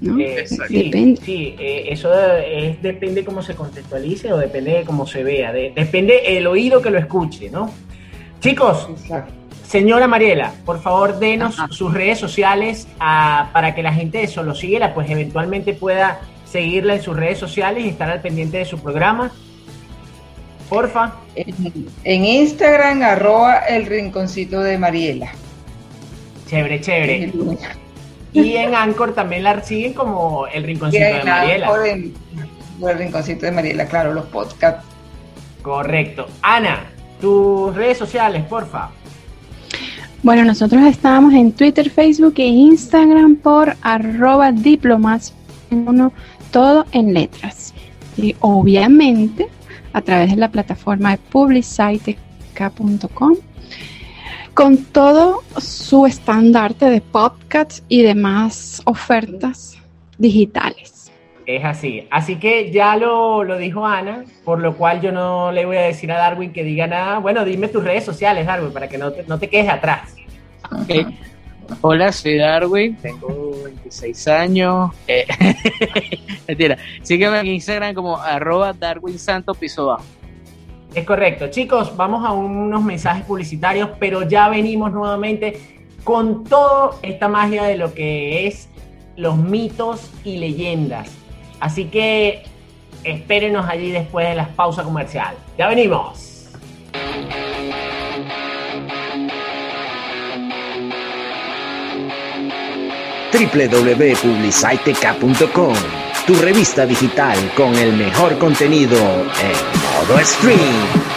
¿no? 0.00 0.18
Eh, 0.20 0.44
sí, 0.46 0.56
Depende. 0.84 1.20
sí, 1.24 1.54
eh, 1.58 1.86
eso 1.88 2.12
es, 2.38 2.80
depende 2.82 3.24
cómo 3.24 3.40
se 3.42 3.54
contextualice 3.54 4.30
o 4.32 4.36
depende 4.36 4.72
de 4.72 4.84
cómo 4.84 5.06
se 5.06 5.24
vea, 5.24 5.52
de- 5.54 5.72
depende 5.74 6.36
el 6.36 6.46
oído 6.46 6.82
que 6.82 6.90
lo 6.90 6.98
escuche, 6.98 7.48
¿no? 7.50 7.70
Chicos, 8.40 8.88
Exacto. 8.90 9.32
señora 9.66 10.06
Mariela, 10.06 10.52
por 10.66 10.82
favor 10.82 11.18
denos 11.18 11.58
Ajá. 11.58 11.68
sus 11.72 11.94
redes 11.94 12.18
sociales 12.18 12.86
ah, 13.00 13.48
para 13.54 13.74
que 13.74 13.82
la 13.82 13.92
gente 13.94 14.18
de 14.18 14.28
Solo 14.28 14.54
Síguela 14.54 14.92
pues 14.92 15.08
eventualmente 15.08 15.72
pueda 15.72 16.20
seguirla 16.44 16.96
en 16.96 17.02
sus 17.02 17.16
redes 17.16 17.38
sociales 17.38 17.82
y 17.84 17.88
estar 17.88 18.10
al 18.10 18.20
pendiente 18.20 18.58
de 18.58 18.66
su 18.66 18.78
programa. 18.78 19.32
Porfa. 20.68 21.14
En, 21.34 21.54
en 22.04 22.24
Instagram, 22.24 23.02
arroba 23.02 23.58
el 23.58 23.86
rinconcito 23.86 24.60
de 24.60 24.78
Mariela. 24.78 25.30
Chévere, 26.48 26.80
chévere. 26.80 27.32
Y 28.32 28.56
en 28.56 28.74
Anchor 28.74 29.14
también 29.14 29.44
la 29.44 29.62
siguen 29.62 29.94
como 29.94 30.46
el 30.46 30.64
rinconcito 30.64 31.04
de 31.04 31.24
Mariela. 31.24 31.66
por 31.66 31.86
el 31.86 32.98
rinconcito 32.98 33.46
de 33.46 33.52
Mariela, 33.52 33.86
claro, 33.86 34.12
los 34.12 34.26
podcasts. 34.26 34.84
Correcto. 35.62 36.28
Ana, 36.42 36.84
tus 37.20 37.74
redes 37.74 37.98
sociales, 37.98 38.44
porfa. 38.44 38.90
Bueno, 40.22 40.44
nosotros 40.44 40.82
estamos 40.84 41.34
en 41.34 41.52
Twitter, 41.52 41.88
Facebook 41.90 42.34
e 42.36 42.46
Instagram 42.46 43.36
por 43.36 43.76
arroba 43.82 44.52
diplomas, 44.52 45.32
uno, 45.70 46.12
todo 46.50 46.84
en 46.92 47.14
letras. 47.14 47.74
Y 48.16 48.34
obviamente 48.40 49.48
a 49.96 50.02
través 50.02 50.30
de 50.30 50.36
la 50.36 50.50
plataforma 50.50 51.12
de 51.12 51.16
publiciteca.com 51.16 53.34
con 54.52 54.84
todo 54.84 55.42
su 55.56 56.04
estandarte 56.04 56.90
de 56.90 57.00
podcasts 57.00 57.82
y 57.88 58.02
demás 58.02 58.82
ofertas 58.84 59.78
digitales. 60.18 61.10
Es 61.46 61.64
así. 61.64 62.06
Así 62.10 62.36
que 62.36 62.70
ya 62.70 62.98
lo, 62.98 63.42
lo, 63.42 63.56
dijo 63.56 63.86
Ana, 63.86 64.26
por 64.44 64.60
lo 64.60 64.76
cual 64.76 65.00
yo 65.00 65.12
no 65.12 65.50
le 65.50 65.64
voy 65.64 65.78
a 65.78 65.82
decir 65.82 66.12
a 66.12 66.18
Darwin 66.18 66.52
que 66.52 66.62
diga 66.62 66.86
nada. 66.86 67.18
Bueno, 67.18 67.46
dime 67.46 67.68
tus 67.68 67.82
redes 67.82 68.04
sociales, 68.04 68.44
Darwin, 68.44 68.72
para 68.72 68.90
que 68.90 68.98
no 68.98 69.12
te, 69.12 69.22
no 69.22 69.38
te 69.38 69.48
quedes 69.48 69.70
atrás. 69.70 70.14
Okay. 70.82 71.06
Hola, 71.80 72.12
soy 72.12 72.36
Darwin, 72.36 72.96
tengo 72.96 73.65
26 73.86 74.28
años. 74.28 74.90
Eh, 75.06 75.26
mentira, 76.48 76.76
sígueme 77.02 77.40
en 77.40 77.46
Instagram 77.46 77.94
como 77.94 78.16
arroba. 78.16 78.74
Es 80.94 81.04
correcto. 81.04 81.48
Chicos, 81.48 81.96
vamos 81.96 82.24
a 82.24 82.32
unos 82.32 82.82
mensajes 82.82 83.24
publicitarios, 83.24 83.90
pero 83.98 84.28
ya 84.28 84.48
venimos 84.48 84.92
nuevamente 84.92 85.86
con 86.04 86.44
toda 86.44 86.96
esta 87.02 87.28
magia 87.28 87.64
de 87.64 87.76
lo 87.76 87.92
que 87.94 88.46
es 88.46 88.68
los 89.16 89.36
mitos 89.36 90.10
y 90.24 90.38
leyendas. 90.38 91.10
Así 91.60 91.86
que 91.86 92.44
espérenos 93.04 93.66
allí 93.68 93.90
después 93.92 94.28
de 94.28 94.34
la 94.34 94.48
pausa 94.48 94.82
comercial. 94.82 95.34
Ya 95.58 95.68
venimos. 95.68 96.35
www.publicitec.com, 103.36 105.74
tu 106.26 106.34
revista 106.36 106.86
digital 106.86 107.36
con 107.54 107.74
el 107.74 107.92
mejor 107.92 108.38
contenido 108.38 108.96
en 108.96 110.08
modo 110.08 110.18
stream. 110.24 111.15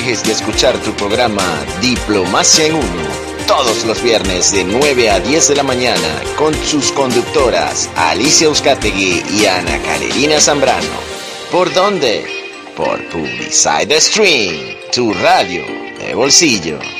Dejes 0.00 0.24
de 0.24 0.32
escuchar 0.32 0.78
tu 0.78 0.92
programa 0.94 1.42
Diplomacia 1.82 2.64
en 2.64 2.74
Uno 2.74 3.08
todos 3.46 3.84
los 3.84 4.02
viernes 4.02 4.50
de 4.50 4.64
9 4.64 5.10
a 5.10 5.20
10 5.20 5.48
de 5.48 5.56
la 5.56 5.62
mañana 5.62 6.22
con 6.38 6.54
sus 6.64 6.90
conductoras 6.92 7.90
Alicia 7.96 8.46
Euskategui 8.46 9.22
y 9.30 9.44
Ana 9.44 9.78
Carolina 9.82 10.40
Zambrano. 10.40 10.88
¿Por 11.52 11.74
dónde? 11.74 12.24
Por 12.76 13.06
Publicide 13.10 14.00
Stream, 14.00 14.74
tu 14.90 15.12
radio 15.12 15.66
de 15.98 16.14
bolsillo. 16.14 16.99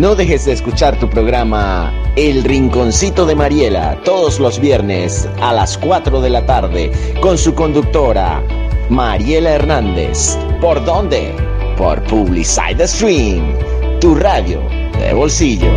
No 0.00 0.14
dejes 0.14 0.46
de 0.46 0.52
escuchar 0.52 0.98
tu 0.98 1.10
programa 1.10 1.92
El 2.16 2.42
Rinconcito 2.42 3.26
de 3.26 3.34
Mariela 3.34 4.00
todos 4.02 4.40
los 4.40 4.58
viernes 4.58 5.28
a 5.42 5.52
las 5.52 5.76
4 5.76 6.22
de 6.22 6.30
la 6.30 6.46
tarde 6.46 6.90
con 7.20 7.36
su 7.36 7.54
conductora 7.54 8.42
Mariela 8.88 9.50
Hernández. 9.50 10.38
¿Por 10.58 10.82
dónde? 10.86 11.34
Por 11.76 12.02
Publicide 12.04 12.88
Stream, 12.88 13.52
tu 14.00 14.14
radio 14.14 14.62
de 14.98 15.12
bolsillo. 15.12 15.70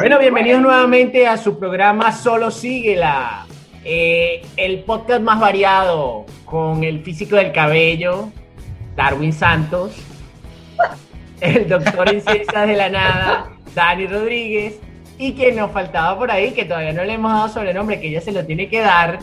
Bueno, 0.00 0.18
bienvenidos 0.18 0.62
nuevamente 0.62 1.26
a 1.26 1.36
su 1.36 1.58
programa 1.58 2.12
Solo 2.12 2.50
Síguela. 2.50 3.44
Eh, 3.84 4.46
el 4.56 4.80
podcast 4.80 5.20
más 5.20 5.38
variado 5.38 6.24
con 6.46 6.84
el 6.84 7.02
físico 7.02 7.36
del 7.36 7.52
cabello, 7.52 8.30
Darwin 8.96 9.32
Santos, 9.32 9.92
el 11.40 11.68
doctor 11.68 12.08
en 12.08 12.22
ciencias 12.22 12.66
de 12.66 12.76
la 12.76 12.88
nada, 12.88 13.50
Dani 13.74 14.06
Rodríguez, 14.06 14.80
y 15.18 15.34
quien 15.34 15.56
nos 15.56 15.70
faltaba 15.70 16.18
por 16.18 16.30
ahí, 16.30 16.52
que 16.52 16.64
todavía 16.64 16.94
no 16.94 17.04
le 17.04 17.12
hemos 17.12 17.32
dado 17.32 17.48
sobrenombre, 17.48 18.00
que 18.00 18.08
ella 18.08 18.22
se 18.22 18.32
lo 18.32 18.46
tiene 18.46 18.68
que 18.68 18.80
dar, 18.80 19.18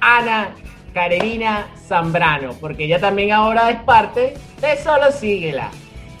Ana 0.00 0.50
Carolina 0.94 1.66
Zambrano, 1.88 2.54
porque 2.54 2.84
ella 2.84 3.00
también 3.00 3.32
ahora 3.32 3.70
es 3.70 3.80
parte 3.80 4.34
de 4.60 4.76
Solo 4.76 5.10
Síguela. 5.10 5.70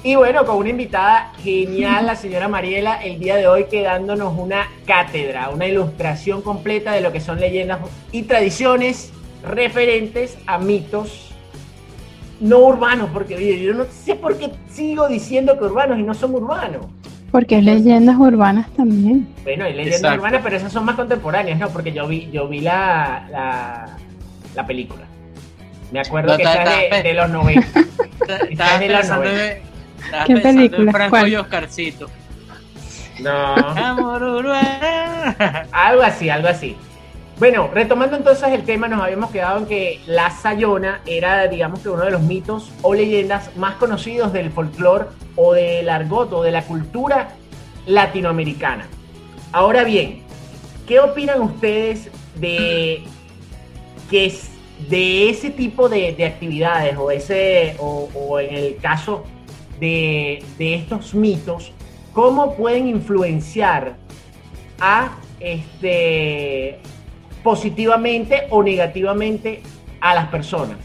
Y 0.02 0.14
bueno, 0.14 0.46
con 0.46 0.56
una 0.56 0.70
invitada 0.70 1.32
genial, 1.42 2.06
la 2.06 2.16
señora 2.16 2.48
Mariela, 2.48 3.02
el 3.04 3.18
día 3.18 3.36
de 3.36 3.46
hoy 3.46 3.64
quedándonos 3.64 4.32
una 4.36 4.66
cátedra, 4.86 5.50
una 5.50 5.66
ilustración 5.66 6.40
completa 6.40 6.92
de 6.92 7.02
lo 7.02 7.12
que 7.12 7.20
son 7.20 7.38
leyendas 7.38 7.80
y 8.10 8.22
tradiciones 8.22 9.12
referentes 9.42 10.38
a 10.46 10.58
mitos 10.58 11.30
no 12.40 12.60
urbanos, 12.60 13.10
porque 13.12 13.62
yo 13.62 13.74
no 13.74 13.84
sé 13.84 14.14
por 14.14 14.38
qué 14.38 14.50
sigo 14.70 15.06
diciendo 15.06 15.58
que 15.58 15.64
urbanos 15.64 15.98
y 15.98 16.02
no 16.02 16.14
son 16.14 16.34
urbanos. 16.34 16.86
Porque 17.30 17.56
hay 17.56 17.62
leyendas 17.62 18.16
urbanas 18.16 18.70
también. 18.70 19.28
Bueno, 19.44 19.64
hay 19.64 19.74
leyendas 19.74 20.00
Exacto. 20.00 20.20
urbanas, 20.20 20.40
pero 20.42 20.56
esas 20.56 20.72
son 20.72 20.86
más 20.86 20.96
contemporáneas, 20.96 21.58
¿no? 21.58 21.68
Porque 21.68 21.92
yo 21.92 22.08
vi, 22.08 22.30
yo 22.32 22.48
vi 22.48 22.60
la, 22.60 23.28
la, 23.30 23.96
la 24.54 24.66
película. 24.66 25.02
Me 25.92 26.00
acuerdo 26.00 26.32
no, 26.32 26.36
que 26.38 26.42
está 26.44 26.64
de, 26.64 27.02
de, 27.02 27.14
los 27.14 27.28
90. 27.28 27.80
Estaba 28.50 28.78
de 28.78 29.62
90. 30.10 30.24
¿Qué 30.24 30.36
película? 30.36 30.92
Franco 30.92 31.10
¿Cuál? 31.10 31.28
y 31.28 31.36
Oscarcito. 31.36 32.08
No. 33.20 33.54
Algo 35.72 36.02
así, 36.02 36.30
algo 36.30 36.48
así. 36.48 36.76
Bueno, 37.38 37.70
retomando 37.72 38.16
entonces 38.16 38.48
el 38.50 38.64
tema, 38.64 38.86
nos 38.86 39.02
habíamos 39.02 39.30
quedado 39.30 39.60
en 39.60 39.66
que 39.66 40.00
la 40.06 40.30
Sayona 40.30 41.00
era, 41.06 41.48
digamos 41.48 41.80
que 41.80 41.88
uno 41.88 42.04
de 42.04 42.10
los 42.10 42.20
mitos 42.20 42.70
o 42.82 42.92
leyendas 42.92 43.56
más 43.56 43.76
conocidos 43.76 44.32
del 44.32 44.50
folclore 44.50 45.06
o 45.36 45.54
del 45.54 45.88
argot 45.88 46.30
o 46.34 46.42
de 46.42 46.50
la 46.50 46.62
cultura 46.62 47.30
latinoamericana. 47.86 48.86
Ahora 49.52 49.84
bien, 49.84 50.22
¿qué 50.86 51.00
opinan 51.00 51.40
ustedes 51.40 52.10
de 52.36 53.04
que 54.10 54.26
es 54.26 54.50
de 54.88 55.30
ese 55.30 55.50
tipo 55.50 55.88
de, 55.88 56.12
de 56.12 56.26
actividades 56.26 56.96
o 56.98 57.10
ese 57.10 57.74
o, 57.78 58.08
o, 58.14 58.40
en 58.40 58.54
el 58.54 58.76
caso 58.76 59.24
de, 59.80 60.44
de 60.58 60.74
estos 60.74 61.14
mitos, 61.14 61.72
cómo 62.12 62.54
pueden 62.54 62.88
influenciar 62.88 63.96
a 64.78 65.16
este 65.40 66.78
positivamente 67.42 68.42
o 68.50 68.62
negativamente 68.62 69.62
a 70.00 70.14
las 70.14 70.28
personas? 70.28 70.76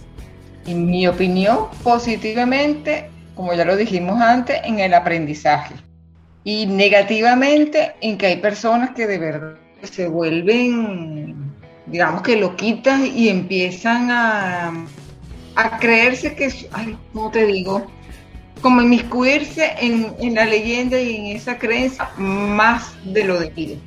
En 0.66 0.86
mi 0.88 1.08
opinión, 1.08 1.68
positivamente, 1.84 3.10
como 3.36 3.54
ya 3.54 3.66
lo 3.66 3.76
dijimos 3.76 4.20
antes, 4.22 4.58
en 4.64 4.80
el 4.80 4.94
aprendizaje. 4.94 5.76
Y 6.44 6.66
negativamente 6.68 7.96
en 8.02 8.18
que 8.18 8.28
hay 8.28 8.38
personas 8.38 8.92
que 8.92 9.08
de 9.08 9.18
verdad 9.18 9.58
se 9.84 10.08
vuelven, 10.08 11.54
digamos 11.88 12.22
que 12.22 12.36
lo 12.38 12.56
quitan 12.56 13.06
y 13.06 13.30
empiezan 13.30 14.10
a, 14.10 14.88
a 15.56 15.80
creerse 15.80 16.36
que, 16.36 16.52
ay, 16.72 16.98
¿cómo 17.14 17.32
te 17.32 17.46
digo? 17.46 17.86
Como 18.66 18.82
inmiscuirse 18.82 19.76
en, 19.80 20.16
en 20.20 20.34
la 20.34 20.44
leyenda 20.44 21.00
y 21.00 21.16
en 21.18 21.38
esa 21.38 21.60
creencia 21.60 22.10
más 22.18 22.96
de 23.04 23.24
lo 23.24 23.40
debido 23.40 23.78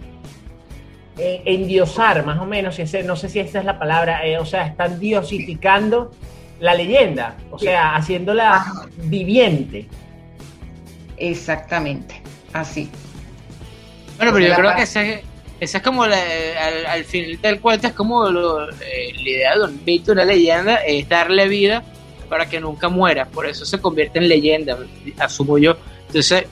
eh, 1.18 1.42
endiosar, 1.46 2.24
más 2.24 2.38
o 2.38 2.46
menos, 2.46 2.78
ese, 2.78 3.02
no 3.02 3.16
sé 3.16 3.28
si 3.28 3.40
esa 3.40 3.58
es 3.58 3.64
la 3.64 3.76
palabra, 3.76 4.24
eh, 4.24 4.38
o 4.38 4.44
sea, 4.46 4.68
están 4.68 5.00
diosificando 5.00 6.12
la 6.60 6.74
leyenda, 6.74 7.36
o 7.50 7.58
sea, 7.58 7.96
haciéndola 7.96 8.54
Ajá. 8.54 8.86
viviente. 8.98 9.88
Exactamente, 11.16 12.22
así. 12.52 12.88
Bueno, 14.16 14.32
pero 14.32 14.46
yo 14.46 14.54
creo 14.54 14.76
que 14.76 14.82
ese, 14.82 15.24
esa 15.58 15.78
es 15.78 15.82
como 15.82 16.06
la, 16.06 16.18
al, 16.62 16.86
al, 16.86 17.04
final 17.04 17.40
del 17.42 17.60
cuento, 17.60 17.88
es 17.88 17.94
como 17.94 18.30
lo, 18.30 18.70
eh, 18.70 19.12
la 19.24 19.28
idea 19.28 19.56
de 19.56 19.64
un 19.64 19.84
mito, 19.84 20.12
una 20.12 20.24
leyenda, 20.24 20.76
es 20.76 21.08
darle 21.08 21.48
vida 21.48 21.82
para 22.28 22.48
que 22.48 22.60
nunca 22.60 22.88
muera, 22.88 23.26
por 23.26 23.46
eso 23.46 23.64
se 23.64 23.80
convierte 23.80 24.18
en 24.18 24.28
leyenda, 24.28 24.78
asumo 25.18 25.58
yo. 25.58 25.76
Entonces, 26.06 26.44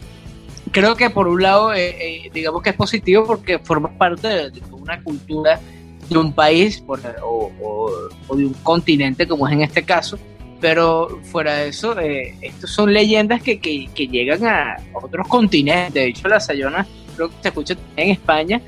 creo 0.71 0.97
que 0.97 1.11
por 1.11 1.29
un 1.29 1.43
lado, 1.43 1.73
eh, 1.73 1.97
eh, 2.01 2.31
digamos 2.33 2.63
que 2.63 2.71
es 2.71 2.77
positivo 2.77 3.25
porque 3.27 3.59
forma 3.59 3.91
parte 3.97 4.29
de, 4.29 4.63
una 4.73 5.03
cultura 5.03 5.61
de 6.09 6.19
un 6.19 6.33
país 6.33 6.83
o, 7.23 7.91
de 8.35 8.47
un 8.47 8.55
continente, 8.63 9.27
como 9.27 9.47
es 9.49 9.55
en 9.55 9.63
este 9.63 9.83
caso, 9.85 10.19
Pero 10.61 11.21
fuera 11.25 11.55
de 11.55 11.69
eso, 11.69 11.99
eh, 11.99 12.35
estos 12.41 12.71
son 12.71 12.93
leyendas 12.93 13.43
que, 13.43 13.59
que, 13.59 14.09
llegan 14.09 14.47
a 14.47 14.77
otros 14.95 15.29
continentes. 15.29 15.95
De 15.95 16.07
hecho, 16.07 16.29
la 16.29 16.41
Sayona 16.41 16.87
creo 17.15 17.29
que 17.29 17.35
se 17.43 17.49
escucha 17.49 17.77
en 17.97 18.11
España, 18.11 18.61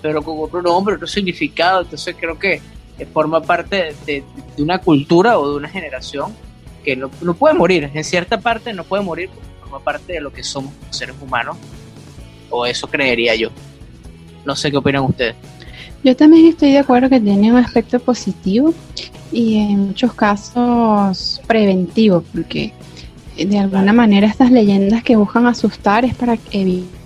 pero 0.00 0.22
con 0.22 0.36
otro 0.38 0.62
nombre, 0.62 0.94
otro 0.94 1.06
significado. 1.06 1.82
Entonces 1.82 2.16
creo 2.18 2.38
que 2.38 2.60
forma 3.12 3.42
parte 3.42 3.94
de, 4.06 4.24
una 4.58 4.78
cultura 4.78 5.38
o 5.38 5.50
de 5.50 5.56
una 5.56 5.68
generación 5.68 6.34
que 6.86 6.96
no, 6.96 7.10
puede 7.34 7.54
morir. 7.54 7.90
En 7.92 8.04
cierta 8.04 8.40
parte 8.40 8.72
no 8.72 8.84
puede 8.84 9.02
morir, 9.02 9.28
porque 9.28 9.48
forma 9.60 9.80
parte 9.80 10.14
de 10.14 10.20
lo 10.20 10.32
que 10.32 10.42
somos 10.42 10.72
seres 10.90 11.16
humanos. 11.20 11.56
O 12.48 12.64
eso 12.64 12.86
creería 12.86 13.34
yo. 13.34 13.50
No 14.44 14.54
sé 14.54 14.70
qué 14.70 14.76
opinan 14.76 15.02
ustedes. 15.02 15.34
Yo 16.04 16.14
también 16.14 16.46
estoy 16.46 16.70
de 16.70 16.78
acuerdo 16.78 17.10
que 17.10 17.18
tiene 17.18 17.50
un 17.50 17.58
aspecto 17.58 17.98
positivo 17.98 18.72
y 19.32 19.56
en 19.56 19.88
muchos 19.88 20.14
casos 20.14 21.42
preventivo, 21.48 22.22
porque 22.32 22.72
de 23.36 23.58
alguna 23.58 23.92
manera 23.92 24.28
estas 24.28 24.52
leyendas 24.52 25.02
que 25.02 25.16
buscan 25.16 25.46
asustar 25.46 26.04
es 26.04 26.14
para 26.14 26.38
evitar. 26.52 26.96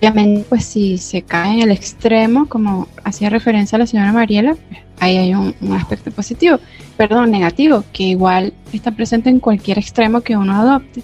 Obviamente, 0.00 0.46
pues 0.48 0.64
si 0.64 0.96
se 0.96 1.22
cae 1.22 1.54
en 1.54 1.60
el 1.60 1.70
extremo, 1.70 2.48
como 2.48 2.88
hacía 3.04 3.28
referencia 3.28 3.76
a 3.76 3.80
la 3.80 3.86
señora 3.86 4.12
Mariela, 4.12 4.54
pues, 4.54 4.80
ahí 4.98 5.18
hay 5.18 5.34
un, 5.34 5.54
aspecto 5.72 6.10
positivo, 6.10 6.58
perdón, 7.00 7.30
negativo, 7.30 7.82
que 7.94 8.02
igual 8.02 8.52
está 8.74 8.90
presente 8.90 9.30
en 9.30 9.40
cualquier 9.40 9.78
extremo 9.78 10.20
que 10.20 10.36
uno 10.36 10.54
adopte. 10.54 11.02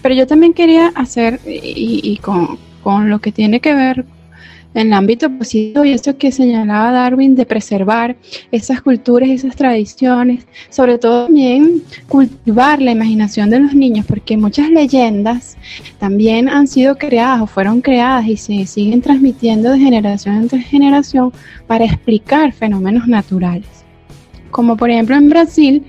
Pero 0.00 0.14
yo 0.14 0.24
también 0.24 0.52
quería 0.52 0.92
hacer, 0.94 1.40
y, 1.44 2.16
con, 2.18 2.60
con 2.80 3.10
lo 3.10 3.18
que 3.18 3.32
tiene 3.32 3.58
que 3.58 3.74
ver 3.74 4.04
en 4.74 4.86
el 4.86 4.92
ámbito 4.92 5.28
positivo 5.36 5.84
y 5.84 5.94
eso 5.94 6.16
que 6.16 6.30
señalaba 6.30 6.92
Darwin 6.92 7.34
de 7.34 7.44
preservar 7.44 8.14
esas 8.52 8.82
culturas 8.82 9.30
esas 9.30 9.56
tradiciones, 9.56 10.46
sobre 10.70 10.96
todo 10.96 11.26
también 11.26 11.82
cultivar 12.06 12.80
la 12.80 12.92
imaginación 12.92 13.50
de 13.50 13.58
los 13.58 13.74
niños, 13.74 14.06
porque 14.06 14.36
muchas 14.36 14.70
leyendas 14.70 15.56
también 15.98 16.48
han 16.48 16.68
sido 16.68 16.96
creadas 16.96 17.42
o 17.42 17.48
fueron 17.48 17.80
creadas 17.80 18.28
y 18.28 18.36
se 18.36 18.64
siguen 18.64 19.02
transmitiendo 19.02 19.70
de 19.70 19.80
generación 19.80 20.48
en 20.52 20.62
generación 20.62 21.32
para 21.66 21.84
explicar 21.84 22.52
fenómenos 22.52 23.08
naturales. 23.08 23.81
Como 24.52 24.76
por 24.76 24.90
ejemplo 24.90 25.16
en 25.16 25.28
Brasil, 25.28 25.82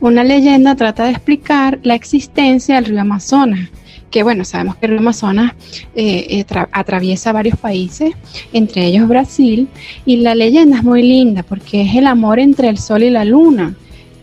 una 0.00 0.24
leyenda 0.24 0.74
trata 0.74 1.04
de 1.04 1.12
explicar 1.12 1.78
la 1.84 1.94
existencia 1.94 2.74
del 2.74 2.86
río 2.86 3.00
Amazonas 3.00 3.70
que 4.10 4.22
bueno, 4.22 4.44
sabemos 4.44 4.76
que 4.76 4.86
el 4.86 4.92
río 4.92 5.00
Amazonas 5.00 5.52
eh, 5.94 6.26
eh, 6.40 6.44
atraviesa 6.72 7.32
varios 7.32 7.58
países, 7.58 8.14
entre 8.52 8.86
ellos 8.86 9.08
Brasil, 9.08 9.68
y 10.06 10.16
la 10.18 10.34
leyenda 10.34 10.78
es 10.78 10.84
muy 10.84 11.02
linda 11.02 11.42
porque 11.42 11.82
es 11.82 11.94
el 11.94 12.06
amor 12.06 12.38
entre 12.38 12.68
el 12.68 12.78
sol 12.78 13.02
y 13.02 13.10
la 13.10 13.24
luna, 13.24 13.74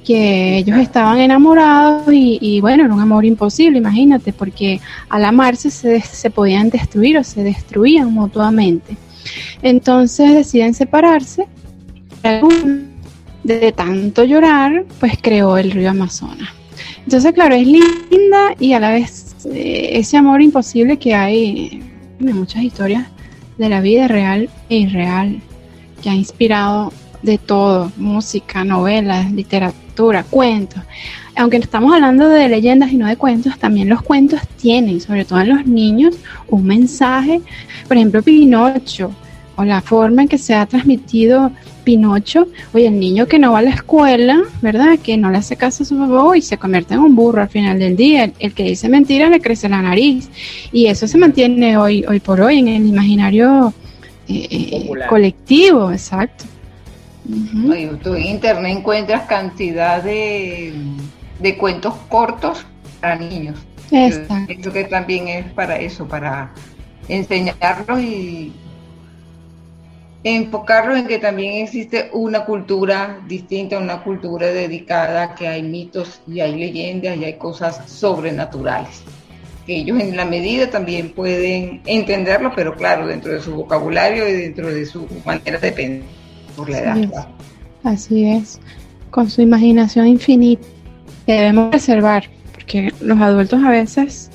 que 0.04 0.58
ellos 0.58 0.78
estaban 0.78 1.20
enamorados 1.20 2.08
y, 2.12 2.60
bueno, 2.60 2.86
era 2.86 2.94
un 2.94 3.00
amor 3.00 3.24
imposible, 3.24 3.78
imagínate, 3.78 4.34
porque 4.34 4.82
al 5.10 5.26
amarse 5.26 5.70
se, 5.70 6.02
se 6.02 6.30
podían 6.30 6.70
destruir 6.70 7.18
o 7.18 7.24
se 7.24 7.44
destruían 7.44 8.12
mutuamente. 8.12 8.98
Entonces 9.62 10.34
deciden 10.34 10.74
separarse. 10.74 11.48
De 13.44 13.72
tanto 13.72 14.24
llorar, 14.24 14.86
pues 15.00 15.18
creó 15.22 15.58
el 15.58 15.72
río 15.72 15.90
Amazonas. 15.90 16.50
Entonces, 17.04 17.34
claro, 17.34 17.56
es 17.56 17.68
linda 17.68 18.56
y 18.60 18.74
a 18.74 18.80
la 18.80 18.92
vez 18.92 19.36
eh, 19.52 19.90
ese 19.94 20.18
amor 20.18 20.42
imposible 20.42 20.98
que 20.98 21.14
hay 21.14 21.84
en 22.20 22.36
muchas 22.38 22.64
historias 22.64 23.08
de 23.58 23.70
la 23.70 23.82
vida 23.82 24.08
real 24.08 24.50
e 24.70 24.78
irreal, 24.78 25.42
que 26.02 26.10
ha 26.10 26.16
inspirado 26.16 26.94
de 27.22 27.38
todo, 27.38 27.92
música, 27.98 28.64
novelas, 28.64 29.32
literatura, 29.32 30.24
cuentos. 30.24 30.82
Aunque 31.36 31.58
estamos 31.58 31.94
hablando 31.94 32.30
de 32.30 32.48
leyendas 32.48 32.92
y 32.92 32.98
no 32.98 33.08
de 33.08 33.18
cuentos, 33.18 33.58
también 33.58 33.90
los 33.90 34.02
cuentos 34.02 34.42
tienen, 34.58 35.02
sobre 35.02 35.26
todo 35.26 35.42
en 35.42 35.50
los 35.50 35.66
niños, 35.66 36.16
un 36.48 36.66
mensaje. 36.66 37.42
Por 37.88 37.98
ejemplo, 37.98 38.22
Pinocho, 38.22 39.12
o 39.56 39.64
la 39.64 39.82
forma 39.82 40.24
en 40.24 40.28
que 40.28 40.38
se 40.38 40.54
ha 40.54 40.66
transmitido 40.66 41.52
Pinocho, 41.84 42.48
oye, 42.74 42.88
el 42.88 43.00
niño 43.00 43.28
que 43.28 43.40
no 43.40 43.52
va 43.52 43.60
a 43.60 43.62
la 43.62 43.72
escuela, 43.72 44.42
¿verdad? 44.62 44.98
Que 45.02 45.18
no 45.18 45.30
le 45.30 45.38
hace 45.38 45.56
caso 45.56 45.84
a 45.84 45.86
su 45.86 45.98
papá 45.98 46.38
y 46.38 46.42
se 46.42 46.58
convierte 46.58 46.94
en 46.94 47.02
un 47.02 47.16
burro 47.16 47.42
al 47.42 47.50
final 47.50 47.80
del 47.80 47.96
día. 47.96 48.26
El, 48.26 48.34
el, 48.40 48.54
que 48.54 48.64
dice 48.64 48.90
mentira 48.90 49.30
le 49.30 49.40
crece 49.42 49.70
la 49.70 49.82
nariz. 49.82 50.30
Y 50.72 50.88
eso 50.88 51.08
se 51.08 51.18
mantiene 51.18 51.78
hoy, 51.78 52.06
hoy 52.08 52.20
por 52.20 52.42
hoy 52.42 52.60
en 52.60 52.68
el 52.68 52.86
imaginario 52.88 53.74
eh, 54.28 54.90
colectivo, 55.10 55.92
exacto. 55.92 56.46
Uh 57.28 57.32
-huh. 57.34 58.00
Tú 58.02 58.16
en 58.16 58.24
internet 58.24 58.78
encuentras 58.78 59.24
cantidad 59.28 60.04
de, 60.04 60.74
de 61.40 61.58
cuentos 61.58 61.94
cortos 62.10 62.66
para 63.00 63.16
niños. 63.16 63.60
Exacto. 63.92 64.54
Creo 64.62 64.74
que 64.74 64.84
también 64.86 65.28
es 65.28 65.52
para 65.54 65.78
eso, 65.78 66.08
para 66.08 66.52
enseñarlos 67.08 68.02
y 68.02 68.52
enfocarlo 70.24 70.96
en 70.96 71.06
que 71.06 71.20
también 71.20 71.64
existe 71.64 72.10
una 72.14 72.46
cultura 72.46 73.20
distinta, 73.28 73.78
una 73.78 74.02
cultura 74.04 74.48
dedicada, 74.48 75.36
que 75.36 75.48
hay 75.48 75.64
mitos 75.64 76.22
y 76.28 76.40
hay 76.40 76.56
leyendas 76.56 77.18
y 77.18 77.26
hay 77.26 77.34
cosas 77.34 77.82
sobrenaturales. 77.90 79.02
Que 79.66 79.78
ellos 79.78 80.00
en 80.00 80.16
la 80.16 80.26
medida 80.26 80.70
también 80.70 81.12
pueden 81.14 81.82
entenderlo, 81.86 82.52
pero 82.56 82.76
claro, 82.76 83.08
dentro 83.08 83.34
de 83.34 83.42
su 83.42 83.56
vocabulario 83.56 84.28
y 84.28 84.34
dentro 84.34 84.74
de 84.74 84.86
su 84.86 85.08
manera 85.26 85.60
de 85.60 85.72
pensar 85.72 86.10
por 86.56 86.70
la 86.70 86.80
edad. 86.80 86.98
Así 86.98 87.06
es, 87.06 87.26
Así 87.84 88.26
es. 88.26 88.60
con 89.10 89.30
su 89.30 89.42
imaginación 89.42 90.08
infinita 90.08 90.66
que 91.26 91.34
debemos 91.34 91.70
preservar, 91.70 92.30
porque 92.54 92.94
los 93.00 93.20
adultos 93.20 93.64
a 93.64 93.70
veces, 93.70 94.30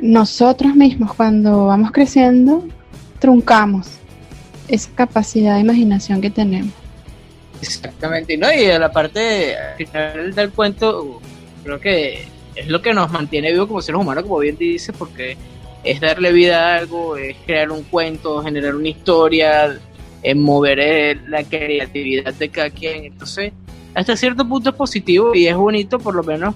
nosotros 0.00 0.74
mismos 0.74 1.14
cuando 1.14 1.66
vamos 1.66 1.90
creciendo, 1.92 2.66
truncamos 3.18 3.97
esa 4.68 4.90
capacidad 4.94 5.54
de 5.54 5.60
imaginación 5.60 6.20
que 6.20 6.30
tenemos. 6.30 6.72
Exactamente, 7.60 8.36
¿no? 8.36 8.52
Y 8.52 8.66
la 8.66 8.92
parte 8.92 9.56
final 9.76 10.34
del 10.34 10.50
cuento, 10.50 11.20
creo 11.64 11.80
que 11.80 12.24
es 12.54 12.68
lo 12.68 12.80
que 12.80 12.94
nos 12.94 13.10
mantiene 13.10 13.52
vivos 13.52 13.68
como 13.68 13.82
seres 13.82 14.00
humanos, 14.00 14.24
como 14.24 14.38
bien 14.38 14.56
dice, 14.56 14.92
porque 14.92 15.36
es 15.84 16.00
darle 16.00 16.32
vida 16.32 16.74
a 16.74 16.78
algo, 16.78 17.16
es 17.16 17.36
crear 17.46 17.70
un 17.70 17.82
cuento, 17.84 18.42
generar 18.42 18.74
una 18.74 18.88
historia, 18.88 19.78
es 20.22 20.36
mover 20.36 21.22
la 21.28 21.42
creatividad 21.44 22.34
de 22.34 22.48
cada 22.48 22.70
quien. 22.70 23.04
Entonces, 23.06 23.52
hasta 23.94 24.16
cierto 24.16 24.46
punto 24.46 24.70
es 24.70 24.76
positivo 24.76 25.34
y 25.34 25.46
es 25.46 25.56
bonito, 25.56 25.98
por 25.98 26.14
lo 26.14 26.22
menos, 26.22 26.54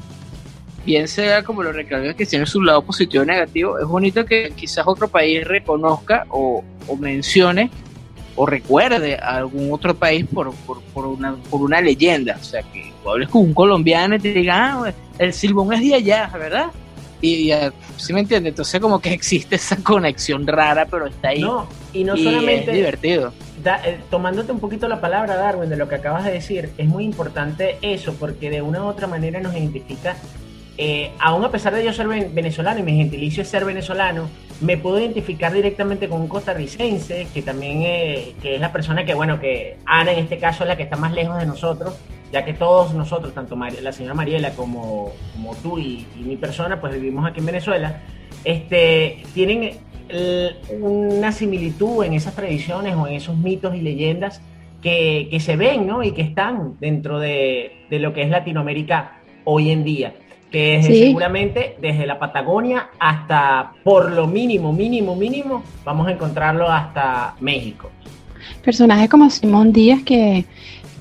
bien 0.84 1.08
sea 1.08 1.42
como 1.42 1.62
lo 1.62 1.72
recalcas 1.72 2.14
que 2.14 2.26
tiene 2.26 2.46
su 2.46 2.60
lado 2.60 2.82
positivo 2.82 3.22
y 3.24 3.26
negativo, 3.26 3.78
es 3.78 3.86
bonito 3.86 4.24
que 4.24 4.52
quizás 4.54 4.86
otro 4.86 5.08
país 5.08 5.44
reconozca 5.44 6.26
o, 6.28 6.64
o 6.88 6.96
mencione 6.96 7.70
o 8.36 8.46
recuerde 8.46 9.16
a 9.16 9.36
algún 9.36 9.72
otro 9.72 9.94
país 9.94 10.26
por, 10.32 10.54
por, 10.66 10.80
por, 10.82 11.06
una, 11.06 11.36
por 11.50 11.62
una 11.62 11.80
leyenda. 11.80 12.36
O 12.40 12.44
sea, 12.44 12.62
que 12.62 12.92
hables 13.06 13.28
con 13.28 13.42
un 13.42 13.54
colombiano 13.54 14.16
y 14.16 14.18
te 14.18 14.32
diga, 14.32 14.74
ah, 14.74 14.92
el 15.18 15.32
silbón 15.32 15.72
es 15.72 15.80
de 15.80 15.94
allá, 15.94 16.30
¿verdad? 16.32 16.66
Y 17.20 17.46
ya, 17.46 17.72
¿sí 17.96 18.12
me 18.12 18.20
entiende? 18.20 18.48
Entonces 18.48 18.80
como 18.80 19.00
que 19.00 19.12
existe 19.12 19.56
esa 19.56 19.76
conexión 19.76 20.46
rara, 20.46 20.86
pero 20.86 21.06
está 21.06 21.28
ahí. 21.28 21.40
No, 21.40 21.68
y 21.92 22.04
no 22.04 22.16
y 22.16 22.24
solamente... 22.24 22.70
Es 22.70 22.76
divertido. 22.76 23.32
Da, 23.62 23.80
eh, 23.84 24.00
tomándote 24.10 24.50
un 24.50 24.58
poquito 24.58 24.88
la 24.88 25.00
palabra, 25.00 25.36
Darwin, 25.36 25.70
de 25.70 25.76
lo 25.76 25.88
que 25.88 25.94
acabas 25.94 26.24
de 26.24 26.32
decir, 26.32 26.70
es 26.76 26.88
muy 26.88 27.04
importante 27.04 27.78
eso, 27.80 28.14
porque 28.18 28.50
de 28.50 28.60
una 28.60 28.82
u 28.82 28.86
otra 28.86 29.06
manera 29.06 29.40
nos 29.40 29.54
identifica 29.54 30.16
eh, 30.78 31.12
aún 31.18 31.44
a 31.44 31.50
pesar 31.50 31.74
de 31.74 31.84
yo 31.84 31.92
ser 31.92 32.08
venezolano 32.08 32.80
y 32.80 32.82
mi 32.82 32.96
gentilicio 32.96 33.42
es 33.42 33.48
ser 33.48 33.64
venezolano, 33.64 34.28
me 34.62 34.76
puedo 34.76 34.98
identificar 35.00 35.52
directamente 35.52 36.08
con 36.08 36.20
un 36.20 36.28
costarricense, 36.28 37.26
que 37.34 37.42
también 37.42 37.82
eh, 37.82 38.34
que 38.40 38.54
es 38.54 38.60
la 38.60 38.72
persona 38.72 39.04
que, 39.04 39.12
bueno, 39.12 39.40
que 39.40 39.76
Ana 39.84 40.12
en 40.12 40.20
este 40.20 40.38
caso 40.38 40.62
es 40.64 40.68
la 40.68 40.76
que 40.76 40.84
está 40.84 40.96
más 40.96 41.12
lejos 41.12 41.38
de 41.38 41.46
nosotros, 41.46 41.98
ya 42.32 42.44
que 42.44 42.54
todos 42.54 42.94
nosotros, 42.94 43.34
tanto 43.34 43.56
la 43.56 43.92
señora 43.92 44.14
Mariela 44.14 44.52
como, 44.52 45.12
como 45.32 45.54
tú 45.56 45.78
y, 45.78 46.06
y, 46.18 46.22
mi 46.22 46.36
persona, 46.36 46.80
pues 46.80 46.94
vivimos 46.94 47.26
aquí 47.26 47.40
en 47.40 47.46
Venezuela, 47.46 48.00
este, 48.44 49.24
tienen 49.34 49.72
una 50.80 51.32
similitud 51.32 52.04
en 52.04 52.12
esas 52.12 52.34
tradiciones 52.34 52.94
o 52.96 53.06
en 53.06 53.14
esos 53.14 53.36
mitos 53.36 53.74
y 53.74 53.80
leyendas 53.80 54.42
que, 54.82 55.28
que 55.30 55.40
se 55.40 55.56
ven 55.56 55.86
¿no? 55.86 56.02
y 56.02 56.12
que 56.12 56.22
están 56.22 56.76
dentro 56.80 57.18
de, 57.18 57.86
de 57.88 57.98
lo 57.98 58.12
que 58.12 58.22
es 58.22 58.28
Latinoamérica 58.28 59.20
hoy 59.44 59.70
en 59.70 59.84
día 59.84 60.14
que 60.52 60.76
es 60.76 60.86
sí. 60.86 61.06
seguramente 61.06 61.76
desde 61.80 62.06
la 62.06 62.18
Patagonia 62.18 62.90
hasta, 62.98 63.72
por 63.82 64.12
lo 64.12 64.26
mínimo, 64.26 64.72
mínimo, 64.72 65.16
mínimo, 65.16 65.64
vamos 65.84 66.06
a 66.06 66.12
encontrarlo 66.12 66.70
hasta 66.70 67.34
México. 67.40 67.90
Personajes 68.62 69.08
como 69.08 69.30
Simón 69.30 69.72
Díaz 69.72 70.02
que, 70.04 70.44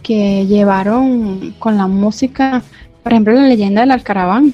que 0.02 0.48
llevaron 0.48 1.54
con 1.60 1.78
la 1.78 1.88
música, 1.88 2.64
por 3.04 3.12
ejemplo, 3.12 3.34
la 3.34 3.48
leyenda 3.48 3.82
del 3.82 3.92
alcaraván, 3.92 4.54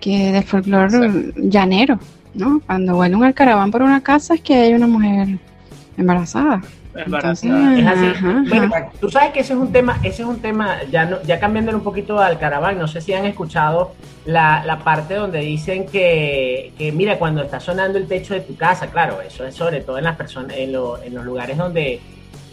que 0.00 0.32
del 0.32 0.42
folclore 0.42 1.32
llanero, 1.36 2.00
¿no? 2.34 2.60
Cuando 2.66 2.96
vuela 2.96 3.16
un 3.16 3.24
alcaraván 3.24 3.70
por 3.70 3.82
una 3.82 4.00
casa 4.00 4.34
es 4.34 4.40
que 4.40 4.54
hay 4.54 4.72
una 4.72 4.86
mujer 4.86 5.38
embarazada. 5.96 6.62
Entonces, 6.94 7.44
Es 7.78 7.86
así. 7.86 8.06
ajá, 8.06 8.44
Bueno, 8.48 8.64
ajá. 8.74 8.90
tú 9.00 9.08
sabes 9.10 9.30
que 9.32 9.40
ese 9.40 9.54
es 9.54 9.58
un 9.58 9.72
tema, 9.72 9.98
ese 10.02 10.22
es 10.22 10.28
un 10.28 10.40
tema, 10.40 10.78
ya 10.90 11.06
no, 11.06 11.22
ya 11.22 11.40
cambiándole 11.40 11.76
un 11.78 11.84
poquito 11.84 12.18
al 12.20 12.38
caraván, 12.38 12.78
no 12.78 12.86
sé 12.86 13.00
si 13.00 13.14
han 13.14 13.24
escuchado 13.24 13.94
la, 14.26 14.62
la 14.66 14.78
parte 14.80 15.14
donde 15.14 15.40
dicen 15.40 15.86
que, 15.86 16.72
que, 16.76 16.92
mira, 16.92 17.18
cuando 17.18 17.42
está 17.42 17.60
sonando 17.60 17.96
el 17.98 18.06
techo 18.06 18.34
de 18.34 18.40
tu 18.40 18.56
casa, 18.56 18.88
claro, 18.88 19.20
eso 19.22 19.46
es 19.46 19.54
sobre 19.54 19.80
todo 19.80 19.96
en 19.98 20.04
las 20.04 20.16
personas, 20.16 20.56
en, 20.58 20.72
lo- 20.72 21.02
en 21.02 21.14
los 21.14 21.24
lugares 21.24 21.56
donde, 21.56 22.00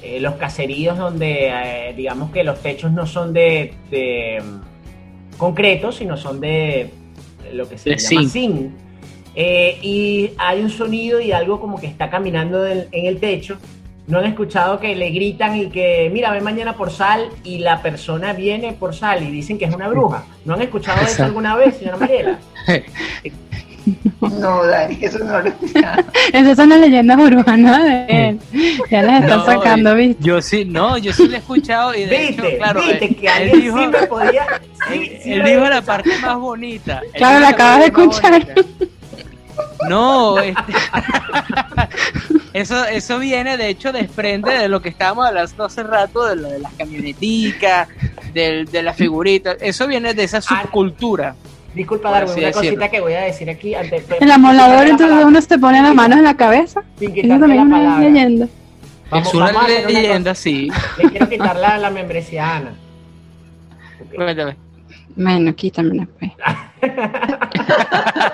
eh, 0.02 0.20
los 0.22 0.36
caseríos 0.36 0.98
donde, 0.98 1.50
eh, 1.52 1.94
digamos 1.98 2.32
que 2.32 2.46
los 2.46 2.62
techos 2.62 2.92
no 2.94 3.06
son 3.06 3.34
de, 3.34 3.74
de, 3.92 4.42
mm, 4.42 5.38
concreto, 5.38 5.92
sino 5.92 6.16
son 6.16 6.40
de, 6.40 6.90
lo 7.54 7.68
que 7.68 7.78
se 7.78 7.90
De 7.90 7.98
llama 7.98 8.22
zinc. 8.22 8.32
zinc. 8.32 8.72
Eh, 9.36 9.78
y 9.82 10.32
hay 10.38 10.62
un 10.62 10.70
sonido 10.70 11.20
y 11.22 11.32
algo 11.34 11.60
como 11.60 11.80
que 11.80 11.88
está 11.88 12.10
caminando 12.10 12.62
del- 12.62 12.88
en 12.94 13.06
el 13.06 13.20
techo. 13.20 13.58
No 14.10 14.18
han 14.20 14.26
escuchado 14.26 14.80
que 14.80 14.95
le 14.95 15.12
gritan 15.12 15.55
y 15.55 15.70
que, 15.70 16.10
mira, 16.12 16.32
ven 16.32 16.43
mañana 16.43 16.74
por 16.74 16.91
sal 16.91 17.30
y 17.43 17.60
la 17.60 17.82
persona 17.82 18.34
viene 18.34 18.74
por 18.74 18.95
sal 18.95 19.22
y 19.24 19.30
dicen 19.32 19.57
que 19.60 19.66
es 19.66 19.74
una 19.74 19.88
bruja. 19.88 20.24
¿No 20.45 20.55
han 20.55 20.62
escuchado 20.64 21.01
eso 21.05 21.24
alguna 21.24 21.55
vez, 21.55 21.78
señora 21.78 21.97
Mariela? 21.97 22.39
No, 24.20 24.66
Dani, 24.66 24.97
eso 25.01 25.20
no 25.20 25.39
lo 25.39 25.45
he 25.45 25.49
escuchado. 25.49 26.03
Esas 26.34 26.55
son 26.57 26.70
las 26.70 26.80
leyendas 26.80 27.18
urbanas 27.20 27.84
de 27.84 28.05
él. 28.10 28.39
Ya 28.89 29.01
las 29.03 29.24
está 29.24 29.38
No, 29.38 29.45
sacando, 29.45 29.95
¿viste? 29.95 30.24
Yo 30.24 30.41
sí, 30.41 30.66
no, 30.66 30.97
yo 30.97 31.14
sí 31.14 31.28
lo 31.28 31.36
he 31.36 31.39
escuchado 31.39 31.93
y 31.95 32.05
de 32.05 32.30
hecho, 32.30 32.41
Viste, 32.41 32.57
claro, 32.57 32.82
viste 32.82 33.05
él, 33.05 33.16
que 33.16 33.28
él 33.28 33.34
alguien 33.34 33.62
dijo, 33.62 33.78
sí 33.80 33.88
me 33.88 34.07
podía. 34.07 34.45
Sí, 34.89 34.93
él- 34.93 35.20
sí 35.24 35.34
él 35.34 35.43
me 35.43 35.49
dijo 35.55 35.66
la 35.70 35.82
parte 35.84 36.10
más 36.22 36.36
bonita. 36.38 37.01
Él 37.05 37.12
Claro, 37.14 37.39
la 37.41 37.49
acabas 37.49 37.80
de 37.80 37.86
escuchar. 37.86 38.47
No, 39.88 40.39
este, 40.39 40.62
eso, 42.62 42.86
eso 42.86 43.20
viene, 43.20 43.57
de 43.57 43.70
hecho, 43.70 43.91
desprende 43.91 44.51
de 44.57 44.68
lo 44.70 44.82
que 44.82 44.89
estábamos 44.89 45.28
hablando 45.28 45.66
hace 45.66 45.84
rato, 45.84 46.26
de 46.26 46.36
lo 46.36 46.49
de 46.49 46.60
las 46.60 46.74
camioneticas, 46.74 47.88
del, 48.34 48.66
de 48.66 48.84
las 48.84 48.95
figuritas. 48.95 49.57
Eso 49.62 49.88
viene 49.88 50.14
de 50.14 50.24
esa 50.24 50.41
subcultura. 50.41 51.36
Disculpa, 51.74 52.10
Darwin, 52.10 52.32
una 52.34 52.47
decirlo. 52.47 52.62
cosita 52.62 52.89
que 52.89 52.99
voy 52.99 53.14
a 53.14 53.22
decir 53.22 53.49
aquí. 53.49 53.76
Antes, 53.76 54.03
El 54.20 54.32
amolador, 54.32 54.84
entonces 54.84 55.07
palabra, 55.07 55.26
uno 55.28 55.41
se 55.41 55.57
pone 55.60 55.82
las 55.82 55.93
manos 55.93 56.18
en 56.18 56.24
la 56.24 56.36
cabeza. 56.36 56.84
Sin 56.97 57.07
también 57.10 57.28
la 57.30 57.36
es 57.36 57.41
una 57.62 57.78
palabra. 57.78 57.99
leyenda. 58.10 58.47
Vamos- 59.12 59.28
es 59.28 59.34
una 59.34 59.51
leyenda, 59.88 60.36
sí. 60.36 60.72
Le 60.97 61.10
quiero 61.12 61.30
quitar 61.30 61.55
la, 61.55 61.78
la 61.78 61.89
membresía 61.91 62.47
a 62.47 62.57
Ana. 62.57 62.74
Ok. 64.01 64.16
Cuéntame. 64.16 64.55
Bueno, 65.16 65.53
quítamela, 65.55 66.07
pues. 66.18 66.32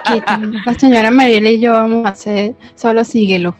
Quítamela. 0.05 0.61
La 0.65 0.73
señora 0.75 1.11
Mariela 1.11 1.49
y 1.49 1.59
yo 1.59 1.73
vamos 1.73 2.05
a 2.05 2.09
hacer, 2.09 2.53
solo 2.75 3.03
síguelo. 3.03 3.55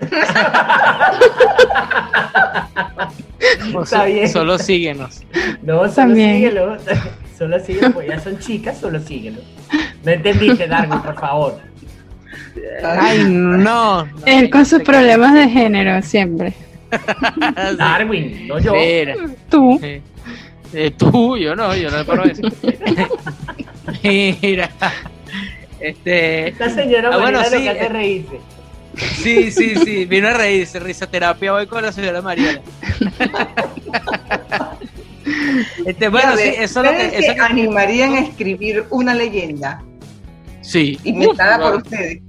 Está 3.82 4.04
bien. 4.04 4.28
Solo 4.28 4.58
síguenos. 4.58 5.22
No, 5.62 5.80
solo 5.80 5.92
También. 5.92 6.36
síguelo. 6.36 6.76
Solo 7.36 7.58
síguelo, 7.60 7.92
pues 7.92 8.08
ya 8.08 8.20
son 8.20 8.38
chicas, 8.38 8.78
solo 8.78 9.00
síguelo. 9.00 9.40
No 10.04 10.12
entendiste, 10.12 10.66
Darwin, 10.68 11.00
por 11.00 11.18
favor. 11.18 11.58
Ay, 12.84 13.24
no. 13.24 14.04
no, 14.04 14.08
Él 14.26 14.48
con 14.50 14.64
sus 14.64 14.82
problemas 14.82 15.34
de 15.34 15.48
género, 15.48 16.00
siempre. 16.02 16.52
Darwin, 17.78 18.46
no 18.46 18.58
yo. 18.60 18.72
Mira. 18.74 19.14
Tú. 19.50 19.78
Eh, 19.82 20.00
eh, 20.72 20.90
tú, 20.96 21.36
yo 21.36 21.56
no, 21.56 21.74
yo 21.74 21.90
no 21.90 21.98
le 21.98 22.04
paro 22.04 22.24
eso. 22.24 22.42
Mira. 24.42 24.70
Este. 25.80 26.48
Esta 26.48 26.70
señora 26.70 27.10
Ah, 27.12 27.18
bueno, 27.18 27.38
lo 27.40 27.44
sí, 27.44 27.62
que 27.62 27.70
hace 27.70 27.84
eh. 27.84 27.88
reírse. 27.88 28.38
Sí, 28.96 29.50
sí, 29.50 29.74
sí. 29.84 30.04
Vino 30.04 30.28
a 30.28 30.32
reírse. 30.34 30.78
Risoterapia 30.80 31.52
hoy 31.54 31.66
con 31.66 31.82
la 31.82 31.92
señora 31.92 32.22
Mariela. 32.22 32.60
Este, 35.86 36.08
bueno, 36.08 36.32
a 36.32 36.36
sí, 36.36 36.42
eso 36.58 36.60
es 36.62 36.74
lo 36.74 36.82
¿ustedes 36.90 37.12
que. 37.12 37.18
Eso 37.18 37.34
que 37.34 37.40
animarían 37.40 38.12
a 38.14 38.20
escribir 38.20 38.84
una 38.90 39.14
leyenda 39.14 39.82
sí. 40.60 40.98
inventada 41.04 41.58
por 41.58 41.76
ustedes? 41.76 42.20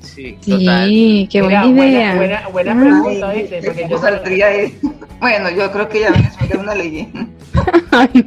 Sí, 0.00 0.38
total. 0.46 0.88
Sí, 0.88 1.28
qué 1.30 1.42
Mira, 1.42 1.62
buena 1.66 1.86
idea. 1.86 2.14
Buena, 2.14 2.48
buena, 2.48 2.72
buena 2.72 2.72
Ah. 2.72 3.02
pregunta. 3.02 3.28
Ay, 3.30 3.48
Porque 3.64 3.82
¿cómo 3.82 3.90
yo 3.90 3.98
saldría? 3.98 4.46
Bueno, 5.20 5.50
yo 5.50 5.70
creo 5.72 5.88
que 5.88 6.00
ya 6.00 6.08
es 6.08 6.54
una 6.56 6.74
leyenda. 6.76 7.26
Ay, 7.90 8.24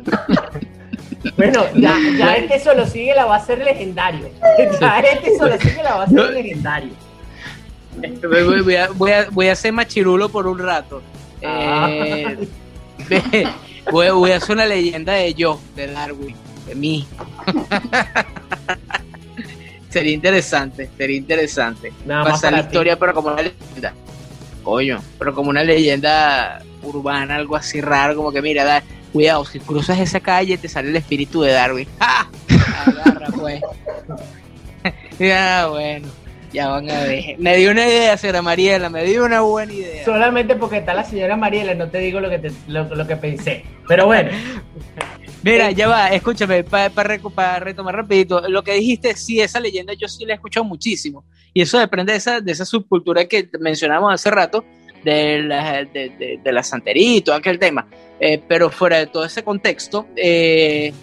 Bueno, 1.38 1.64
ya, 1.76 1.96
ya 2.18 2.36
este 2.36 2.60
solo 2.60 2.86
sigue 2.86 3.16
la 3.16 3.26
va 3.26 3.38
a 3.38 3.46
ser 3.46 3.60
legendario. 3.60 4.30
Ya 4.80 5.00
este 5.00 5.38
solo 5.38 5.58
sigue 5.60 5.82
la 5.84 5.96
va 5.96 6.04
a 6.04 6.08
ser 6.10 6.32
legendario. 6.32 6.92
Voy, 8.22 8.76
a, 8.76 8.88
voy, 8.89 9.12
a, 9.12 9.30
voy 9.30 9.48
a 9.48 9.52
hacer 9.52 9.74
machirulo 9.74 10.30
por 10.30 10.48
un 10.48 10.60
rato. 10.60 11.02
Ah. 11.44 11.88
Eh, 11.89 12.48
voy, 13.92 14.10
voy 14.10 14.32
a 14.32 14.38
hacer 14.38 14.56
una 14.56 14.66
leyenda 14.66 15.14
de 15.14 15.34
yo, 15.34 15.60
de 15.76 15.88
Darwin, 15.88 16.36
de 16.68 16.76
mí. 16.76 17.08
sería 19.89 20.14
interesante, 20.14 20.89
sería 20.98 21.18
interesante. 21.18 21.92
Nada 22.06 22.24
Pasar 22.24 22.54
la 22.54 22.62
ti. 22.62 22.68
historia, 22.68 22.98
pero 22.98 23.14
como 23.14 23.30
una 23.30 23.42
leyenda. 23.42 23.94
Coño, 24.64 25.02
pero 25.20 25.34
como 25.34 25.50
una 25.50 25.64
leyenda 25.64 26.62
urbana, 26.84 27.36
algo 27.36 27.56
así 27.56 27.82
raro, 27.82 28.16
como 28.16 28.32
que 28.32 28.42
mira, 28.42 28.64
da, 28.64 28.84
cuidado, 29.12 29.44
si 29.46 29.60
cruzas 29.60 30.00
esa 30.00 30.20
calle 30.20 30.58
te 30.58 30.70
sale 30.70 30.89
el 30.89 30.96
espíritu 30.96 31.42
de 31.42 31.52
Darwin. 31.52 31.88
¡Ja! 32.00 32.30
Agarra, 32.86 33.28
pues. 33.36 33.62
ya, 35.20 35.68
bueno, 35.68 36.08
ya 36.54 36.68
van 36.70 36.89
a 36.89 37.04
ver. 37.04 37.36
Me 37.38 37.56
dio 37.58 37.72
una 37.72 37.86
idea, 37.88 38.18
señora 38.18 38.41
Mariela, 38.41 38.89
me 38.89 39.04
dio 39.04 39.26
una 39.26 39.41
buena 39.41 39.74
idea. 39.74 40.04
Solamente 40.06 40.56
porque 40.56 40.78
está 40.78 40.93
la 40.93 41.04
señora 41.04 41.36
Mariela, 41.38 41.74
no 41.76 41.89
te 41.89 41.99
digo 41.99 42.20
lo 42.20 42.30
que, 42.30 42.39
te- 42.39 42.52
lo, 42.68 42.84
lo 42.95 43.08
que 43.08 43.16
pensé. 43.16 43.64
Pero 43.88 44.06
bueno, 44.06 44.30
Mira, 45.43 45.72
ya 45.72 45.88
va, 45.88 46.10
escúchame, 46.10 46.64
para 46.64 47.60
retomar 47.60 47.95
rapidito, 47.95 48.47
lo 48.47 48.64
que 48.64 48.74
dijiste, 48.76 49.16
sí, 49.16 49.41
esa 49.41 49.60
leyenda 49.60 49.93
yo 49.93 50.08
sí 50.08 50.24
la 50.26 50.34
he 50.34 50.36
escuchado 50.36 50.64
muchísimo. 50.64 51.24
Y 51.54 51.62
eso 51.64 51.80
depende 51.80 52.12
de 52.12 52.20
esa, 52.20 52.41
de 52.41 52.52
esa 52.52 52.64
subcultura 52.66 53.26
que 53.26 53.49
mencionamos 53.60 54.14
hace 54.14 54.30
rato, 54.30 54.64
de 55.04 55.39
la, 55.41 55.84
de, 55.84 56.10
de- 56.10 56.39
de 56.43 56.52
la 56.52 56.62
santería 56.62 57.18
y 57.18 57.22
todo 57.22 57.36
aquel 57.36 57.58
tema. 57.58 57.88
Eh, 58.20 58.39
pero 58.47 58.70
fuera 58.70 58.97
de 58.99 59.08
todo 59.08 59.26
ese 59.26 59.43
contexto, 59.43 60.06
eh, 60.16 60.93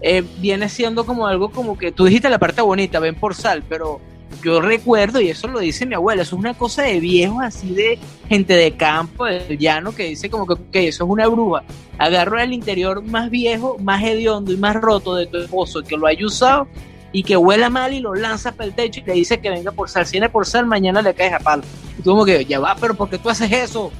eh, 0.00 0.24
viene 0.38 0.68
siendo 0.68 1.06
como 1.06 1.28
algo 1.28 1.52
como 1.52 1.78
que 1.78 1.92
tú 1.92 2.04
dijiste 2.06 2.28
la 2.28 2.40
parte 2.40 2.62
bonita, 2.62 2.98
ven 2.98 3.14
por 3.14 3.36
sal, 3.36 3.62
pero 3.68 4.00
yo 4.42 4.60
recuerdo, 4.60 5.20
y 5.20 5.28
eso 5.28 5.48
lo 5.48 5.60
dice 5.60 5.86
mi 5.86 5.94
abuela, 5.94 6.22
eso 6.22 6.36
es 6.36 6.40
una 6.40 6.54
cosa 6.54 6.82
de 6.82 7.00
viejos 7.00 7.42
así 7.42 7.74
de 7.74 7.98
gente 8.28 8.54
de 8.54 8.72
campo, 8.72 9.24
del 9.24 9.58
llano, 9.58 9.94
que 9.94 10.04
dice 10.04 10.30
como 10.30 10.46
que 10.46 10.88
eso 10.88 11.04
es 11.04 11.10
una 11.10 11.26
bruja. 11.28 11.62
Agarro 11.98 12.40
el 12.40 12.52
interior 12.52 13.02
más 13.02 13.30
viejo, 13.30 13.76
más 13.80 14.02
hediondo 14.02 14.52
y 14.52 14.56
más 14.56 14.76
roto 14.76 15.14
de 15.14 15.26
tu 15.26 15.38
esposo, 15.38 15.82
que 15.82 15.96
lo 15.96 16.06
haya 16.06 16.26
usado 16.26 16.68
y 17.14 17.22
que 17.22 17.36
huela 17.36 17.70
mal 17.70 17.92
y 17.92 18.00
lo 18.00 18.14
lanza 18.14 18.52
para 18.52 18.64
el 18.64 18.74
techo 18.74 19.00
y 19.00 19.04
le 19.04 19.12
dice 19.12 19.38
que 19.38 19.48
venga 19.48 19.70
por 19.70 19.88
sal. 19.88 20.04
Si 20.04 20.12
viene 20.12 20.28
por 20.28 20.46
sal, 20.46 20.66
mañana 20.66 21.00
le 21.00 21.14
caes 21.14 21.34
a 21.34 21.38
palo. 21.38 21.62
Y 21.96 22.02
tú 22.02 22.10
como 22.10 22.24
que, 22.24 22.44
ya 22.44 22.58
va, 22.58 22.74
pero 22.80 22.94
¿por 22.94 23.08
qué 23.08 23.18
tú 23.18 23.30
haces 23.30 23.50
eso? 23.52 23.92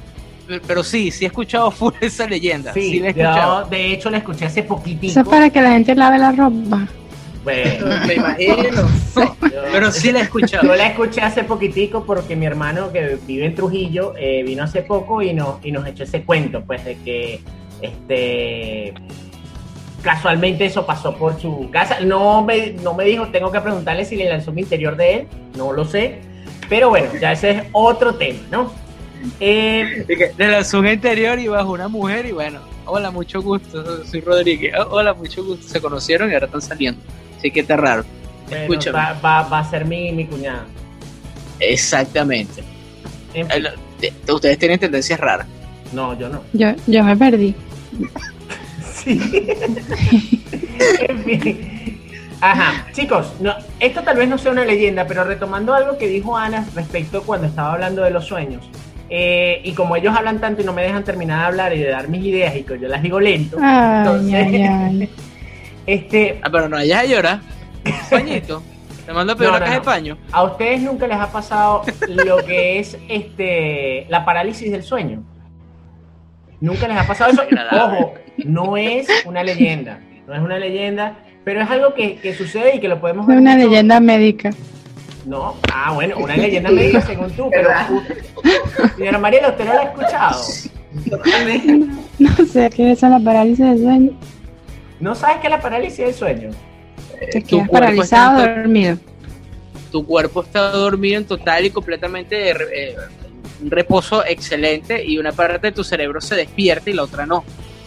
Pero, 0.45 0.61
pero 0.67 0.83
sí, 0.83 1.11
sí 1.11 1.23
he 1.23 1.27
escuchado 1.27 1.71
full 1.71 1.93
esa 2.01 2.27
leyenda. 2.27 2.73
Sí, 2.73 2.91
sí, 2.91 2.99
la 2.99 3.07
he 3.07 3.09
escuchado. 3.11 3.63
yo 3.63 3.69
de 3.69 3.93
hecho 3.93 4.09
la 4.09 4.17
escuché 4.17 4.45
hace 4.45 4.63
poquitico. 4.63 5.11
Eso 5.11 5.21
es 5.21 5.27
para 5.27 5.49
que 5.49 5.61
la 5.61 5.71
gente 5.71 5.95
lave 5.95 6.17
la 6.19 6.33
ropa. 6.33 6.87
Bueno, 7.45 7.85
Me 8.07 8.13
imagino. 8.15 8.57
yo- 8.73 9.35
Pero 9.71 9.91
sí 9.91 10.11
la 10.11 10.19
he 10.19 10.23
escuchado. 10.23 10.67
Yo 10.67 10.75
la 10.75 10.87
escuché 10.87 11.21
hace 11.21 11.43
poquitico 11.45 12.03
porque 12.05 12.35
mi 12.35 12.45
hermano 12.45 12.91
que 12.91 13.17
vive 13.25 13.45
en 13.45 13.55
Trujillo 13.55 14.13
eh, 14.17 14.43
vino 14.43 14.63
hace 14.63 14.81
poco 14.81 15.21
y 15.21 15.33
nos, 15.33 15.63
y 15.65 15.71
nos 15.71 15.87
echó 15.87 16.03
ese 16.03 16.23
cuento, 16.23 16.61
pues 16.65 16.83
de 16.83 16.97
que 16.97 17.39
este 17.81 18.93
casualmente 20.01 20.65
eso 20.65 20.85
pasó 20.85 21.15
por 21.15 21.39
su 21.39 21.69
casa. 21.71 21.99
No 22.01 22.43
me, 22.43 22.71
no 22.73 22.93
me 22.93 23.05
dijo, 23.05 23.27
tengo 23.29 23.51
que 23.51 23.59
preguntarle 23.61 24.05
si 24.05 24.15
le 24.15 24.29
lanzó 24.29 24.51
mi 24.51 24.61
interior 24.61 24.95
de 24.95 25.13
él, 25.15 25.27
no 25.57 25.71
lo 25.73 25.85
sé. 25.85 26.19
Pero 26.69 26.89
bueno, 26.89 27.09
ya 27.19 27.31
ese 27.31 27.49
es 27.51 27.63
otro 27.71 28.15
tema, 28.15 28.39
¿no? 28.51 28.71
Eh, 29.39 30.05
Le 30.37 30.47
lanzó 30.47 30.79
un 30.79 30.87
interior 30.87 31.39
y 31.39 31.47
bajo 31.47 31.71
una 31.71 31.87
mujer 31.87 32.25
y 32.27 32.31
bueno, 32.31 32.59
hola, 32.85 33.09
mucho 33.09 33.41
gusto, 33.41 34.03
soy 34.05 34.21
Rodríguez. 34.21 34.73
Oh, 34.79 34.87
Hola, 34.97 35.13
mucho 35.15 35.43
gusto. 35.43 35.67
Se 35.67 35.81
conocieron 35.81 36.29
y 36.29 36.33
ahora 36.35 36.45
están 36.45 36.61
saliendo. 36.61 37.01
Está 37.53 37.77
raro. 37.77 38.03
bueno, 38.49 38.63
Escúchame. 38.63 38.97
va, 38.97 39.13
va- 39.23 39.47
va 39.47 39.59
a 39.59 39.69
ser 39.69 39.85
mi, 39.85 40.11
mi 40.11 40.25
cuñada. 40.25 40.65
Exactamente. 41.59 42.63
En 43.33 43.47
fin, 43.49 43.65
El- 43.65 43.69
de- 44.01 44.33
Ustedes 44.33 44.57
tienen 44.59 44.79
tendencias 44.79 45.19
raras. 45.19 45.47
no, 45.93 46.17
yo 46.17 46.29
no. 46.29 46.41
Yo, 46.53 46.67
yo 46.87 47.03
me 47.03 47.15
perdí. 47.17 47.53
Sí. 49.05 49.19
en 51.07 51.23
fin. 51.23 51.99
Ajá, 52.41 52.87
chicos, 52.91 53.33
no, 53.39 53.53
esto 53.79 54.01
tal 54.01 54.17
vez 54.17 54.27
no 54.27 54.37
sea 54.37 54.51
una 54.51 54.65
leyenda, 54.65 55.05
pero 55.07 55.23
retomando 55.23 55.73
algo 55.73 55.97
que 55.97 56.07
dijo 56.07 56.35
Ana 56.37 56.65
respecto 56.75 57.21
cuando 57.23 57.47
estaba 57.47 57.73
hablando 57.73 58.01
de 58.03 58.09
los 58.11 58.25
sueños. 58.25 58.67
eh, 59.09 59.61
y 59.63 59.73
como 59.73 59.95
ellos 59.95 60.15
hablan 60.17 60.41
tanto 60.41 60.61
y 60.63 60.65
no 60.65 60.73
me 60.73 60.81
dejan 60.81 61.03
terminar 61.03 61.39
de 61.41 61.45
hablar 61.45 61.73
y 61.73 61.79
de 61.79 61.89
dar 61.89 62.07
mis 62.09 62.25
ideas 62.25 62.55
y 62.55 62.63
que 62.63 62.79
yo 62.79 62.87
las 62.87 63.03
digo 63.03 63.19
lento, 63.19 63.57
Ay, 63.61 63.97
Entonces- 63.99 64.33
ay, 64.33 64.61
ay. 64.63 65.09
este, 65.87 66.39
Ah, 66.41 66.49
pero 66.51 66.67
no 66.69 66.77
vayas 66.77 67.03
a 67.03 67.05
llorar. 67.05 67.39
Pañito. 68.09 68.61
Te 69.05 69.13
mando 69.13 69.33
a 69.33 69.35
pedir 69.35 69.51
No, 69.51 69.59
no, 69.59 69.63
caja 69.63 69.73
no. 69.75 69.79
de 69.81 69.85
paño. 69.85 70.17
¿a 70.31 70.43
ustedes 70.43 70.81
nunca 70.81 71.05
les 71.05 71.17
ha 71.17 71.31
pasado 71.31 71.83
lo 72.09 72.37
que 72.37 72.79
es 72.79 72.97
este 73.07 74.07
la 74.09 74.25
parálisis 74.25 74.71
del 74.71 74.81
sueño? 74.81 75.23
Nunca 76.59 76.87
les 76.87 76.97
ha 76.97 77.05
pasado 77.05 77.31
eso. 77.31 77.43
Ojo, 77.71 78.13
no 78.45 78.77
es 78.77 79.07
una 79.25 79.43
leyenda, 79.43 79.99
no 80.27 80.33
es 80.33 80.41
una 80.41 80.57
leyenda, 80.57 81.17
pero 81.43 81.61
es 81.61 81.69
algo 81.69 81.93
que, 81.93 82.15
que 82.15 82.33
sucede 82.33 82.77
y 82.77 82.79
que 82.79 82.87
lo 82.87 82.99
podemos 82.99 83.27
ver. 83.27 83.35
Es 83.37 83.41
una 83.41 83.55
mucho- 83.55 83.67
leyenda 83.69 83.99
médica. 83.99 84.49
No, 85.27 85.55
ah, 85.73 85.91
bueno, 85.93 86.17
una 86.17 86.35
leyenda 86.37 86.71
médica 86.71 87.01
según 87.01 87.29
tú, 87.31 87.49
pero 87.51 87.69
señora 88.97 89.17
Mariela, 89.19 89.49
¿usted 89.49 89.65
no 89.65 89.73
la 89.73 89.81
ha 89.81 89.83
escuchado? 89.83 90.41
No 92.19 92.35
sé 92.45 92.69
qué 92.69 92.91
es 92.91 93.01
la 93.01 93.19
parálisis 93.19 93.65
del 93.65 93.79
sueño. 93.79 94.11
¿No 94.99 95.15
sabes 95.15 95.37
qué 95.37 95.47
es 95.47 95.51
la 95.51 95.61
parálisis 95.61 95.99
del 95.99 96.13
sueño? 96.13 96.49
Te 97.31 97.41
tu 97.41 97.47
quedas 97.47 97.69
cuerpo 97.69 97.71
paralizado, 97.71 98.39
está 98.39 98.55
dormido. 98.55 98.97
tu 99.91 100.05
cuerpo 100.05 100.43
está 100.43 100.71
dormido 100.71 101.17
en 101.17 101.25
total 101.25 101.65
y 101.65 101.69
completamente 101.69 102.35
de 102.35 102.51
eh, 102.51 102.95
un 103.61 103.71
reposo 103.71 104.25
excelente 104.25 105.03
y 105.03 105.17
una 105.17 105.31
parte 105.31 105.67
de 105.67 105.71
tu 105.71 105.83
cerebro 105.83 106.21
se 106.21 106.35
despierta 106.35 106.89
y 106.89 106.93
la 106.93 107.03
otra 107.03 107.25
no. 107.25 107.43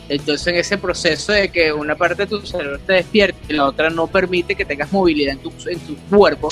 Entonces 0.09 0.47
en 0.47 0.57
ese 0.57 0.79
proceso 0.79 1.33
de 1.33 1.51
que 1.51 1.73
una 1.73 1.95
parte 1.95 2.23
de 2.23 2.29
tu 2.29 2.41
cerebro 2.47 2.79
te 2.79 2.95
despierta 2.95 3.39
y 3.49 3.53
la 3.53 3.67
otra 3.67 3.91
no 3.91 4.07
permite 4.07 4.55
que 4.55 4.65
tengas 4.65 4.91
movilidad 4.93 5.35
en 5.35 5.39
tu, 5.41 5.53
en 5.69 5.79
tu 5.81 5.97
cuerpo, 6.11 6.49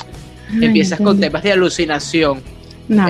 Ay, 0.50 0.66
empiezas 0.66 1.00
con 1.00 1.18
temas 1.18 1.42
de 1.42 1.52
alucinación. 1.52 2.42
No, 2.88 3.04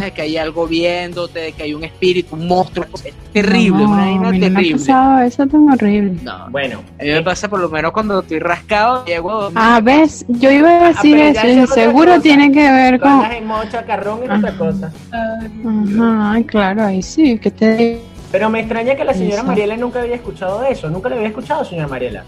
de 0.00 0.10
que 0.12 0.22
hay 0.22 0.36
algo 0.36 0.66
viéndote, 0.66 1.38
de 1.38 1.52
que 1.52 1.62
hay 1.62 1.74
un 1.74 1.84
espíritu, 1.84 2.34
un 2.34 2.48
monstruo. 2.48 2.86
Es 3.04 3.14
terrible, 3.32 3.84
No, 3.84 3.90
una 3.90 3.96
vaina 4.04 4.30
no 4.32 4.40
terrible. 4.40 4.72
pasado 4.78 5.18
eso 5.20 5.46
tan 5.46 5.68
horrible. 5.70 6.14
No, 6.22 6.50
Bueno, 6.50 6.82
a 6.98 7.02
mí 7.04 7.08
me 7.10 7.22
pasa 7.22 7.48
por 7.48 7.60
lo 7.60 7.68
menos 7.68 7.92
cuando 7.92 8.20
estoy 8.20 8.40
rascado, 8.40 9.04
llego 9.04 9.30
a 9.30 9.34
dormir. 9.44 9.58
Ah, 9.62 9.80
ves, 9.82 10.24
yo 10.28 10.50
iba 10.50 10.70
a 10.70 10.88
decir 10.88 11.16
eso, 11.18 11.46
y 11.46 11.66
seguro 11.68 12.10
cosa. 12.12 12.22
tiene 12.22 12.50
que 12.50 12.62
ver 12.70 12.98
con... 12.98 13.10
andas 13.10 13.34
en 13.34 13.46
modo 13.46 13.64
chacarrón 13.70 14.20
es 14.24 14.30
otra 14.30 14.52
cosa. 14.58 14.92
Ajá, 15.12 16.42
claro, 16.46 16.84
ahí 16.84 17.02
sí, 17.02 17.38
que 17.38 17.50
te... 17.50 18.00
Pero 18.32 18.48
me 18.50 18.60
extraña 18.60 18.94
que 18.96 19.04
la 19.04 19.12
señora 19.14 19.36
Eso. 19.36 19.44
Mariela 19.44 19.76
nunca 19.76 20.00
había 20.00 20.14
escuchado 20.14 20.64
eso. 20.64 20.88
Nunca 20.88 21.08
lo 21.10 21.16
había 21.16 21.28
escuchado, 21.28 21.64
señora 21.64 21.86
Mariela. 21.86 22.24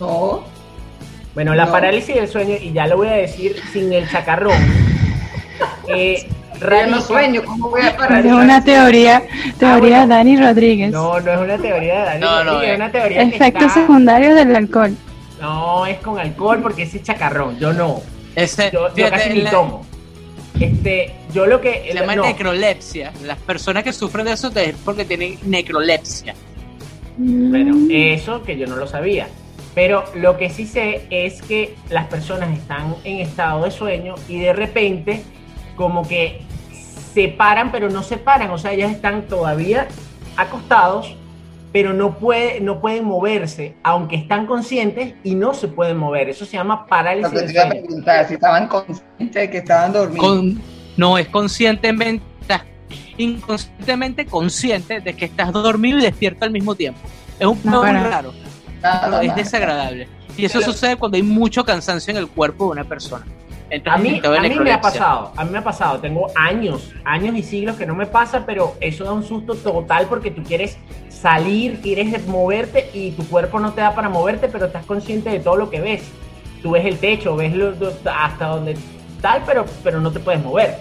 No, 0.00 0.42
Bueno, 1.34 1.54
la 1.54 1.66
No. 1.66 1.72
parálisis 1.72 2.14
del 2.14 2.28
sueño, 2.28 2.54
y 2.60 2.72
ya 2.72 2.86
lo 2.86 2.96
voy 2.96 3.08
a 3.08 3.12
decir 3.12 3.56
sin 3.72 3.92
el 3.92 4.08
chacarrón. 4.08 4.54
Eh, 5.88 6.28
no 6.88 7.00
sueño, 7.00 7.42
¿cómo 7.44 7.70
voy 7.70 7.82
a 7.82 7.96
parar? 7.96 8.24
Es 8.24 8.32
una 8.32 8.62
teoría, 8.64 9.22
teoría 9.58 9.98
bueno. 9.98 10.14
Dani 10.14 10.36
Rodríguez. 10.36 10.90
No, 10.92 11.20
no 11.20 11.32
es 11.32 11.38
una 11.38 11.58
teoría 11.58 11.98
de 12.00 12.04
Dani 12.04 12.20
No, 12.20 12.44
no, 12.44 12.52
Rodríguez, 12.52 12.64
es 12.68 12.72
eh. 12.72 12.76
una 12.82 12.92
teoría 12.92 13.22
Efectos 13.22 13.62
está- 13.64 13.80
secundarios 13.80 14.34
del 14.34 14.56
alcohol. 14.56 14.96
No, 15.40 15.84
es 15.86 15.98
con 15.98 16.18
alcohol 16.18 16.60
porque 16.62 16.84
ese 16.84 16.98
es 16.98 17.02
chacarrón. 17.02 17.58
Yo 17.58 17.72
no. 17.72 18.00
Ese, 18.34 18.70
Yo, 18.72 18.88
yo 18.88 18.94
fíjate, 18.94 19.16
casi 19.16 19.30
ni 19.30 19.42
la- 19.42 19.50
tomo. 19.50 19.84
Este, 20.58 21.12
yo 21.32 21.46
lo 21.46 21.60
que. 21.60 21.88
Se 21.90 21.94
llama 21.98 22.14
no. 22.16 22.22
necrolepsia. 22.24 23.12
Las 23.24 23.38
personas 23.38 23.82
que 23.82 23.92
sufren 23.92 24.24
de 24.26 24.32
eso 24.32 24.50
es 24.54 24.74
porque 24.84 25.04
tienen 25.04 25.38
necrolepsia. 25.44 26.34
Bueno, 27.16 27.76
eso 27.90 28.42
que 28.42 28.56
yo 28.56 28.66
no 28.66 28.76
lo 28.76 28.86
sabía. 28.86 29.28
Pero 29.74 30.04
lo 30.14 30.36
que 30.38 30.50
sí 30.50 30.66
sé 30.66 31.02
es 31.10 31.42
que 31.42 31.74
las 31.90 32.06
personas 32.06 32.56
están 32.56 32.94
en 33.04 33.18
estado 33.18 33.64
de 33.64 33.70
sueño 33.72 34.14
y 34.28 34.38
de 34.38 34.52
repente 34.52 35.22
como 35.76 36.06
que 36.06 36.42
se 37.14 37.28
paran, 37.28 37.70
pero 37.72 37.90
no 37.90 38.02
se 38.02 38.16
paran. 38.16 38.50
O 38.50 38.58
sea, 38.58 38.72
ellas 38.72 38.90
están 38.92 39.22
todavía 39.28 39.88
acostados, 40.36 41.16
pero 41.72 41.92
no, 41.92 42.18
puede, 42.18 42.60
no 42.60 42.80
pueden 42.80 43.04
moverse, 43.04 43.74
aunque 43.82 44.16
están 44.16 44.46
conscientes 44.46 45.14
y 45.24 45.34
no 45.34 45.54
se 45.54 45.68
pueden 45.68 45.96
mover. 45.96 46.28
Eso 46.28 46.44
se 46.44 46.52
llama 46.56 46.86
parálisis 46.86 47.32
del 47.32 47.46
te 47.46 47.52
iba 47.52 47.64
a 47.64 47.68
preguntar, 47.68 48.28
si 48.28 48.34
estaban 48.34 48.68
conscientes 48.68 49.34
de 49.34 49.50
que 49.50 49.58
estaban 49.58 49.92
dormidos. 49.92 50.24
Con, 50.26 50.60
no 50.96 51.18
es 51.18 51.28
conscientemente, 51.28 52.24
estás 52.40 52.62
inconscientemente 53.18 54.26
consciente 54.26 55.00
de 55.00 55.14
que 55.14 55.24
estás 55.24 55.52
dormido 55.52 55.98
y 55.98 56.02
despierto 56.02 56.44
al 56.44 56.50
mismo 56.52 56.74
tiempo. 56.74 57.00
Es 57.38 57.46
un 57.46 57.58
No, 57.64 57.72
poco 57.72 57.82
para. 57.82 58.08
raro, 58.08 58.32
Nada 58.82 59.22
es 59.22 59.34
desagradable. 59.34 60.08
Y 60.36 60.44
eso 60.44 60.58
Pero- 60.60 60.72
sucede 60.72 60.96
cuando 60.96 61.16
hay 61.16 61.22
mucho 61.22 61.64
cansancio 61.64 62.10
en 62.12 62.18
el 62.18 62.28
cuerpo 62.28 62.64
de 62.66 62.70
una 62.72 62.84
persona. 62.84 63.24
Entras 63.70 63.96
A 63.96 63.98
mí, 63.98 64.20
a 64.38 64.42
mí 64.42 64.48
me 64.64 64.70
ha 64.72 64.80
pasado, 64.80 65.32
a 65.36 65.44
mí 65.44 65.50
me 65.50 65.58
ha 65.58 65.64
pasado, 65.64 65.98
tengo 65.98 66.26
años, 66.36 66.92
años 67.04 67.34
y 67.36 67.42
siglos 67.42 67.76
que 67.76 67.86
no 67.86 67.94
me 67.94 68.06
pasa, 68.06 68.44
pero 68.46 68.74
eso 68.80 69.04
da 69.04 69.12
un 69.12 69.24
susto 69.24 69.54
total 69.54 70.06
porque 70.08 70.30
tú 70.30 70.42
quieres 70.42 70.76
salir, 71.08 71.80
quieres 71.80 72.26
moverte 72.26 72.90
y 72.92 73.12
tu 73.12 73.26
cuerpo 73.26 73.58
no 73.58 73.72
te 73.72 73.80
da 73.80 73.94
para 73.94 74.08
moverte, 74.08 74.48
pero 74.48 74.66
estás 74.66 74.84
consciente 74.84 75.30
de 75.30 75.40
todo 75.40 75.56
lo 75.56 75.70
que 75.70 75.80
ves. 75.80 76.02
Tú 76.62 76.72
ves 76.72 76.84
el 76.84 76.98
techo, 76.98 77.36
ves 77.36 77.54
lo- 77.54 77.70
lo- 77.72 77.92
hasta 78.14 78.46
donde 78.48 78.76
tal, 79.20 79.42
pero, 79.46 79.64
pero 79.82 80.00
no 80.00 80.12
te 80.12 80.20
puedes 80.20 80.42
mover. 80.42 80.76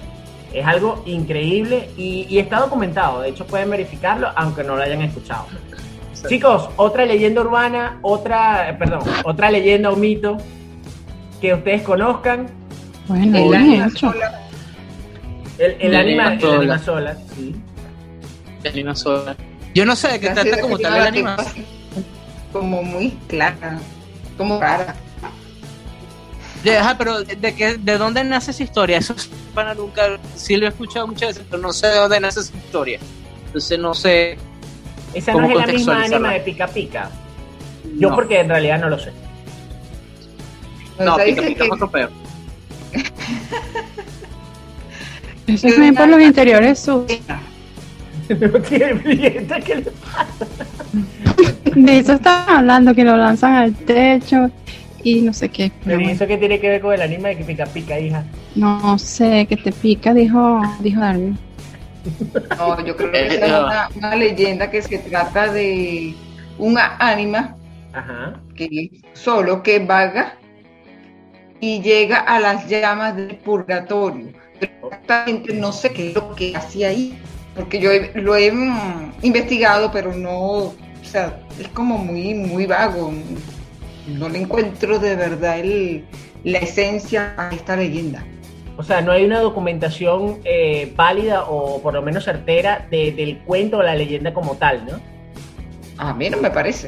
Es 0.54 0.66
algo 0.68 1.02
increíble 1.06 1.90
y, 1.98 2.28
y 2.30 2.38
está 2.38 2.60
documentado, 2.60 3.22
de 3.22 3.30
hecho 3.30 3.48
pueden 3.48 3.70
verificarlo 3.70 4.28
aunque 4.36 4.64
no 4.64 4.76
lo 4.76 4.84
hayan 4.84 5.02
escuchado. 5.02 5.46
Chicos, 6.28 6.70
otra 6.76 7.06
leyenda 7.06 7.42
urbana, 7.42 7.98
otra, 8.02 8.70
eh, 8.70 8.74
perdón, 8.74 9.02
otra 9.24 9.50
leyenda 9.50 9.90
o 9.90 9.96
mito 9.96 10.38
que 11.42 11.54
ustedes 11.54 11.82
conozcan. 11.82 12.48
Bueno, 13.08 13.38
El 13.38 13.82
hecho. 13.88 14.12
sola, 14.12 14.42
El, 15.58 15.72
el 15.80 15.92
De 15.92 15.98
anima, 15.98 16.28
anima 16.28 16.34
el 16.34 16.40
sola. 16.42 16.56
anima 16.58 16.80
sola, 16.80 17.18
sí. 17.36 17.56
De 18.64 18.70
anima 18.70 18.96
sola. 18.96 19.36
Yo 19.76 19.86
no 19.86 19.96
sé 19.96 20.08
de 20.10 20.20
qué 20.20 20.28
trata 20.30 20.56
de 20.56 20.62
como 20.62 20.78
que 20.78 20.84
tal 20.84 20.96
el 21.02 21.08
anima. 21.08 21.36
Como 22.52 22.84
muy 22.84 23.12
clara, 23.28 23.80
como 24.38 24.60
rara. 24.60 24.96
De- 26.64 26.78
ajá, 26.78 26.98
pero 26.98 27.22
de, 27.24 27.56
qué- 27.56 27.78
de 27.78 27.98
dónde 27.98 28.24
nace 28.24 28.52
esa 28.52 28.64
historia? 28.64 28.98
Eso 28.98 29.14
es 29.14 29.30
para 29.54 29.74
nunca, 29.74 30.18
sí 30.36 30.56
lo 30.56 30.66
he 30.66 30.70
escuchado 30.70 31.08
muchas 31.08 31.30
veces, 31.30 31.44
pero 31.50 31.62
no 31.62 31.74
sé 31.74 31.88
de 31.88 31.96
dónde 31.98 32.20
nace 32.22 32.40
esa 32.40 32.56
historia. 32.56 33.00
Entonces 33.48 33.80
no 33.80 33.94
sé. 33.94 34.38
Esa 35.14 35.34
no 35.34 35.42
¿Cómo 35.42 35.60
es 35.60 35.68
la 35.68 35.74
misma 35.74 36.04
anima 36.06 36.32
de 36.34 36.40
Pica 36.40 36.68
Pica. 36.68 37.10
Yo 37.98 38.10
no. 38.10 38.16
porque 38.16 38.40
en 38.40 38.50
realidad 38.50 38.80
no 38.80 38.90
lo 38.90 38.98
sé. 38.98 39.12
No, 41.00 41.14
O 41.14 41.16
sea, 41.18 41.26
pica, 41.26 41.42
pica 41.42 41.60
que- 41.60 41.66
es 41.66 41.72
otro 41.74 41.92
peor. 41.92 42.12
Eso 45.48 45.68
es 45.68 45.80
bien 45.80 45.96
por 45.96 46.08
los 46.08 46.22
interiores. 46.22 46.88
No 46.88 48.62
tiene 48.62 48.94
brillante 48.94 49.62
que 49.64 49.76
le- 49.76 49.92
De 51.76 51.98
eso 52.00 52.14
están 52.14 52.50
hablando, 52.50 52.94
que 52.96 53.04
lo 53.04 53.18
lanzan 53.18 53.54
al 53.56 53.76
techo 53.76 54.50
y 55.04 55.22
no 55.22 55.34
sé 55.34 55.50
qué. 55.50 55.72
Pero 55.84 55.84
pero 55.84 56.00
¿y 56.00 56.06
bueno. 56.06 56.16
eso 56.16 56.28
qué 56.28 56.38
tiene 56.38 56.60
que 56.60 56.70
ver 56.70 56.82
con 56.82 56.94
el 56.94 57.02
anima 57.02 57.30
de 57.30 57.44
Pica 57.44 57.66
Pica, 57.74 58.00
hija? 58.00 58.32
No 58.56 58.98
sé, 59.00 59.48
que 59.48 59.58
te 59.58 59.72
pica, 59.74 60.14
dijo, 60.14 60.62
dijo 60.80 61.00
Darwin. 61.02 61.40
No, 62.58 62.84
yo 62.86 62.96
creo 62.98 63.12
que 63.12 63.28
esa 63.28 63.48
es 63.48 63.52
no. 63.52 63.66
una, 63.66 63.90
una 63.96 64.16
leyenda 64.16 64.70
que 64.70 64.82
se 64.82 65.00
trata 65.00 65.52
de 65.52 66.22
una 66.58 66.98
ánima 67.00 67.56
Ajá. 67.94 68.44
que 68.56 68.92
solo 69.14 69.64
que 69.64 69.80
vaga 69.80 70.38
y 71.60 71.82
llega 71.82 72.20
a 72.20 72.40
las 72.40 72.68
llamas 72.68 73.16
del 73.16 73.38
purgatorio. 73.38 74.34
Pero 74.68 74.88
exactamente 74.88 75.54
no 75.54 75.72
sé 75.72 75.92
qué 75.92 76.10
es 76.10 76.16
lo 76.16 76.34
que 76.36 76.56
hacía 76.56 76.90
ahí, 76.90 77.18
porque 77.56 77.80
yo 77.80 77.90
lo 78.16 78.36
he 78.36 78.52
mm, 78.52 79.12
investigado, 79.22 79.92
pero 79.92 80.14
no, 80.16 80.40
o 80.40 80.76
sea, 81.04 81.40
es 81.60 81.68
como 81.70 81.98
muy, 81.98 82.34
muy 82.34 82.66
vago. 82.66 83.12
No 84.08 84.30
le 84.30 84.40
encuentro 84.40 85.00
de 85.00 85.16
verdad 85.16 85.60
el, 85.60 86.06
la 86.44 86.60
esencia 86.60 87.34
a 87.38 87.50
esta 87.54 87.76
leyenda. 87.76 88.24
O 88.76 88.84
sea, 88.84 89.02
no 89.02 89.12
hay 89.12 89.24
una 89.24 89.40
documentación 89.40 90.40
eh, 90.46 90.92
válida 90.96 91.44
o 91.44 91.82
por 91.82 91.94
lo 91.94 92.02
menos 92.02 92.24
certera 92.26 92.88
de- 92.90 93.12
del 93.12 93.38
cuento 93.40 93.78
o 93.78 93.84
la 93.84 93.96
leyenda 93.96 94.34
como 94.34 94.56
tal, 94.56 94.86
¿no? 94.86 95.00
A 95.98 96.14
mí 96.14 96.30
no 96.30 96.38
me 96.38 96.50
parece. 96.50 96.88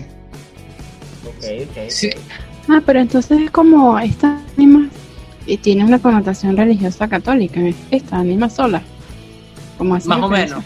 Ok, 1.26 1.46
ok. 1.70 1.90
Sí. 1.90 2.10
Ah, 2.68 2.82
pero 2.86 3.00
entonces 3.00 3.40
es 3.40 3.52
como 3.52 4.00
esta 4.00 4.40
anima 4.58 4.90
y 5.46 5.58
tiene 5.58 5.84
una 5.86 6.00
connotación 6.00 6.58
religiosa 6.58 7.08
católica, 7.08 7.62
esta 7.92 8.18
anima 8.20 8.50
sola. 8.50 8.82
Como 9.78 9.96
así 9.96 10.08
Más 10.08 10.22
o 10.22 10.30
menos. 10.30 10.64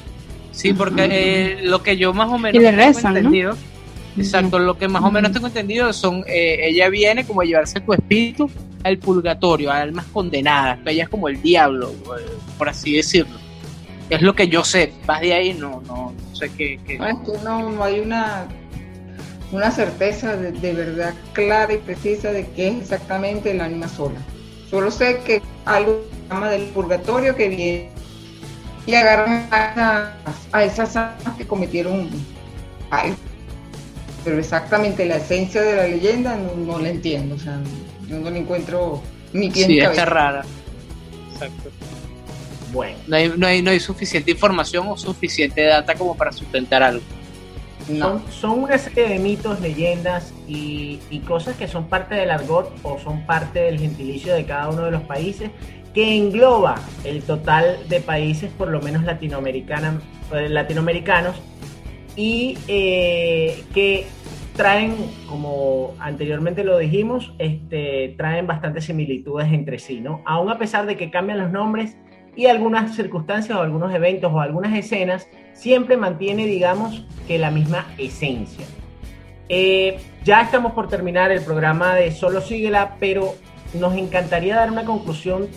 Sí, 0.51 0.73
porque 0.73 1.07
eh, 1.09 1.59
lo 1.63 1.82
que 1.84 1.97
yo 1.97 2.13
más 2.13 2.30
o 2.30 2.38
menos 2.38 2.55
Y 2.61 2.63
le 2.63 2.71
tengo 2.71 2.86
rezan, 2.86 3.13
¿no? 3.13 3.19
entendido, 3.19 3.57
exacto, 4.17 4.59
lo 4.59 4.77
que 4.77 4.88
más 4.88 5.03
o 5.03 5.11
menos 5.11 5.32
tengo 5.32 5.47
entendido 5.47 5.91
son, 5.93 6.23
eh, 6.27 6.57
ella 6.69 6.89
viene 6.89 7.25
como 7.25 7.41
a 7.41 7.45
llevarse 7.45 7.80
tu 7.80 7.93
espíritu 7.93 8.49
al 8.84 8.97
purgatorio, 8.97 9.71
a 9.71 9.80
almas 9.82 10.05
condenadas, 10.11 10.80
que 10.84 10.91
ella 10.91 11.03
es 11.03 11.09
como 11.09 11.27
el 11.30 11.41
diablo, 11.41 11.91
eh, 11.91 12.25
por 12.57 12.67
así 12.69 12.93
decirlo. 12.95 13.38
Es 14.09 14.21
lo 14.21 14.34
que 14.36 14.47
yo 14.47 14.63
sé, 14.63 14.91
más 15.07 15.21
de 15.21 15.34
ahí 15.34 15.53
no, 15.53 15.82
no, 15.88 16.13
no 16.30 16.36
sé 16.36 16.49
qué. 16.57 16.80
qué- 16.86 16.97
No, 16.97 17.07
es 17.07 17.15
que 17.25 17.43
no, 17.43 17.69
no 17.69 17.84
hay 17.84 17.99
una, 17.99 18.47
una 19.51 19.71
certeza 19.71 20.36
de, 20.36 20.51
de 20.51 20.73
verdad 20.73 21.13
clara 21.34 21.73
y 21.73 21.77
precisa 21.77 22.32
de 22.32 22.47
qué 22.55 22.69
es 22.69 22.75
exactamente 22.82 23.51
el 23.51 23.61
ánima 23.61 23.88
sola. 23.88 24.19
Solo 24.70 24.91
sé 24.91 25.20
que 25.26 25.41
algo 25.65 26.01
se 26.28 26.34
llama 26.34 26.49
del 26.49 26.63
purgatorio 26.70 27.36
que 27.36 27.47
viene 27.49 27.89
y 28.86 28.93
agarran 28.95 29.47
a, 29.51 29.72
esas- 30.26 30.47
a 30.51 30.63
esas 30.63 30.95
almas 30.95 31.38
que 31.38 31.45
cometieron 31.47 32.09
algo. 32.91 33.15
Pero 34.24 34.38
exactamente 34.39 35.05
la 35.05 35.15
esencia 35.17 35.61
de 35.61 35.76
la 35.76 35.84
leyenda 35.88 36.36
no, 36.36 36.53
no 36.55 36.80
la 36.80 36.89
entiendo. 36.89 37.36
O 37.36 37.39
sea, 37.39 37.59
yo 38.07 38.20
no 38.20 38.30
le 38.30 38.39
encuentro 38.39 39.01
ni 39.34 39.49
pie 39.49 39.65
Sí, 39.65 39.80
está 39.80 40.05
rara. 40.05 40.43
Exacto. 41.34 41.70
Bueno. 42.74 42.97
No 43.07 43.15
hay, 43.15 43.34
no, 43.36 43.47
hay, 43.47 43.61
no 43.63 43.72
hay 43.72 43.80
suficiente 43.80 44.30
información 44.32 44.88
o 44.88 44.97
suficiente 44.97 45.63
data 45.63 45.95
como 45.95 46.15
para 46.15 46.32
sustentar 46.32 46.84
algo. 46.84 47.01
Son, 47.98 48.22
son, 48.30 48.60
una 48.60 48.78
serie 48.78 49.10
de 49.10 49.20
mitos, 49.20 49.60
leyendas 49.62 50.34
y, 50.48 51.00
y, 51.10 51.20
cosas 51.20 51.56
que 51.56 51.68
son 51.68 51.88
parte 51.88 52.14
del 52.14 52.30
argot 52.30 52.72
o 52.84 53.00
son 53.00 53.26
parte 53.26 53.60
del 53.60 53.80
gentilicio 53.80 54.34
de 54.36 54.46
cada 54.46 54.70
uno 54.70 54.86
de 54.86 54.92
los 54.92 55.02
países 55.02 55.50
que 55.94 56.18
engloba 56.18 56.76
el 57.04 57.24
total 57.24 57.78
de 57.88 58.00
países, 58.00 58.52
por 58.52 58.70
lo 58.70 58.82
menos 58.82 59.04
latinoamericanos, 59.04 60.04
eh, 60.34 60.50
latinoamericanos 60.50 61.42
y 62.16 62.58
eh, 62.68 63.64
que 63.74 64.06
traen, 64.56 64.96
como 65.28 65.96
anteriormente 66.00 66.64
lo 66.64 66.78
dijimos, 66.78 67.34
este, 67.40 68.14
traen 68.18 68.46
bastantes 68.46 68.86
similitudes 68.86 69.52
entre 69.52 69.80
sí, 69.80 70.02
¿no? 70.02 70.22
Aún 70.26 70.50
a 70.50 70.58
pesar 70.58 70.86
de 70.86 70.98
que 70.98 71.10
cambian 71.10 71.40
los 71.40 71.52
nombres 71.52 71.96
y 72.36 72.45
algunas 72.45 72.95
circunstancias 72.95 73.57
o 73.57 73.61
algunos 73.61 73.93
eventos 73.93 74.32
o 74.34 74.39
algunas 74.39 74.77
escenas, 74.77 75.27
siempre 75.53 75.97
mantiene, 75.97 76.45
digamos, 76.45 77.05
que 77.27 77.38
la 77.38 77.51
misma 77.51 77.86
esencia. 77.97 78.65
Eh, 79.49 79.97
ya 80.23 80.41
estamos 80.41 80.73
por 80.73 80.88
terminar 80.88 81.32
el 81.32 81.41
programa 81.41 81.95
de 81.95 82.11
Solo 82.11 82.39
Síguela, 82.41 82.95
pero 82.99 83.36
nos 83.73 83.95
encantaría 83.95 84.55
dar 84.55 84.71
una 84.71 84.86
conclusión 84.86 85.47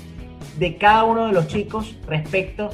de 0.59 0.77
cada 0.77 1.05
uno 1.05 1.27
de 1.27 1.33
los 1.33 1.47
chicos 1.47 1.97
respecto 2.07 2.71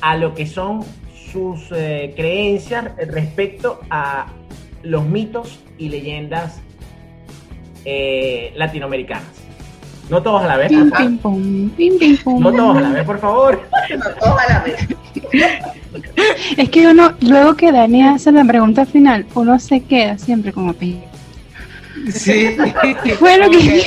a 0.00 0.16
lo 0.16 0.34
que 0.34 0.46
son 0.46 0.84
sus 1.32 1.70
eh, 1.72 2.12
creencias 2.16 2.96
respecto 2.96 3.80
a 3.90 4.26
los 4.82 5.04
mitos 5.04 5.60
y 5.78 5.88
leyendas 5.88 6.60
eh, 7.84 8.52
latinoamericanas. 8.56 9.43
No 10.08 10.22
todos 10.22 10.42
a 10.42 10.46
la 10.46 10.56
vez. 10.56 10.70
no 10.70 10.90
todos 10.90 12.76
a 12.76 12.80
la 12.80 12.90
vez, 12.90 13.04
por 13.04 13.18
favor. 13.18 13.60
No 13.90 14.10
todos 14.20 14.40
a 14.40 14.52
la 14.52 14.60
vez. 14.60 14.86
Es 16.56 16.68
que 16.70 16.86
uno, 16.86 17.14
luego 17.20 17.54
que 17.54 17.72
Dani 17.72 18.02
hace 18.02 18.32
la 18.32 18.44
pregunta 18.44 18.84
final, 18.84 19.26
uno 19.34 19.58
se 19.58 19.82
queda 19.82 20.18
siempre 20.18 20.52
como 20.52 20.74
Sí. 22.12 22.56
Fue 23.18 23.38
lo 23.38 23.50
que 23.50 23.86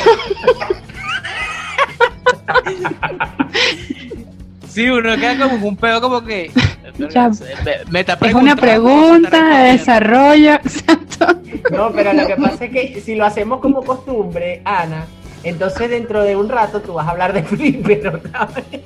Sí, 4.68 4.89
uno 4.89 5.15
queda 5.15 5.49
como 5.49 5.68
un 5.68 5.78
pedo 5.78 6.01
como 6.01 6.24
que... 6.24 6.51
es 6.99 8.34
una 8.34 8.55
pregunta 8.55 9.57
de 9.63 9.72
desarrollo, 9.72 10.53
exacto. 10.63 11.41
No, 11.72 11.91
pero 11.91 12.13
lo 12.13 12.28
que 12.28 12.36
pasa 12.36 12.65
es 12.65 12.72
que 12.72 13.01
si 13.01 13.15
lo 13.15 13.26
hacemos 13.26 13.59
como 13.59 13.84
costumbre, 13.84 14.61
Ana, 14.65 15.05
entonces 15.47 15.89
dentro 15.89 16.23
de 16.23 16.35
un 16.35 16.49
rato 16.49 16.81
tú 16.81 16.93
vas 16.93 17.07
a 17.07 17.11
hablar 17.11 17.33
de 17.33 17.43
Flipper 17.43 18.07
otra 18.07 18.47
vez. 18.47 18.81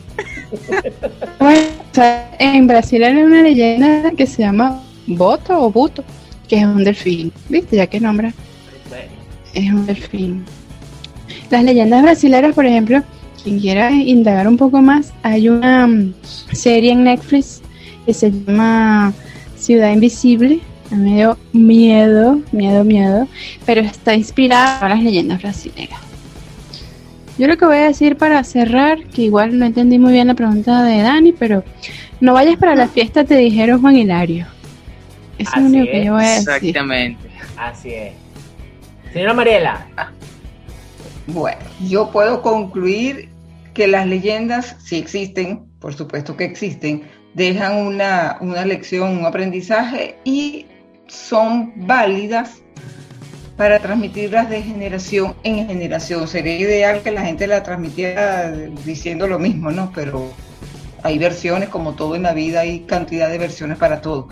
En 2.39 2.67
Brasil 2.67 3.03
hay 3.03 3.15
una 3.15 3.41
leyenda 3.41 4.11
que 4.11 4.27
se 4.27 4.43
llama 4.43 4.83
Boto 5.07 5.59
o 5.59 5.71
Buto, 5.71 6.03
que 6.47 6.57
es 6.57 6.65
un 6.65 6.83
delfín. 6.83 7.31
¿Viste? 7.49 7.77
Ya 7.77 7.87
que 7.87 7.99
nombra. 7.99 8.33
Es 9.53 9.71
un 9.71 9.85
delfín. 9.85 10.45
Las 11.49 11.63
leyendas 11.63 12.01
brasileñas, 12.01 12.55
por 12.55 12.65
ejemplo, 12.65 13.03
quien 13.43 13.59
quiera 13.59 13.91
indagar 13.91 14.47
un 14.47 14.57
poco 14.57 14.81
más, 14.81 15.13
hay 15.23 15.49
una 15.49 15.87
mm, 15.87 16.13
serie 16.51 16.91
en 16.91 17.03
Netflix 17.03 17.61
que 18.05 18.13
se 18.13 18.31
llama 18.31 19.13
Ciudad 19.57 19.91
Invisible. 19.91 20.59
Me 20.91 21.15
dio 21.15 21.37
miedo, 21.53 22.41
miedo, 22.51 22.83
miedo, 22.83 23.27
pero 23.65 23.81
está 23.81 24.13
inspirada 24.13 24.79
en 24.81 24.89
las 24.89 25.03
leyendas 25.03 25.41
brasileñas. 25.41 26.10
Yo 27.41 27.47
lo 27.47 27.57
que 27.57 27.65
voy 27.65 27.77
a 27.77 27.87
decir 27.87 28.17
para 28.17 28.43
cerrar, 28.43 29.03
que 29.05 29.23
igual 29.23 29.57
no 29.57 29.65
entendí 29.65 29.97
muy 29.97 30.13
bien 30.13 30.27
la 30.27 30.35
pregunta 30.35 30.83
de 30.83 31.01
Dani, 31.01 31.31
pero 31.31 31.63
no 32.19 32.35
vayas 32.35 32.55
para 32.57 32.75
la 32.75 32.87
fiesta, 32.87 33.23
te 33.23 33.35
dijeron 33.35 33.81
Juan 33.81 33.95
Hilario. 33.95 34.45
Eso 35.39 35.51
es 35.55 35.61
lo 35.63 35.67
único 35.69 35.85
que 35.91 36.05
yo 36.05 36.13
voy 36.13 36.23
a 36.23 36.29
decir. 36.29 36.49
Exactamente. 36.49 37.29
Así 37.57 37.95
es. 37.95 38.13
Señora 39.11 39.33
Mariela. 39.33 39.87
Bueno, 41.25 41.57
yo 41.89 42.11
puedo 42.11 42.43
concluir 42.43 43.29
que 43.73 43.87
las 43.87 44.05
leyendas, 44.05 44.75
si 44.77 44.97
existen, 44.97 45.65
por 45.79 45.95
supuesto 45.95 46.37
que 46.37 46.43
existen, 46.45 47.01
dejan 47.33 47.75
una, 47.75 48.37
lección, 48.67 49.17
un 49.17 49.25
aprendizaje 49.25 50.15
y 50.25 50.67
son 51.07 51.73
válidas 51.87 52.61
para 53.61 53.77
transmitirlas 53.77 54.49
de 54.49 54.63
generación 54.63 55.35
en 55.43 55.67
generación. 55.67 56.27
Sería 56.27 56.57
ideal 56.57 57.03
que 57.03 57.11
la 57.11 57.21
gente 57.21 57.45
la 57.45 57.61
transmitiera 57.61 58.49
diciendo 58.49 59.27
lo 59.27 59.37
mismo, 59.37 59.69
¿no? 59.69 59.91
Pero 59.93 60.33
hay 61.03 61.19
versiones, 61.19 61.69
como 61.69 61.93
todo 61.93 62.15
en 62.15 62.23
la 62.23 62.33
vida, 62.33 62.61
hay 62.61 62.79
cantidad 62.79 63.29
de 63.29 63.37
versiones 63.37 63.77
para 63.77 64.01
todo. 64.01 64.29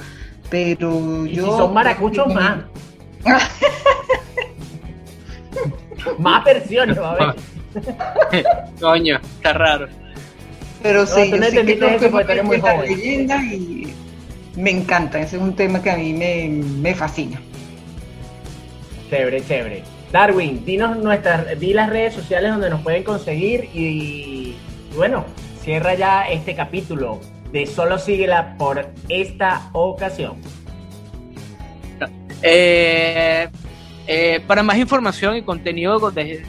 Pero 0.49 1.27
yo. 1.27 1.45
Si 1.45 1.51
son 1.51 1.75
maracuchos 1.75 2.25
más. 2.33 2.61
más 6.17 6.43
versiones, 6.43 6.99
va 6.99 7.11
a 7.11 7.15
ver. 7.15 7.35
Coño, 8.81 9.19
está 9.35 9.53
raro. 9.53 9.89
Pero 10.81 11.05
sí, 11.05 11.29
yo 11.29 11.37
sé 11.37 11.65
que 11.67 11.75
leyenda 12.87 13.43
y 13.43 13.93
me 14.55 14.71
encanta, 14.71 15.19
ese 15.19 15.35
es 15.35 15.41
un 15.43 15.55
tema 15.55 15.83
que 15.83 15.91
a 15.91 15.97
mí 15.97 16.13
me, 16.13 16.95
fascina. 16.95 17.39
Chévere, 19.09 19.43
chévere. 19.43 19.83
Darwin, 20.11 20.63
dinos 20.65 20.97
nuestras, 20.97 21.59
di 21.59 21.73
las 21.73 21.89
redes 21.89 22.13
sociales 22.13 22.51
donde 22.51 22.69
nos 22.69 22.81
pueden 22.81 23.03
conseguir 23.03 23.69
y, 23.73 24.55
bueno, 24.95 25.25
cierra 25.61 25.93
ya 25.95 26.27
este 26.29 26.55
capítulo 26.55 27.19
de 27.51 27.65
Solo 27.65 27.97
Síguela 27.97 28.55
por 28.57 28.87
esta 29.07 29.69
ocasión. 29.73 30.37
Eh, 32.41 33.47
eh, 34.07 34.41
para 34.47 34.63
más 34.63 34.77
información 34.77 35.37
y 35.37 35.41
contenido 35.41 36.11
de, 36.11 36.43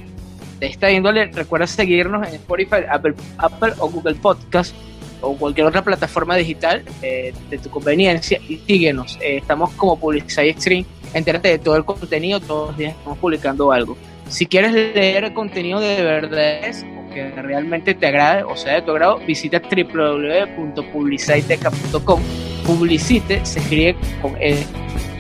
esta 0.60 0.90
índole, 0.90 1.26
recuerda 1.26 1.66
seguirnos 1.66 2.26
en 2.28 2.34
Spotify, 2.34 2.84
Apple, 2.90 3.14
Apple 3.38 3.72
o 3.78 3.90
Google 3.90 4.14
Podcast 4.14 4.74
o 5.22 5.36
cualquier 5.36 5.66
otra 5.66 5.82
plataforma 5.82 6.36
digital 6.36 6.82
eh, 7.02 7.34
de 7.50 7.58
tu 7.58 7.68
conveniencia 7.70 8.40
y 8.48 8.58
síguenos. 8.58 9.18
Estamos 9.20 9.72
como 9.72 9.98
Publicity 9.98 10.52
Stream, 10.52 10.84
entérate 11.14 11.48
de 11.48 11.58
todo 11.58 11.76
el 11.76 11.84
contenido, 11.84 12.40
todos 12.40 12.68
los 12.68 12.78
días 12.78 12.94
estamos 12.96 13.18
publicando 13.18 13.72
algo. 13.72 13.98
Si 14.28 14.46
quieres 14.46 14.72
leer 14.72 15.34
contenido 15.34 15.80
de 15.80 16.02
verdad 16.02 16.70
o 16.96 17.10
que 17.12 17.28
realmente 17.30 17.94
te 17.94 18.06
agrade 18.06 18.44
o 18.44 18.56
sea 18.56 18.74
de 18.74 18.82
tu 18.82 18.92
agrado, 18.92 19.18
visita 19.26 19.60
www.publiciteca.com. 19.60 22.20
Publicite 22.64 23.44
se 23.44 23.58
escribe 23.58 23.96
con 24.22 24.36
el 24.40 24.58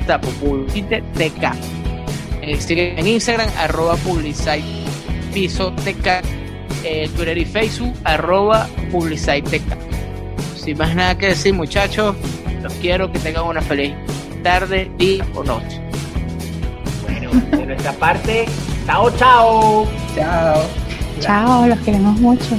tapo, 0.06 0.28
publiciteca. 0.40 1.56
Eh, 2.42 2.60
sigue 2.60 2.94
en 2.98 3.06
Instagram, 3.06 3.50
arroba 3.58 3.96
eh, 6.84 7.10
Twitter 7.16 7.38
y 7.38 7.44
Facebook, 7.44 7.94
arroba 8.04 8.68
publiciteca. 8.92 9.76
Sin 10.56 10.78
más 10.78 10.94
nada 10.94 11.18
que 11.18 11.26
decir, 11.28 11.52
muchachos, 11.52 12.14
los 12.62 12.72
quiero 12.74 13.10
que 13.10 13.18
tengan 13.18 13.44
una 13.44 13.60
feliz 13.60 13.92
tarde, 14.42 14.90
día 14.98 15.26
o 15.34 15.44
noche. 15.44 15.80
Bueno, 17.02 17.30
de 17.50 17.66
nuestra 17.66 17.92
parte, 17.92 18.46
chao, 18.86 19.10
chao. 19.16 19.86
Chao. 20.14 20.62
Chao, 21.20 21.66
los 21.66 21.78
queremos 21.80 22.18
mucho. 22.20 22.56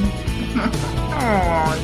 Ay, 1.17 1.79